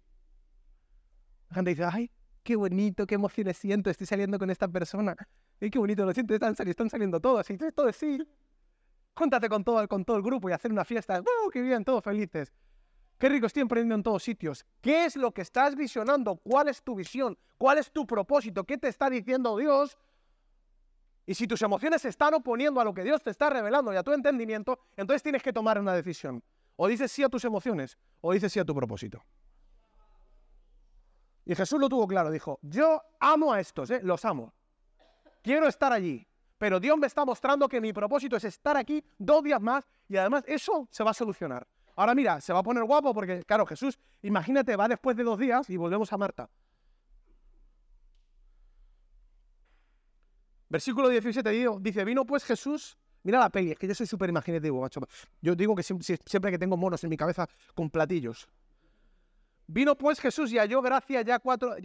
La 1.49 1.55
gente 1.55 1.71
dice, 1.71 1.85
ay, 1.85 2.11
qué 2.43 2.57
bonito, 2.57 3.07
qué 3.07 3.15
emociones 3.15 3.57
siento, 3.57 3.89
estoy 3.89 4.07
saliendo 4.07 4.39
con 4.39 4.51
esta 4.51 4.69
persona. 4.69 5.17
Ay, 5.63 5.71
qué 5.71 5.79
bonito, 5.79 6.05
lo 6.05 6.13
siento, 6.13 6.35
están, 6.35 6.55
están 6.59 6.91
saliendo 6.91 7.21
todos, 7.21 7.49
y 7.49 7.57
todo 7.57 7.89
es 7.89 7.97
sí. 7.97 8.19
Júntate 9.19 9.49
con 9.49 9.65
todo, 9.65 9.89
con 9.89 10.05
todo 10.05 10.17
el 10.17 10.23
grupo 10.23 10.49
y 10.49 10.53
hacer 10.53 10.71
una 10.71 10.85
fiesta. 10.85 11.21
¡Uh, 11.21 11.51
qué 11.51 11.61
bien! 11.61 11.85
Todos 11.85 12.05
felices. 12.05 12.53
Qué 13.19 13.29
rico 13.29 13.47
estoy 13.47 13.63
emprendiendo 13.63 13.97
en 13.97 14.03
todos 14.05 14.23
sitios. 14.23 14.65
¿Qué 14.81 15.07
es 15.07 15.17
lo 15.17 15.33
que 15.33 15.43
estás 15.43 15.75
visionando? 15.75 16.37
¿Cuál 16.37 16.69
es 16.69 16.81
tu 16.85 16.95
visión? 16.95 17.37
¿Cuál 17.57 17.79
es 17.79 17.91
tu 17.91 18.07
propósito? 18.07 18.63
¿Qué 18.63 18.79
te 18.79 18.87
está 18.87 19.11
diciendo 19.11 19.57
Dios? 19.57 19.99
Y 21.27 21.35
si 21.35 21.49
tus 21.49 21.61
emociones 21.63 22.03
se 22.03 22.11
están 22.11 22.33
oponiendo 22.35 22.81
a 22.81 22.85
lo 22.85 22.95
que 22.95 23.03
Dios 23.03 23.21
te 23.21 23.31
está 23.31 23.51
revelando 23.51 23.93
y 23.93 23.97
a 23.97 24.05
tu 24.05 24.13
entendimiento, 24.13 24.79
entonces 24.97 25.21
tienes 25.25 25.43
que 25.43 25.53
tomar 25.53 25.81
una 25.81 25.95
decisión. 25.95 26.41
O 26.77 26.87
dices 26.87 27.11
sí 27.11 27.25
a 27.25 27.29
tus 27.29 27.45
emociones 27.45 27.99
o 28.21 28.33
dices 28.33 28.53
sí 28.53 28.61
a 28.61 28.65
tu 28.65 28.73
propósito. 28.73 29.21
Y 31.45 31.57
Jesús 31.57 31.81
lo 31.81 31.89
tuvo 31.89 32.07
claro, 32.07 32.31
dijo, 32.31 32.61
yo 32.63 33.03
amo 33.19 33.53
a 33.53 33.59
estos, 33.59 33.91
¿eh? 33.91 34.01
los 34.05 34.25
amo. 34.25 34.55
Quiero 35.43 35.67
estar 35.67 35.93
allí. 35.93 36.25
Pero 36.59 36.81
Dios 36.81 36.99
me 36.99 37.07
está 37.07 37.25
mostrando 37.25 37.69
que 37.69 37.81
mi 37.81 37.93
propósito 37.93 38.37
es 38.37 38.45
estar 38.45 38.77
aquí 38.77 39.03
dos 39.17 39.43
días 39.45 39.61
más 39.63 39.89
y 40.09 40.17
además 40.17 40.45
eso 40.47 40.89
se 40.91 41.05
va 41.05 41.13
a 41.13 41.15
solucionar. 41.15 41.67
Ahora 41.95 42.15
mira, 42.15 42.41
se 42.41 42.53
va 42.53 42.59
a 42.59 42.63
poner 42.63 42.85
guapo 42.85 43.15
porque, 43.15 43.45
claro, 43.45 43.65
Jesús, 43.65 43.99
imagínate, 44.23 44.77
va 44.77 44.89
después 44.89 45.17
de 45.17 45.23
dos 45.23 45.39
días 45.39 45.71
y 45.71 45.77
volvemos 45.77 46.13
a 46.13 46.17
Marta. 46.17 46.51
Versículo 50.69 51.09
17 51.09 51.79
dice, 51.81 52.05
vino 52.05 52.27
pues 52.27 52.45
Jesús, 52.45 52.99
mira 53.23 53.39
la 53.39 53.49
peli, 53.49 53.73
es 53.73 53.79
que 53.79 53.89
yo 53.89 53.95
soy 53.95 54.07
súper 54.07 54.29
imaginativo, 54.29 54.81
macho. 54.81 55.01
Yo 55.41 55.55
digo 55.55 55.75
que 55.75 55.83
siempre, 55.83 56.51
que 56.51 56.59
tengo 56.59 56.77
monos 56.77 57.03
en 57.05 57.11
mi 57.11 57.17
cabeza 57.17 57.49
con 57.75 57.89
platillos. 57.89 58.49
Vino 59.67 59.97
pues 59.97 60.21
Jesús 60.21 60.53
y 60.53 60.59
halló 60.59 60.83
gracia 60.83 61.23
ya 61.23 61.39
cuatro, 61.39 61.77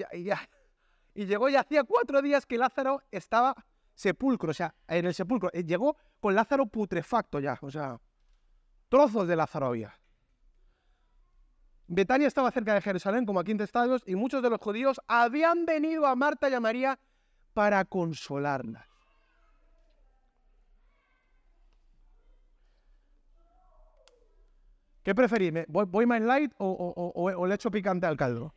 y 1.16 1.26
llegó 1.26 1.48
y 1.48 1.56
hacía 1.56 1.84
cuatro 1.84 2.22
días 2.22 2.46
que 2.46 2.58
Lázaro 2.58 3.02
estaba 3.10 3.56
sepulcro, 3.94 4.52
o 4.52 4.54
sea, 4.54 4.74
en 4.88 5.06
el 5.06 5.14
sepulcro. 5.14 5.50
Eh, 5.54 5.64
llegó 5.64 5.98
con 6.20 6.36
Lázaro 6.36 6.66
putrefacto 6.66 7.40
ya, 7.40 7.58
o 7.62 7.72
sea, 7.72 8.00
trozos 8.90 9.28
de 9.28 9.36
Lázaro 9.36 9.68
había. 9.68 9.94
Betania 11.88 12.28
estaba 12.28 12.50
cerca 12.52 12.74
de 12.74 12.82
Jerusalén, 12.82 13.26
como 13.26 13.40
aquí 13.40 13.52
en 13.52 13.58
Testados, 13.58 14.04
y 14.06 14.16
muchos 14.16 14.42
de 14.42 14.50
los 14.50 14.60
judíos 14.60 15.02
habían 15.08 15.66
venido 15.66 16.08
a 16.08 16.16
Marta 16.16 16.50
y 16.50 16.54
a 16.54 16.60
María 16.60 17.00
para 17.54 17.86
consolarlas. 17.86 18.88
¿Qué 25.04 25.14
preferís? 25.14 25.54
¿Voy, 25.68 26.06
más 26.06 26.22
light 26.22 26.54
o 26.58 27.46
le 27.46 27.56
echo 27.56 27.70
picante 27.70 28.06
al 28.06 28.16
caldo? 28.16 28.54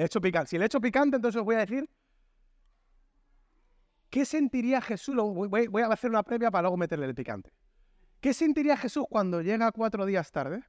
Le 0.00 0.08
picante. 0.08 0.48
Si 0.48 0.58
le 0.58 0.64
hecho 0.64 0.80
picante, 0.80 1.16
entonces 1.16 1.38
os 1.38 1.44
voy 1.44 1.56
a 1.56 1.58
decir 1.58 1.86
¿Qué 4.08 4.24
sentiría 4.24 4.80
Jesús? 4.80 5.14
Voy, 5.14 5.82
a 5.82 5.86
hacer 5.86 6.10
una 6.10 6.22
previa 6.22 6.50
para 6.50 6.62
luego 6.62 6.78
meterle 6.78 7.04
el 7.04 7.14
picante. 7.14 7.52
¿Qué 8.20 8.32
sentiría 8.32 8.78
Jesús 8.78 9.04
cuando 9.08 9.42
llega 9.42 9.70
cuatro 9.72 10.06
días 10.06 10.32
tarde 10.32 10.64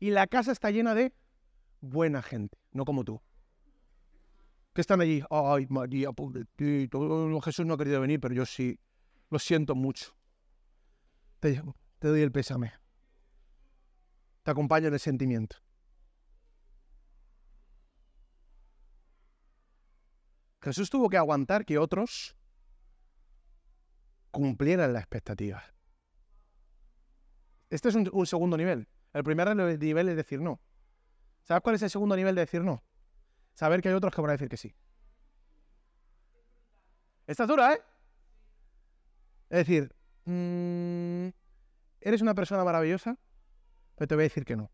y 0.00 0.10
la 0.10 0.26
casa 0.26 0.52
está 0.52 0.70
llena 0.70 0.94
de 0.94 1.14
buena 1.80 2.20
gente, 2.20 2.58
no 2.72 2.84
como 2.84 3.04
tú? 3.04 3.22
Que 4.74 4.80
están 4.80 5.00
allí, 5.00 5.22
ay 5.30 5.66
María, 5.70 6.12
pobrecito, 6.12 7.40
Jesús 7.40 7.64
no 7.64 7.74
ha 7.74 7.78
querido 7.78 8.00
venir, 8.00 8.20
pero 8.20 8.34
yo 8.34 8.44
sí, 8.44 8.78
lo 9.30 9.38
siento 9.38 9.74
mucho. 9.74 10.14
Te 11.40 11.62
doy 12.00 12.20
el 12.20 12.32
pésame. 12.32 12.72
Te 14.42 14.50
acompaño 14.50 14.88
en 14.88 14.94
el 14.94 15.00
sentimiento. 15.00 15.56
Jesús 20.66 20.90
tuvo 20.90 21.08
que 21.08 21.16
aguantar 21.16 21.64
que 21.64 21.78
otros 21.78 22.36
cumplieran 24.32 24.92
la 24.92 24.98
expectativa. 24.98 25.62
Este 27.70 27.88
es 27.88 27.94
un, 27.94 28.26
segundo 28.26 28.56
nivel. 28.56 28.88
El 29.12 29.22
primer 29.22 29.54
nivel 29.54 30.08
es 30.08 30.16
decir 30.16 30.40
no. 30.40 30.60
¿Sabes 31.44 31.62
cuál 31.62 31.76
es 31.76 31.82
el 31.82 31.90
segundo 31.90 32.16
nivel 32.16 32.34
de 32.34 32.40
decir 32.40 32.62
no? 32.64 32.82
Saber 33.54 33.80
que 33.80 33.90
hay 33.90 33.94
otros 33.94 34.12
que 34.12 34.20
van 34.20 34.30
a 34.30 34.32
decir 34.32 34.48
que 34.48 34.56
sí. 34.56 34.74
Esta 37.28 37.44
es 37.44 37.48
dura, 37.48 37.74
¿eh? 37.74 37.80
Es 39.48 39.58
decir, 39.58 39.94
mm, 40.24 41.28
eres 42.00 42.22
una 42.22 42.34
persona 42.34 42.64
maravillosa, 42.64 43.16
pero 43.94 44.08
te 44.08 44.16
voy 44.16 44.22
a 44.22 44.30
decir 44.30 44.44
que 44.44 44.56
no. 44.56 44.72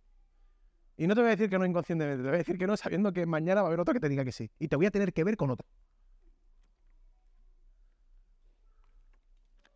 Y 0.96 1.06
no 1.06 1.14
te 1.14 1.20
voy 1.20 1.28
a 1.28 1.30
decir 1.30 1.48
que 1.48 1.58
no 1.58 1.64
inconscientemente, 1.64 2.22
te 2.22 2.28
voy 2.28 2.34
a 2.34 2.38
decir 2.38 2.58
que 2.58 2.66
no 2.66 2.76
sabiendo 2.76 3.12
que 3.12 3.26
mañana 3.26 3.62
va 3.62 3.68
a 3.68 3.70
haber 3.70 3.80
otro 3.80 3.94
que 3.94 4.00
te 4.00 4.08
diga 4.08 4.24
que 4.24 4.32
sí. 4.32 4.50
Y 4.58 4.68
te 4.68 4.76
voy 4.76 4.86
a 4.86 4.90
tener 4.90 5.12
que 5.12 5.24
ver 5.24 5.36
con 5.36 5.50
otro. 5.50 5.66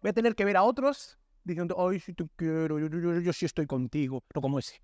Voy 0.00 0.10
a 0.10 0.12
tener 0.12 0.34
que 0.34 0.44
ver 0.44 0.56
a 0.56 0.62
otros 0.62 1.18
diciendo, 1.42 1.76
ay, 1.78 2.00
si 2.00 2.12
te 2.12 2.28
quiero, 2.36 2.78
yo, 2.78 3.32
sí 3.32 3.46
estoy 3.46 3.66
contigo. 3.66 4.22
No 4.34 4.40
como 4.40 4.58
ese. 4.58 4.80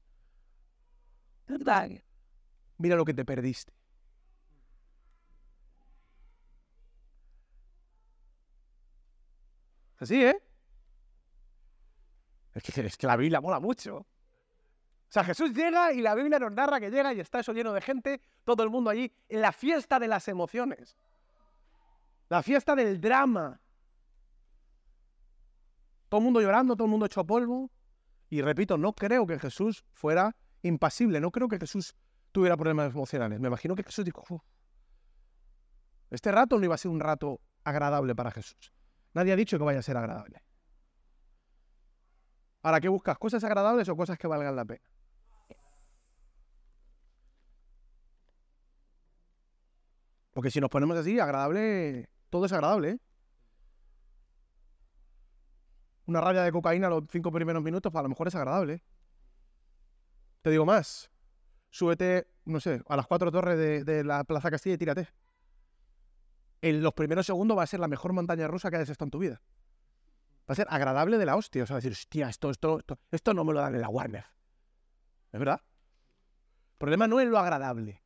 Mira 2.79 2.97
lo 2.97 3.05
que 3.05 3.15
te 3.15 3.25
perdiste. 3.25 3.73
Así, 9.99 10.25
¿eh? 10.25 10.37
Es 12.55 12.63
que, 12.63 12.81
es 12.81 12.97
que 12.97 13.07
la 13.07 13.17
Biblia 13.17 13.41
mola 13.41 13.61
mucho. 13.61 14.07
O 15.13 15.15
sea, 15.15 15.25
Jesús 15.25 15.53
llega 15.53 15.93
y 15.93 16.01
la 16.01 16.15
Biblia 16.15 16.39
nos 16.39 16.53
narra 16.53 16.81
que 16.81 16.91
llega 16.91 17.13
y 17.13 17.21
está 17.21 17.41
eso 17.41 17.53
lleno 17.53 17.75
de 17.75 17.83
gente, 17.83 18.23
todo 18.45 18.63
el 18.63 18.71
mundo 18.71 18.89
allí, 18.89 19.13
en 19.29 19.43
la 19.43 19.53
fiesta 19.53 19.99
de 19.99 20.09
las 20.09 20.27
emociones. 20.27 20.97
La 22.31 22.43
fiesta 22.43 22.75
del 22.75 22.99
drama. 22.99 23.61
Todo 26.09 26.21
el 26.21 26.25
mundo 26.25 26.41
llorando, 26.41 26.77
todo 26.77 26.87
el 26.87 26.91
mundo 26.93 27.05
hecho 27.05 27.27
polvo. 27.27 27.71
Y 28.31 28.41
repito, 28.41 28.79
no 28.79 28.95
creo 28.95 29.27
que 29.27 29.39
Jesús 29.39 29.85
fuera 29.93 30.35
impasible, 30.63 31.21
no 31.21 31.31
creo 31.31 31.47
que 31.47 31.59
Jesús 31.59 31.95
tuviera 32.33 32.57
problemas 32.57 32.95
emocionales. 32.95 33.39
Me 33.39 33.49
imagino 33.49 33.77
que 33.77 33.83
Jesús 33.83 34.07
dijo, 34.07 34.43
este 36.09 36.33
rato 36.33 36.59
no 36.59 36.65
iba 36.65 36.75
a 36.75 36.79
ser 36.79 36.91
un 36.91 37.01
rato 37.01 37.39
agradable 37.65 38.15
para 38.15 38.31
Jesús. 38.31 38.73
Nadie 39.13 39.35
ha 39.35 39.37
dicho 39.37 39.59
que 39.59 39.65
vaya 39.65 39.81
a 39.81 39.83
ser 39.83 39.99
agradable. 39.99 40.43
Ahora, 42.63 42.81
¿qué 42.81 42.89
buscas? 42.89 43.19
¿Cosas 43.19 43.45
agradables 43.45 43.91
o 43.91 43.95
cosas 43.95 44.17
que 44.17 44.27
valgan 44.27 44.57
la 44.57 44.65
pena? 44.65 44.92
Porque 50.33 50.51
si 50.51 50.61
nos 50.61 50.71
ponemos 50.71 50.97
así, 50.97 51.21
agradable, 51.21 52.09
todo 52.31 52.47
es 52.47 52.53
agradable. 52.53 52.91
¿eh? 52.91 52.99
Una 56.07 56.21
raya 56.21 56.43
de 56.43 56.53
cocaína 56.53 56.89
los 56.89 57.05
cinco 57.11 57.31
primeros 57.31 57.63
minutos, 57.63 57.93
pues 57.93 58.01
a 58.01 58.03
lo 58.03 58.09
mejor 58.09 58.29
es 58.29 58.35
agradable. 58.35 58.75
¿eh? 58.75 58.83
Te 60.43 60.51
digo 60.51 60.65
más, 60.65 61.11
súbete, 61.71 62.27
no 62.45 62.61
sé, 62.61 62.83
a 62.89 62.97
las 62.97 63.07
cuatro 63.07 63.31
torres 63.31 63.87
de, 63.87 64.05
la 64.05 64.25
Plaza 64.25 64.51
Castilla 64.51 64.75
y 64.75 64.79
tírate. 64.79 65.09
En 66.63 66.83
los 66.83 66.95
primeros 66.95 67.27
segundos 67.27 67.59
va 67.59 67.65
a 67.65 67.67
ser 67.67 67.81
la 67.81 67.89
mejor 67.89 68.13
montaña 68.13 68.49
rusa 68.49 68.71
que 68.71 68.77
hayas 68.77 68.89
estado 68.89 69.07
en 69.07 69.11
tu 69.11 69.19
vida. 69.19 69.43
Va 70.49 70.53
a 70.53 70.55
ser 70.55 70.67
agradable 70.71 71.19
de 71.19 71.27
la 71.27 71.37
hostia. 71.37 71.65
O 71.65 71.67
sea, 71.67 71.77
decir, 71.77 71.93
hostia, 71.93 72.29
esto, 72.29 72.51
esto, 72.51 72.79
esto, 72.79 72.99
esto 73.11 73.35
no 73.35 73.45
me 73.45 73.53
lo 73.53 73.61
dan 73.61 73.75
en 73.75 73.81
la 73.81 73.89
Warner. 73.89 74.25
¿Es 75.33 75.39
verdad? 75.39 75.61
El 75.63 76.79
problema 76.79 77.07
no 77.07 77.21
es 77.21 77.29
lo 77.29 77.39
agradable. 77.39 78.02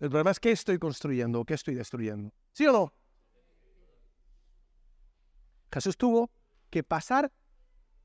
El 0.00 0.08
problema 0.08 0.30
es 0.30 0.40
qué 0.40 0.50
estoy 0.50 0.78
construyendo 0.78 1.40
o 1.40 1.44
qué 1.44 1.54
estoy 1.54 1.74
destruyendo. 1.74 2.32
¿Sí 2.52 2.66
o 2.66 2.72
no? 2.72 2.94
Jesús 5.70 5.96
tuvo 5.96 6.30
que 6.70 6.82
pasar 6.82 7.30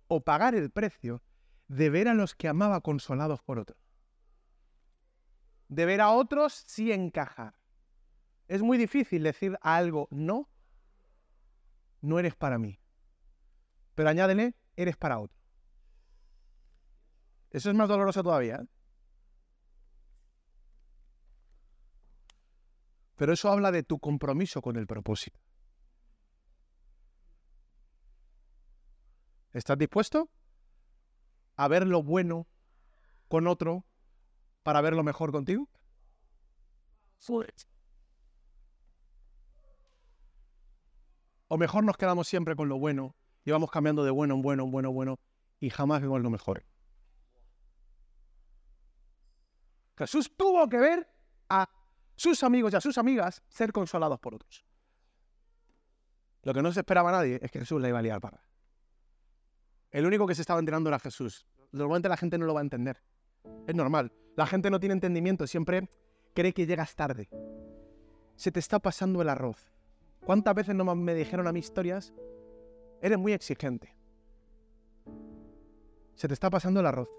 o 0.08 0.22
pagar 0.22 0.56
el 0.56 0.70
precio 0.70 1.24
de 1.68 1.90
ver 1.90 2.10
a 2.10 2.14
los 2.14 2.36
que 2.36 2.50
amaba 2.50 2.82
consolados 2.82 3.42
por 3.42 3.60
otros. 3.60 3.80
De 5.70 5.86
ver 5.86 6.02
a 6.02 6.12
otros 6.12 6.54
sí 6.68 6.92
encajar. 6.92 7.56
Es 8.48 8.62
muy 8.62 8.78
difícil 8.78 9.24
decir 9.24 9.58
a 9.62 9.78
algo 9.78 10.08
no, 10.12 10.50
no 12.02 12.20
eres 12.20 12.36
para 12.36 12.60
mí. 12.60 12.80
Pero 13.96 14.10
añádele, 14.10 14.54
eres 14.76 14.98
para 14.98 15.18
otro. 15.18 15.38
Eso 17.50 17.70
es 17.70 17.76
más 17.76 17.88
doloroso 17.88 18.22
todavía. 18.22 18.58
¿eh? 18.58 18.68
Pero 23.16 23.34
eso 23.34 23.50
habla 23.50 23.72
de 23.72 23.84
tu 23.84 24.00
compromiso 24.00 24.62
con 24.62 24.76
el 24.76 24.88
propósito. 24.88 25.40
¿Estás 29.54 29.78
dispuesto 29.78 30.30
a 31.56 31.68
ver 31.70 31.88
lo 31.88 32.04
bueno 32.04 32.46
con 33.30 33.48
otro 33.48 33.86
para 34.64 34.82
ver 34.82 34.94
lo 34.94 35.04
mejor 35.04 35.32
contigo? 35.32 35.70
O 41.48 41.58
mejor 41.58 41.84
nos 41.84 41.98
quedamos 41.98 42.28
siempre 42.28 42.56
con 42.56 42.68
lo 42.68 42.78
bueno 42.78 43.16
y 43.46 43.52
vamos 43.52 43.72
cambiando 43.72 44.04
de 44.04 44.12
bueno 44.12 44.36
en 44.36 44.42
bueno, 44.42 44.64
en 44.64 44.72
bueno, 44.72 44.92
bueno 44.92 45.20
y 45.60 45.70
jamás 45.70 46.02
vemos 46.02 46.22
lo 46.22 46.30
mejor. 46.30 46.66
Jesús 49.98 50.36
tuvo 50.36 50.68
que 50.68 50.78
ver 50.78 51.08
a 51.48 51.70
sus 52.16 52.44
amigos 52.44 52.74
y 52.74 52.76
a 52.76 52.82
sus 52.82 52.98
amigas 52.98 53.44
ser 53.48 53.72
consolados 53.72 54.20
por 54.20 54.36
otros. 54.36 54.66
Lo 56.44 56.54
que 56.54 56.62
no 56.62 56.72
se 56.72 56.82
esperaba 56.82 57.12
nadie 57.12 57.40
es 57.42 57.52
que 57.52 57.60
Jesús 57.60 57.82
le 57.82 57.90
iba 57.90 58.00
a 58.00 58.02
liar 58.02 58.22
para. 58.22 58.42
El 59.92 60.06
único 60.06 60.28
que 60.28 60.36
se 60.36 60.42
estaba 60.42 60.60
enterando 60.60 60.90
era 60.90 61.00
Jesús. 61.00 61.46
Normalmente 61.72 62.10
la 62.10 62.18
gente 62.18 62.38
no 62.38 62.46
lo 62.46 62.54
va 62.54 62.60
a 62.60 62.64
entender. 62.64 63.02
Es 63.68 63.76
normal. 63.76 64.12
La 64.36 64.46
gente 64.46 64.70
no 64.70 64.80
tiene 64.80 64.94
entendimiento, 64.94 65.48
siempre 65.48 65.90
cree 66.34 66.54
que 66.54 66.66
llegas 66.66 66.96
tarde. 66.96 67.30
Se 68.36 68.52
te 68.52 68.60
está 68.60 68.80
pasando 68.80 69.22
el 69.22 69.30
arroz. 69.30 69.72
¿Cuántas 70.26 70.54
veces 70.54 70.76
no 70.76 70.84
me 70.96 71.14
dijeron 71.14 71.48
a 71.48 71.52
mí 71.52 71.60
historias? 71.60 72.14
Eres 73.02 73.18
muy 73.18 73.34
exigente. 73.34 73.96
Se 76.16 76.28
te 76.28 76.34
está 76.34 76.50
pasando 76.50 76.80
el 76.80 76.86
arroz. 76.86 77.10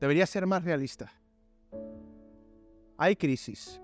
Deberías 0.00 0.30
ser 0.30 0.46
más 0.46 0.64
realista. 0.64 1.12
Hay 2.96 3.16
crisis. 3.16 3.80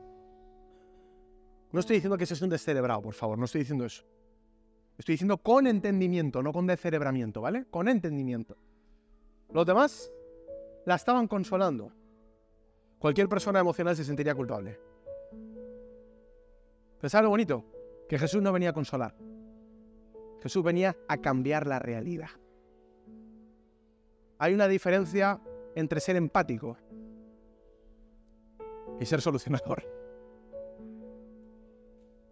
No 1.72 1.80
estoy 1.80 1.96
diciendo 1.96 2.16
que 2.16 2.26
seas 2.26 2.42
un 2.42 2.50
descerebrado, 2.50 3.02
por 3.02 3.14
favor, 3.14 3.38
no 3.38 3.46
estoy 3.46 3.60
diciendo 3.60 3.84
eso. 3.84 4.04
Estoy 4.96 5.14
diciendo 5.14 5.38
con 5.38 5.66
entendimiento, 5.66 6.42
no 6.42 6.52
con 6.52 6.66
descerebramiento, 6.66 7.40
¿vale? 7.40 7.66
Con 7.70 7.88
entendimiento. 7.88 8.56
Los 9.52 9.66
demás 9.66 10.10
la 10.86 10.94
estaban 10.94 11.26
consolando. 11.26 11.92
Cualquier 12.98 13.28
persona 13.28 13.60
emocional 13.60 13.96
se 13.96 14.04
sentiría 14.04 14.34
culpable. 14.34 14.78
¿sabes 17.08 17.24
lo 17.24 17.30
bonito? 17.30 17.64
Que 18.08 18.18
Jesús 18.18 18.40
no 18.40 18.52
venía 18.52 18.70
a 18.70 18.72
consolar. 18.72 19.14
Jesús 20.42 20.62
venía 20.62 20.96
a 21.08 21.18
cambiar 21.18 21.66
la 21.66 21.78
realidad. 21.78 22.30
Hay 24.38 24.54
una 24.54 24.68
diferencia 24.68 25.40
entre 25.74 26.00
ser 26.00 26.16
empático 26.16 26.76
y 29.00 29.06
ser 29.06 29.20
solucionador. 29.20 29.82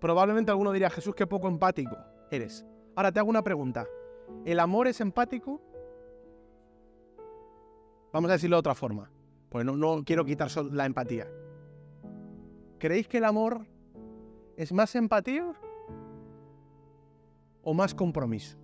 Probablemente 0.00 0.50
alguno 0.50 0.72
diría, 0.72 0.90
Jesús, 0.90 1.14
qué 1.14 1.26
poco 1.26 1.48
empático 1.48 1.96
eres. 2.30 2.64
Ahora 2.96 3.12
te 3.12 3.20
hago 3.20 3.30
una 3.30 3.42
pregunta. 3.42 3.86
¿El 4.44 4.58
amor 4.58 4.88
es 4.88 5.00
empático? 5.00 5.60
Vamos 8.12 8.30
a 8.30 8.34
decirlo 8.34 8.56
de 8.56 8.60
otra 8.60 8.74
forma. 8.74 9.10
Pues 9.48 9.64
no, 9.64 9.76
no 9.76 10.02
quiero 10.04 10.24
quitar 10.24 10.50
la 10.72 10.86
empatía. 10.86 11.28
¿Creéis 12.78 13.06
que 13.06 13.18
el 13.18 13.24
amor 13.24 13.66
es 14.56 14.72
más 14.72 14.94
empatía 14.96 15.52
o 17.62 17.74
más 17.74 17.94
compromiso? 17.94 18.61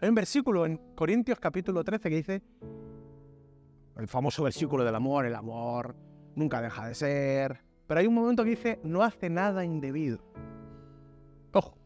Hay 0.00 0.08
un 0.08 0.14
versículo 0.14 0.64
en 0.64 0.78
Corintios 0.94 1.38
capítulo 1.38 1.84
13 1.84 2.08
que 2.08 2.16
dice, 2.16 2.42
el 3.98 4.08
famoso 4.08 4.42
versículo 4.42 4.82
del 4.82 4.94
amor, 4.94 5.26
el 5.26 5.34
amor 5.34 5.94
nunca 6.34 6.62
deja 6.62 6.88
de 6.88 6.94
ser, 6.94 7.60
pero 7.86 8.00
hay 8.00 8.06
un 8.06 8.14
momento 8.14 8.42
que 8.42 8.50
dice, 8.50 8.80
no 8.82 9.02
hace 9.02 9.28
nada 9.28 9.62
indebido. 9.62 10.24
Ojo. 11.52 11.76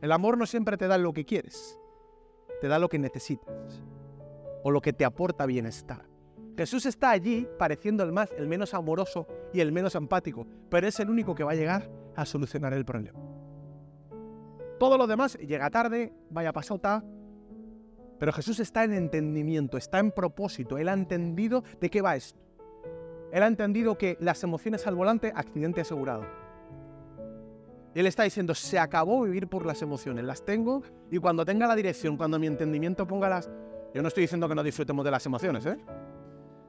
El 0.00 0.10
amor 0.10 0.36
no 0.36 0.44
siempre 0.44 0.76
te 0.76 0.88
da 0.88 0.98
lo 0.98 1.12
que 1.12 1.24
quieres, 1.24 1.78
te 2.60 2.66
da 2.66 2.80
lo 2.80 2.88
que 2.88 2.98
necesitas 2.98 3.84
o 4.64 4.72
lo 4.72 4.80
que 4.80 4.92
te 4.92 5.04
aporta 5.04 5.46
bienestar. 5.46 6.04
Jesús 6.56 6.84
está 6.84 7.10
allí 7.10 7.46
pareciendo 7.60 8.02
el 8.02 8.10
más, 8.10 8.32
el 8.32 8.48
menos 8.48 8.74
amoroso 8.74 9.28
y 9.52 9.60
el 9.60 9.70
menos 9.70 9.94
empático, 9.94 10.48
pero 10.68 10.88
es 10.88 10.98
el 10.98 11.08
único 11.08 11.36
que 11.36 11.44
va 11.44 11.52
a 11.52 11.56
llegar 11.56 11.88
a 12.16 12.24
solucionar 12.24 12.72
el 12.72 12.84
problema. 12.84 13.27
Todo 14.78 14.96
lo 14.96 15.06
demás 15.06 15.36
llega 15.38 15.70
tarde, 15.70 16.12
vaya 16.30 16.52
pasota. 16.52 17.04
Pero 18.18 18.32
Jesús 18.32 18.60
está 18.60 18.84
en 18.84 18.92
entendimiento, 18.92 19.76
está 19.76 19.98
en 19.98 20.10
propósito. 20.10 20.78
Él 20.78 20.88
ha 20.88 20.92
entendido 20.92 21.62
de 21.80 21.90
qué 21.90 22.02
va 22.02 22.16
esto. 22.16 22.40
Él 23.32 23.42
ha 23.42 23.46
entendido 23.46 23.98
que 23.98 24.16
las 24.20 24.42
emociones 24.42 24.86
al 24.86 24.94
volante, 24.94 25.32
accidente 25.34 25.82
asegurado. 25.82 26.24
Él 27.94 28.06
está 28.06 28.22
diciendo, 28.22 28.54
se 28.54 28.78
acabó 28.78 29.22
vivir 29.22 29.48
por 29.48 29.66
las 29.66 29.82
emociones, 29.82 30.24
las 30.24 30.44
tengo 30.44 30.82
y 31.10 31.18
cuando 31.18 31.44
tenga 31.44 31.66
la 31.66 31.74
dirección, 31.74 32.16
cuando 32.16 32.38
mi 32.38 32.46
entendimiento 32.46 33.06
ponga 33.06 33.28
las... 33.28 33.50
Yo 33.94 34.02
no 34.02 34.08
estoy 34.08 34.22
diciendo 34.22 34.48
que 34.48 34.54
no 34.54 34.62
disfrutemos 34.62 35.04
de 35.04 35.10
las 35.10 35.24
emociones, 35.26 35.66
¿eh? 35.66 35.78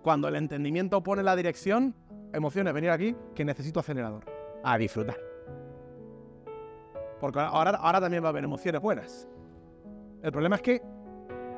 Cuando 0.02 0.28
el 0.28 0.36
entendimiento 0.38 1.04
pone 1.04 1.22
la 1.22 1.36
dirección, 1.36 1.94
emociones, 2.34 2.74
venir 2.74 2.90
aquí, 2.90 3.16
que 3.36 3.46
necesito 3.46 3.80
acelerador. 3.80 4.26
A 4.64 4.78
disfrutar. 4.78 5.29
Porque 7.20 7.40
ahora, 7.40 8.00
también 8.00 8.24
va 8.24 8.28
a 8.28 8.30
haber 8.30 8.44
emociones 8.44 8.82
buenas. 8.82 9.28
El 10.22 10.32
problema 10.32 10.56
es 10.56 10.62
que 10.62 10.82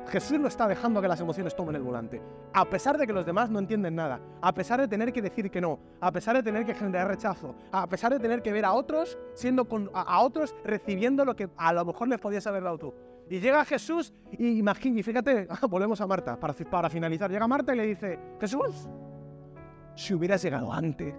Jesús 0.08 0.38
no 0.38 0.48
está 0.48 0.66
dejando 0.66 1.00
que 1.00 1.08
las 1.08 1.20
emociones 1.20 1.54
tomen 1.54 1.76
el 1.76 1.82
volante. 1.82 2.20
A 2.52 2.64
pesar 2.68 2.98
de 2.98 3.06
que 3.06 3.12
los 3.12 3.24
demás 3.24 3.50
no 3.50 3.58
entienden 3.58 3.94
nada, 3.94 4.20
a 4.40 4.52
pesar 4.52 4.80
de 4.80 4.88
tener 4.88 5.12
que 5.12 5.22
decir 5.22 5.50
que 5.50 5.60
no, 5.60 5.78
a 6.00 6.10
pesar 6.10 6.36
de 6.36 6.42
tener 6.42 6.66
que 6.66 6.74
generar 6.74 7.08
rechazo, 7.08 7.54
a 7.70 7.88
pesar 7.88 8.12
de 8.12 8.18
tener 8.18 8.42
que 8.42 8.52
ver 8.52 8.64
a 8.64 8.72
otros 8.72 9.16
siendo 9.34 9.66
con, 9.66 9.90
a, 9.94 10.20
otros 10.20 10.54
recibiendo 10.64 11.24
lo 11.24 11.36
que 11.36 11.48
a 11.56 11.72
lo 11.72 11.84
mejor 11.84 12.08
les 12.08 12.20
podías 12.20 12.46
haber 12.46 12.64
dado 12.64 12.78
tú. 12.78 12.94
Y 13.30 13.40
llega 13.40 13.64
Jesús 13.64 14.12
y 14.32 14.60
y 14.60 15.02
fíjate, 15.02 15.48
volvemos 15.68 16.00
a 16.00 16.06
Marta 16.06 16.38
para, 16.38 16.52
para 16.54 16.90
finalizar. 16.90 17.30
Llega 17.30 17.46
Marta 17.46 17.72
y 17.72 17.76
le 17.78 17.86
dice, 17.86 18.18
Jesús, 18.40 18.88
si 19.94 20.14
hubieras 20.14 20.42
llegado 20.42 20.72
antes, 20.72 21.14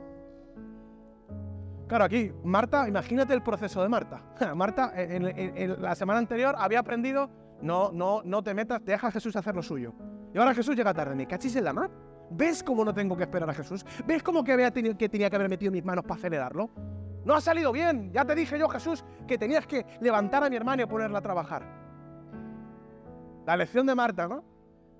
Claro, 1.94 2.06
aquí, 2.06 2.32
Marta, 2.44 2.88
imagínate 2.88 3.36
el 3.36 3.44
proceso 3.44 3.84
de 3.84 3.88
Marta. 3.88 4.20
Marta, 4.56 4.94
en, 4.96 5.80
la 5.80 5.94
semana 5.94 6.18
anterior 6.18 6.56
había 6.58 6.80
aprendido, 6.80 7.30
no, 7.62 7.92
no, 7.92 8.24
no 8.26 8.42
te 8.42 8.56
metas, 8.56 8.84
deja 8.84 9.10
a 9.10 9.12
Jesús 9.12 9.36
hacer 9.36 9.56
lo 9.56 9.62
suyo. 9.62 9.94
Y 10.34 10.40
ahora 10.40 10.56
Jesús 10.56 10.76
llega 10.76 10.92
tarde, 10.92 11.14
¿me 11.14 11.28
cachis 11.28 11.56
en 11.56 11.66
la 11.66 11.72
mar? 11.72 11.92
¿Ves 12.32 12.64
cómo 12.64 12.84
no 12.84 12.96
tengo 12.96 13.16
que 13.16 13.22
esperar 13.22 13.48
a 13.48 13.54
Jesús? 13.54 13.86
¿Ves 14.08 14.24
cómo 14.24 14.44
que, 14.44 14.54
había 14.54 14.72
que 14.72 15.08
tenía 15.08 15.30
que 15.30 15.36
haber 15.36 15.48
metido 15.48 15.72
mis 15.72 15.86
manos 15.86 16.04
para 16.04 16.16
acelerarlo? 16.16 16.72
No 17.26 17.36
ha 17.36 17.42
salido 17.42 17.72
bien. 17.72 18.12
Ya 18.12 18.26
te 18.26 18.34
dije 18.34 18.58
yo, 18.58 18.68
Jesús, 18.70 19.06
que 19.28 19.38
tenías 19.38 19.68
que 19.68 19.86
levantar 20.02 20.44
a 20.44 20.50
mi 20.50 20.56
hermana 20.56 20.82
y 20.82 20.86
ponerla 20.88 21.20
a 21.20 21.22
trabajar. 21.22 21.64
La 23.46 23.56
lección 23.56 23.86
de 23.86 23.94
Marta, 23.94 24.28
¿no? 24.28 24.44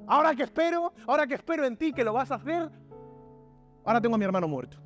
Ahora 0.06 0.36
que 0.36 0.44
espero, 0.44 0.94
ahora 1.08 1.26
que 1.26 1.34
espero 1.34 1.66
en 1.66 1.76
ti 1.76 1.92
que 1.92 2.04
lo 2.04 2.14
vas 2.14 2.30
a 2.30 2.36
hacer, 2.36 2.70
ahora 3.84 4.00
tengo 4.00 4.14
a 4.14 4.20
mi 4.20 4.26
hermano 4.26 4.48
muerto. 4.48 4.84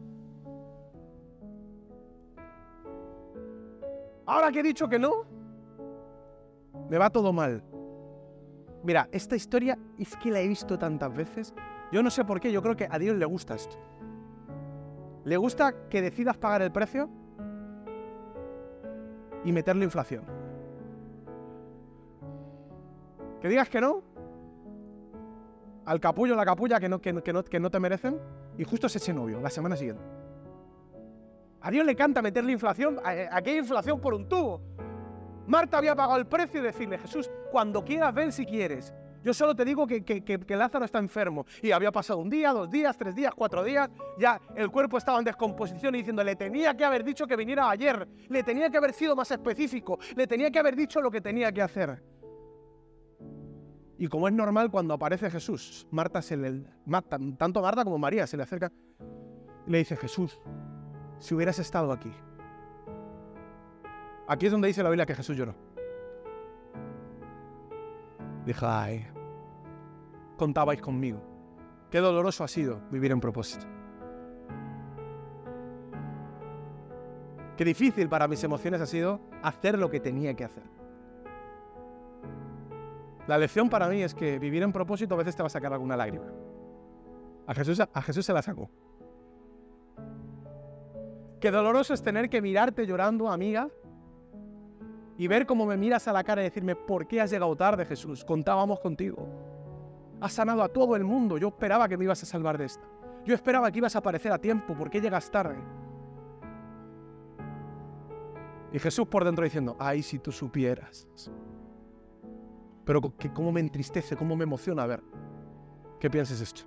Ahora 4.28 4.51
que 4.51 4.59
he 4.59 4.63
dicho 4.63 4.89
que 4.89 4.99
no, 4.99 5.25
me 6.89 6.97
va 6.97 7.09
todo 7.09 7.32
mal. 7.32 7.63
Mira, 8.84 9.07
esta 9.11 9.36
historia 9.36 9.78
es 9.97 10.15
que 10.17 10.30
la 10.30 10.41
he 10.41 10.47
visto 10.47 10.78
tantas 10.78 11.15
veces. 11.15 11.53
Yo 11.91 12.03
no 12.03 12.09
sé 12.09 12.25
por 12.25 12.39
qué, 12.39 12.51
yo 12.51 12.61
creo 12.61 12.75
que 12.75 12.88
a 12.89 12.99
Dios 12.99 13.15
le 13.15 13.25
gusta 13.25 13.55
esto. 13.55 13.78
Le 15.23 15.38
gusta 15.38 15.73
que 15.89 16.01
decidas 16.01 16.38
pagar 16.38 16.61
el 16.61 16.71
precio 16.71 17.09
y 19.45 19.51
meterle 19.53 19.86
inflación. 19.86 20.25
Que 23.39 23.47
digas 23.47 23.69
que 23.69 23.80
no, 23.80 24.03
al 25.86 26.01
capullo, 26.01 26.36
la 26.36 26.45
capulla 26.45 26.82
que 26.82 26.89
no, 26.89 26.99
que, 26.99 27.13
que 27.49 27.59
no 27.59 27.71
te 27.71 27.80
merecen, 27.80 28.19
y 28.57 28.65
justo 28.65 28.88
es 28.88 28.95
ese 28.97 29.13
novio, 29.13 29.39
la 29.39 29.49
semana 29.49 29.78
siguiente. 29.78 30.16
A 31.61 31.71
Dios 31.71 31.85
le 31.85 31.95
canta 31.95 32.21
meterle 32.21 32.51
inflación, 32.51 32.99
aquella 33.03 33.59
inflación 33.59 33.99
por 33.99 34.13
un 34.13 34.27
tubo. 34.27 34.61
Marta 35.47 35.77
había 35.77 35.95
pagado 35.95 36.17
el 36.17 36.27
precio 36.27 36.59
y 36.59 36.63
decirle, 36.63 36.97
Jesús, 36.97 37.29
cuando 37.51 37.83
quieras, 37.83 38.13
ven 38.13 38.31
si 38.31 38.45
quieres. 38.45 38.93
Yo 39.23 39.33
solo 39.33 39.55
te 39.55 39.65
digo 39.65 39.87
que, 39.87 40.03
que, 40.03 40.55
Lázaro 40.55 40.85
está 40.85 40.99
enfermo. 40.99 41.45
Y 41.61 41.71
había 41.71 41.91
pasado 41.91 42.19
un 42.19 42.29
día, 42.29 42.53
dos 42.53 42.69
días, 42.69 42.97
tres 42.97 43.15
días, 43.15 43.33
cuatro 43.35 43.63
días. 43.63 43.89
Ya 44.17 44.39
el 44.55 44.69
cuerpo 44.69 44.97
estaba 44.97 45.19
en 45.19 45.25
descomposición 45.25 45.95
y 45.95 45.99
diciendo, 45.99 46.23
le 46.23 46.35
tenía 46.35 46.75
que 46.75 46.85
haber 46.85 47.03
dicho 47.03 47.25
que 47.25 47.35
viniera 47.35 47.69
ayer. 47.69 48.07
Le 48.29 48.43
tenía 48.43 48.69
que 48.69 48.77
haber 48.77 48.93
sido 48.93 49.15
más 49.15 49.31
específico. 49.31 49.99
Le 50.15 50.27
tenía 50.27 50.51
que 50.51 50.59
haber 50.59 50.75
dicho 50.75 51.01
lo 51.01 51.11
que 51.11 51.21
tenía 51.21 51.51
que 51.51 51.61
hacer. 51.61 52.01
Y 53.97 54.07
como 54.07 54.27
es 54.27 54.33
normal, 54.33 54.69
cuando 54.69 54.93
aparece 54.93 55.29
Jesús, 55.29 55.87
Marta 55.91 56.21
se 56.21 56.37
le, 56.37 56.63
tanto 57.37 57.61
Marta 57.61 57.83
como 57.83 57.97
María 57.97 58.27
se 58.27 58.37
le 58.37 58.43
acerca 58.43 58.71
y 59.65 59.71
le 59.71 59.79
dice, 59.79 59.95
Jesús, 59.97 60.39
si 61.20 61.36
hubieras 61.36 61.59
estado 61.59 61.91
aquí. 61.91 62.11
Aquí 64.28 64.45
es 64.45 64.51
donde 64.51 64.68
dice 64.68 64.84
la 64.84 64.89
Biblia 64.89 65.05
que 65.05 65.15
Jesús 65.15 65.38
lloró. 65.38 65.55
Dijo, 68.45 68.65
ay, 68.68 69.05
contabais 70.38 70.82
conmigo. 70.82 71.22
Qué 71.89 71.99
doloroso 71.99 72.43
ha 72.43 72.47
sido 72.47 72.82
vivir 72.91 73.11
en 73.11 73.20
propósito. 73.20 73.65
Qué 77.55 77.65
difícil 77.65 78.07
para 78.07 78.28
mis 78.28 78.43
emociones 78.43 78.82
ha 78.82 78.86
sido 78.86 79.20
hacer 79.41 79.80
lo 79.80 79.89
que 79.89 79.99
tenía 79.99 80.34
que 80.36 80.43
hacer. 80.43 80.63
La 83.28 83.38
lección 83.38 83.70
para 83.70 83.89
mí 83.89 84.03
es 84.03 84.13
que 84.13 84.39
vivir 84.39 84.63
en 84.63 84.72
propósito 84.72 85.15
a 85.15 85.18
veces 85.18 85.36
te 85.36 85.43
va 85.43 85.47
a 85.47 85.49
sacar 85.49 85.74
alguna 85.74 85.97
lágrima. 85.97 86.28
A 87.47 87.53
Jesús, 87.53 87.80
a 87.80 88.01
Jesús 88.01 88.26
se 88.26 88.34
la 88.34 88.41
sacó. 88.41 88.70
Qué 91.39 91.51
doloroso 91.51 91.93
es 91.93 92.01
tener 92.01 92.29
que 92.29 92.41
mirarte 92.41 92.85
llorando, 92.85 93.29
amiga, 93.29 93.69
y 95.17 95.27
ver 95.27 95.45
cómo 95.45 95.65
me 95.65 95.77
miras 95.77 96.07
a 96.07 96.13
la 96.13 96.23
cara 96.23 96.41
y 96.41 96.45
decirme, 96.45 96.75
¿por 96.75 97.07
qué 97.07 97.21
has 97.21 97.31
llegado 97.31 97.55
tarde, 97.55 97.85
Jesús? 97.85 98.23
Contábamos 98.23 98.79
contigo. 98.79 99.27
Has 100.19 100.33
sanado 100.33 100.63
a 100.63 100.69
todo 100.69 100.95
el 100.95 101.03
mundo. 101.03 101.38
Yo 101.38 101.49
esperaba 101.49 101.88
que 101.88 101.97
me 101.97 102.05
ibas 102.05 102.21
a 102.23 102.25
salvar 102.25 102.57
de 102.57 102.65
esta. 102.65 102.83
Yo 103.25 103.33
esperaba 103.33 103.71
que 103.71 103.79
ibas 103.79 103.95
a 103.95 103.99
aparecer 103.99 104.31
a 104.31 104.39
tiempo. 104.39 104.75
¿Por 104.75 104.89
qué 104.89 105.01
llegas 105.01 105.29
tarde? 105.29 105.57
Y 108.71 108.79
Jesús 108.79 109.07
por 109.07 109.23
dentro 109.23 109.43
diciendo, 109.43 109.75
ay, 109.79 110.01
si 110.01 110.19
tú 110.19 110.31
supieras. 110.31 111.07
Pero 112.85 113.01
que 113.17 113.31
cómo 113.33 113.51
me 113.51 113.59
entristece, 113.59 114.15
cómo 114.15 114.35
me 114.35 114.43
emociona 114.43 114.85
ver 114.85 115.03
que 115.99 116.09
pienses 116.09 116.41
esto. 116.41 116.61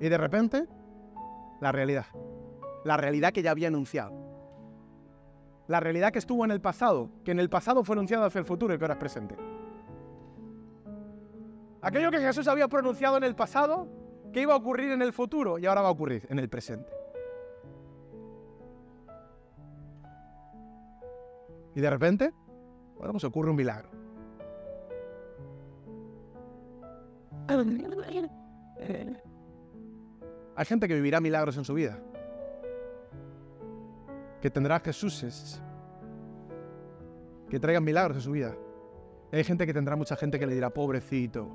Y 0.00 0.08
de 0.08 0.18
repente, 0.18 0.66
la 1.60 1.72
realidad. 1.72 2.06
La 2.84 2.96
realidad 2.96 3.32
que 3.32 3.42
ya 3.42 3.50
había 3.50 3.68
anunciado. 3.68 4.12
La 5.66 5.80
realidad 5.80 6.12
que 6.12 6.18
estuvo 6.18 6.44
en 6.44 6.50
el 6.50 6.60
pasado, 6.60 7.10
que 7.24 7.32
en 7.32 7.40
el 7.40 7.50
pasado 7.50 7.84
fue 7.84 7.94
anunciado 7.94 8.24
hacia 8.24 8.38
el 8.38 8.46
futuro 8.46 8.74
y 8.74 8.78
que 8.78 8.84
ahora 8.84 8.94
es 8.94 9.00
presente. 9.00 9.36
Aquello 11.82 12.10
que 12.10 12.18
Jesús 12.18 12.48
había 12.48 12.68
pronunciado 12.68 13.18
en 13.18 13.24
el 13.24 13.34
pasado, 13.34 13.86
que 14.32 14.40
iba 14.40 14.54
a 14.54 14.56
ocurrir 14.56 14.92
en 14.92 15.02
el 15.02 15.12
futuro 15.12 15.58
y 15.58 15.66
ahora 15.66 15.82
va 15.82 15.88
a 15.88 15.92
ocurrir 15.92 16.26
en 16.30 16.38
el 16.38 16.48
presente. 16.48 16.90
Y 21.74 21.80
de 21.80 21.90
repente, 21.90 22.32
bueno, 22.96 23.12
pues 23.12 23.24
ocurre 23.24 23.50
un 23.50 23.56
milagro. 23.56 23.90
Hay 30.56 30.64
gente 30.64 30.88
que 30.88 30.94
vivirá 30.94 31.20
milagros 31.20 31.56
en 31.56 31.64
su 31.64 31.74
vida. 31.74 31.98
Que 34.40 34.50
tendrá 34.50 34.80
Jesús 34.80 35.60
que 37.48 37.58
traigan 37.58 37.82
milagros 37.82 38.18
en 38.18 38.22
su 38.22 38.32
vida. 38.32 38.54
hay 39.32 39.44
gente 39.44 39.66
que 39.66 39.72
tendrá 39.72 39.96
mucha 39.96 40.16
gente 40.16 40.38
que 40.38 40.46
le 40.46 40.54
dirá, 40.54 40.70
pobrecito, 40.70 41.48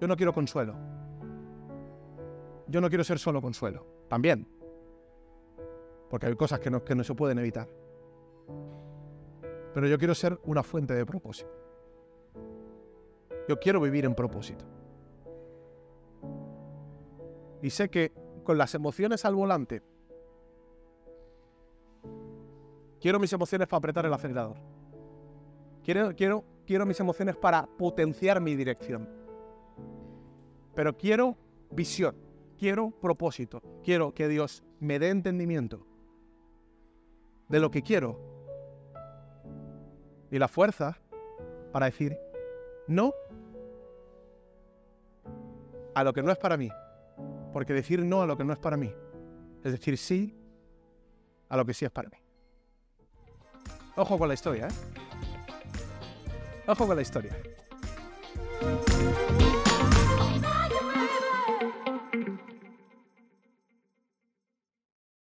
yo 0.00 0.08
no 0.08 0.16
quiero 0.16 0.32
consuelo. 0.32 0.74
Yo 2.66 2.80
no 2.80 2.88
quiero 2.88 3.04
ser 3.04 3.18
solo 3.18 3.42
consuelo. 3.42 3.86
También. 4.08 4.46
Porque 6.08 6.26
hay 6.26 6.34
cosas 6.36 6.60
que 6.60 6.70
no, 6.70 6.82
que 6.84 6.94
no 6.94 7.04
se 7.04 7.14
pueden 7.14 7.38
evitar. 7.38 7.68
Pero 9.74 9.86
yo 9.86 9.98
quiero 9.98 10.14
ser 10.14 10.38
una 10.44 10.62
fuente 10.62 10.94
de 10.94 11.06
propósito. 11.06 11.50
Yo 13.48 13.58
quiero 13.58 13.80
vivir 13.80 14.04
en 14.04 14.14
propósito. 14.14 14.64
Y 17.62 17.70
sé 17.70 17.88
que 17.88 18.12
con 18.42 18.58
las 18.58 18.74
emociones 18.74 19.24
al 19.24 19.34
volante, 19.34 19.82
quiero 23.02 23.18
mis 23.18 23.32
emociones 23.32 23.68
para 23.68 23.78
apretar 23.78 24.06
el 24.06 24.12
acelerador. 24.14 24.56
Quiero, 25.84 26.14
quiero, 26.14 26.44
quiero 26.66 26.86
mis 26.86 26.98
emociones 27.00 27.36
para 27.36 27.66
potenciar 27.66 28.40
mi 28.40 28.54
dirección. 28.54 29.08
Pero 30.74 30.96
quiero 30.96 31.36
visión, 31.70 32.16
quiero 32.56 32.90
propósito, 32.90 33.60
quiero 33.84 34.14
que 34.14 34.28
Dios 34.28 34.62
me 34.80 34.98
dé 34.98 35.10
entendimiento 35.10 35.84
de 37.48 37.60
lo 37.60 37.70
que 37.70 37.82
quiero 37.82 38.18
y 40.30 40.38
la 40.38 40.48
fuerza 40.48 40.98
para 41.72 41.86
decir 41.86 42.16
no 42.86 43.12
a 45.94 46.04
lo 46.04 46.12
que 46.14 46.22
no 46.22 46.30
es 46.30 46.38
para 46.38 46.56
mí. 46.56 46.70
Porque 47.52 47.74
decir 47.74 48.02
no 48.02 48.22
a 48.22 48.26
lo 48.26 48.38
que 48.38 48.44
no 48.44 48.54
es 48.54 48.58
para 48.58 48.78
mí 48.78 48.94
es 49.64 49.72
decir 49.72 49.96
sí 49.96 50.34
a 51.48 51.56
lo 51.56 51.64
que 51.64 51.74
sí 51.74 51.84
es 51.84 51.90
para 51.90 52.08
mí. 52.08 52.21
Ojo 53.96 54.18
con 54.18 54.28
la 54.28 54.34
historia, 54.34 54.68
¿eh? 54.68 54.72
Ojo 56.66 56.86
con 56.86 56.96
la 56.96 57.02
historia. 57.02 57.36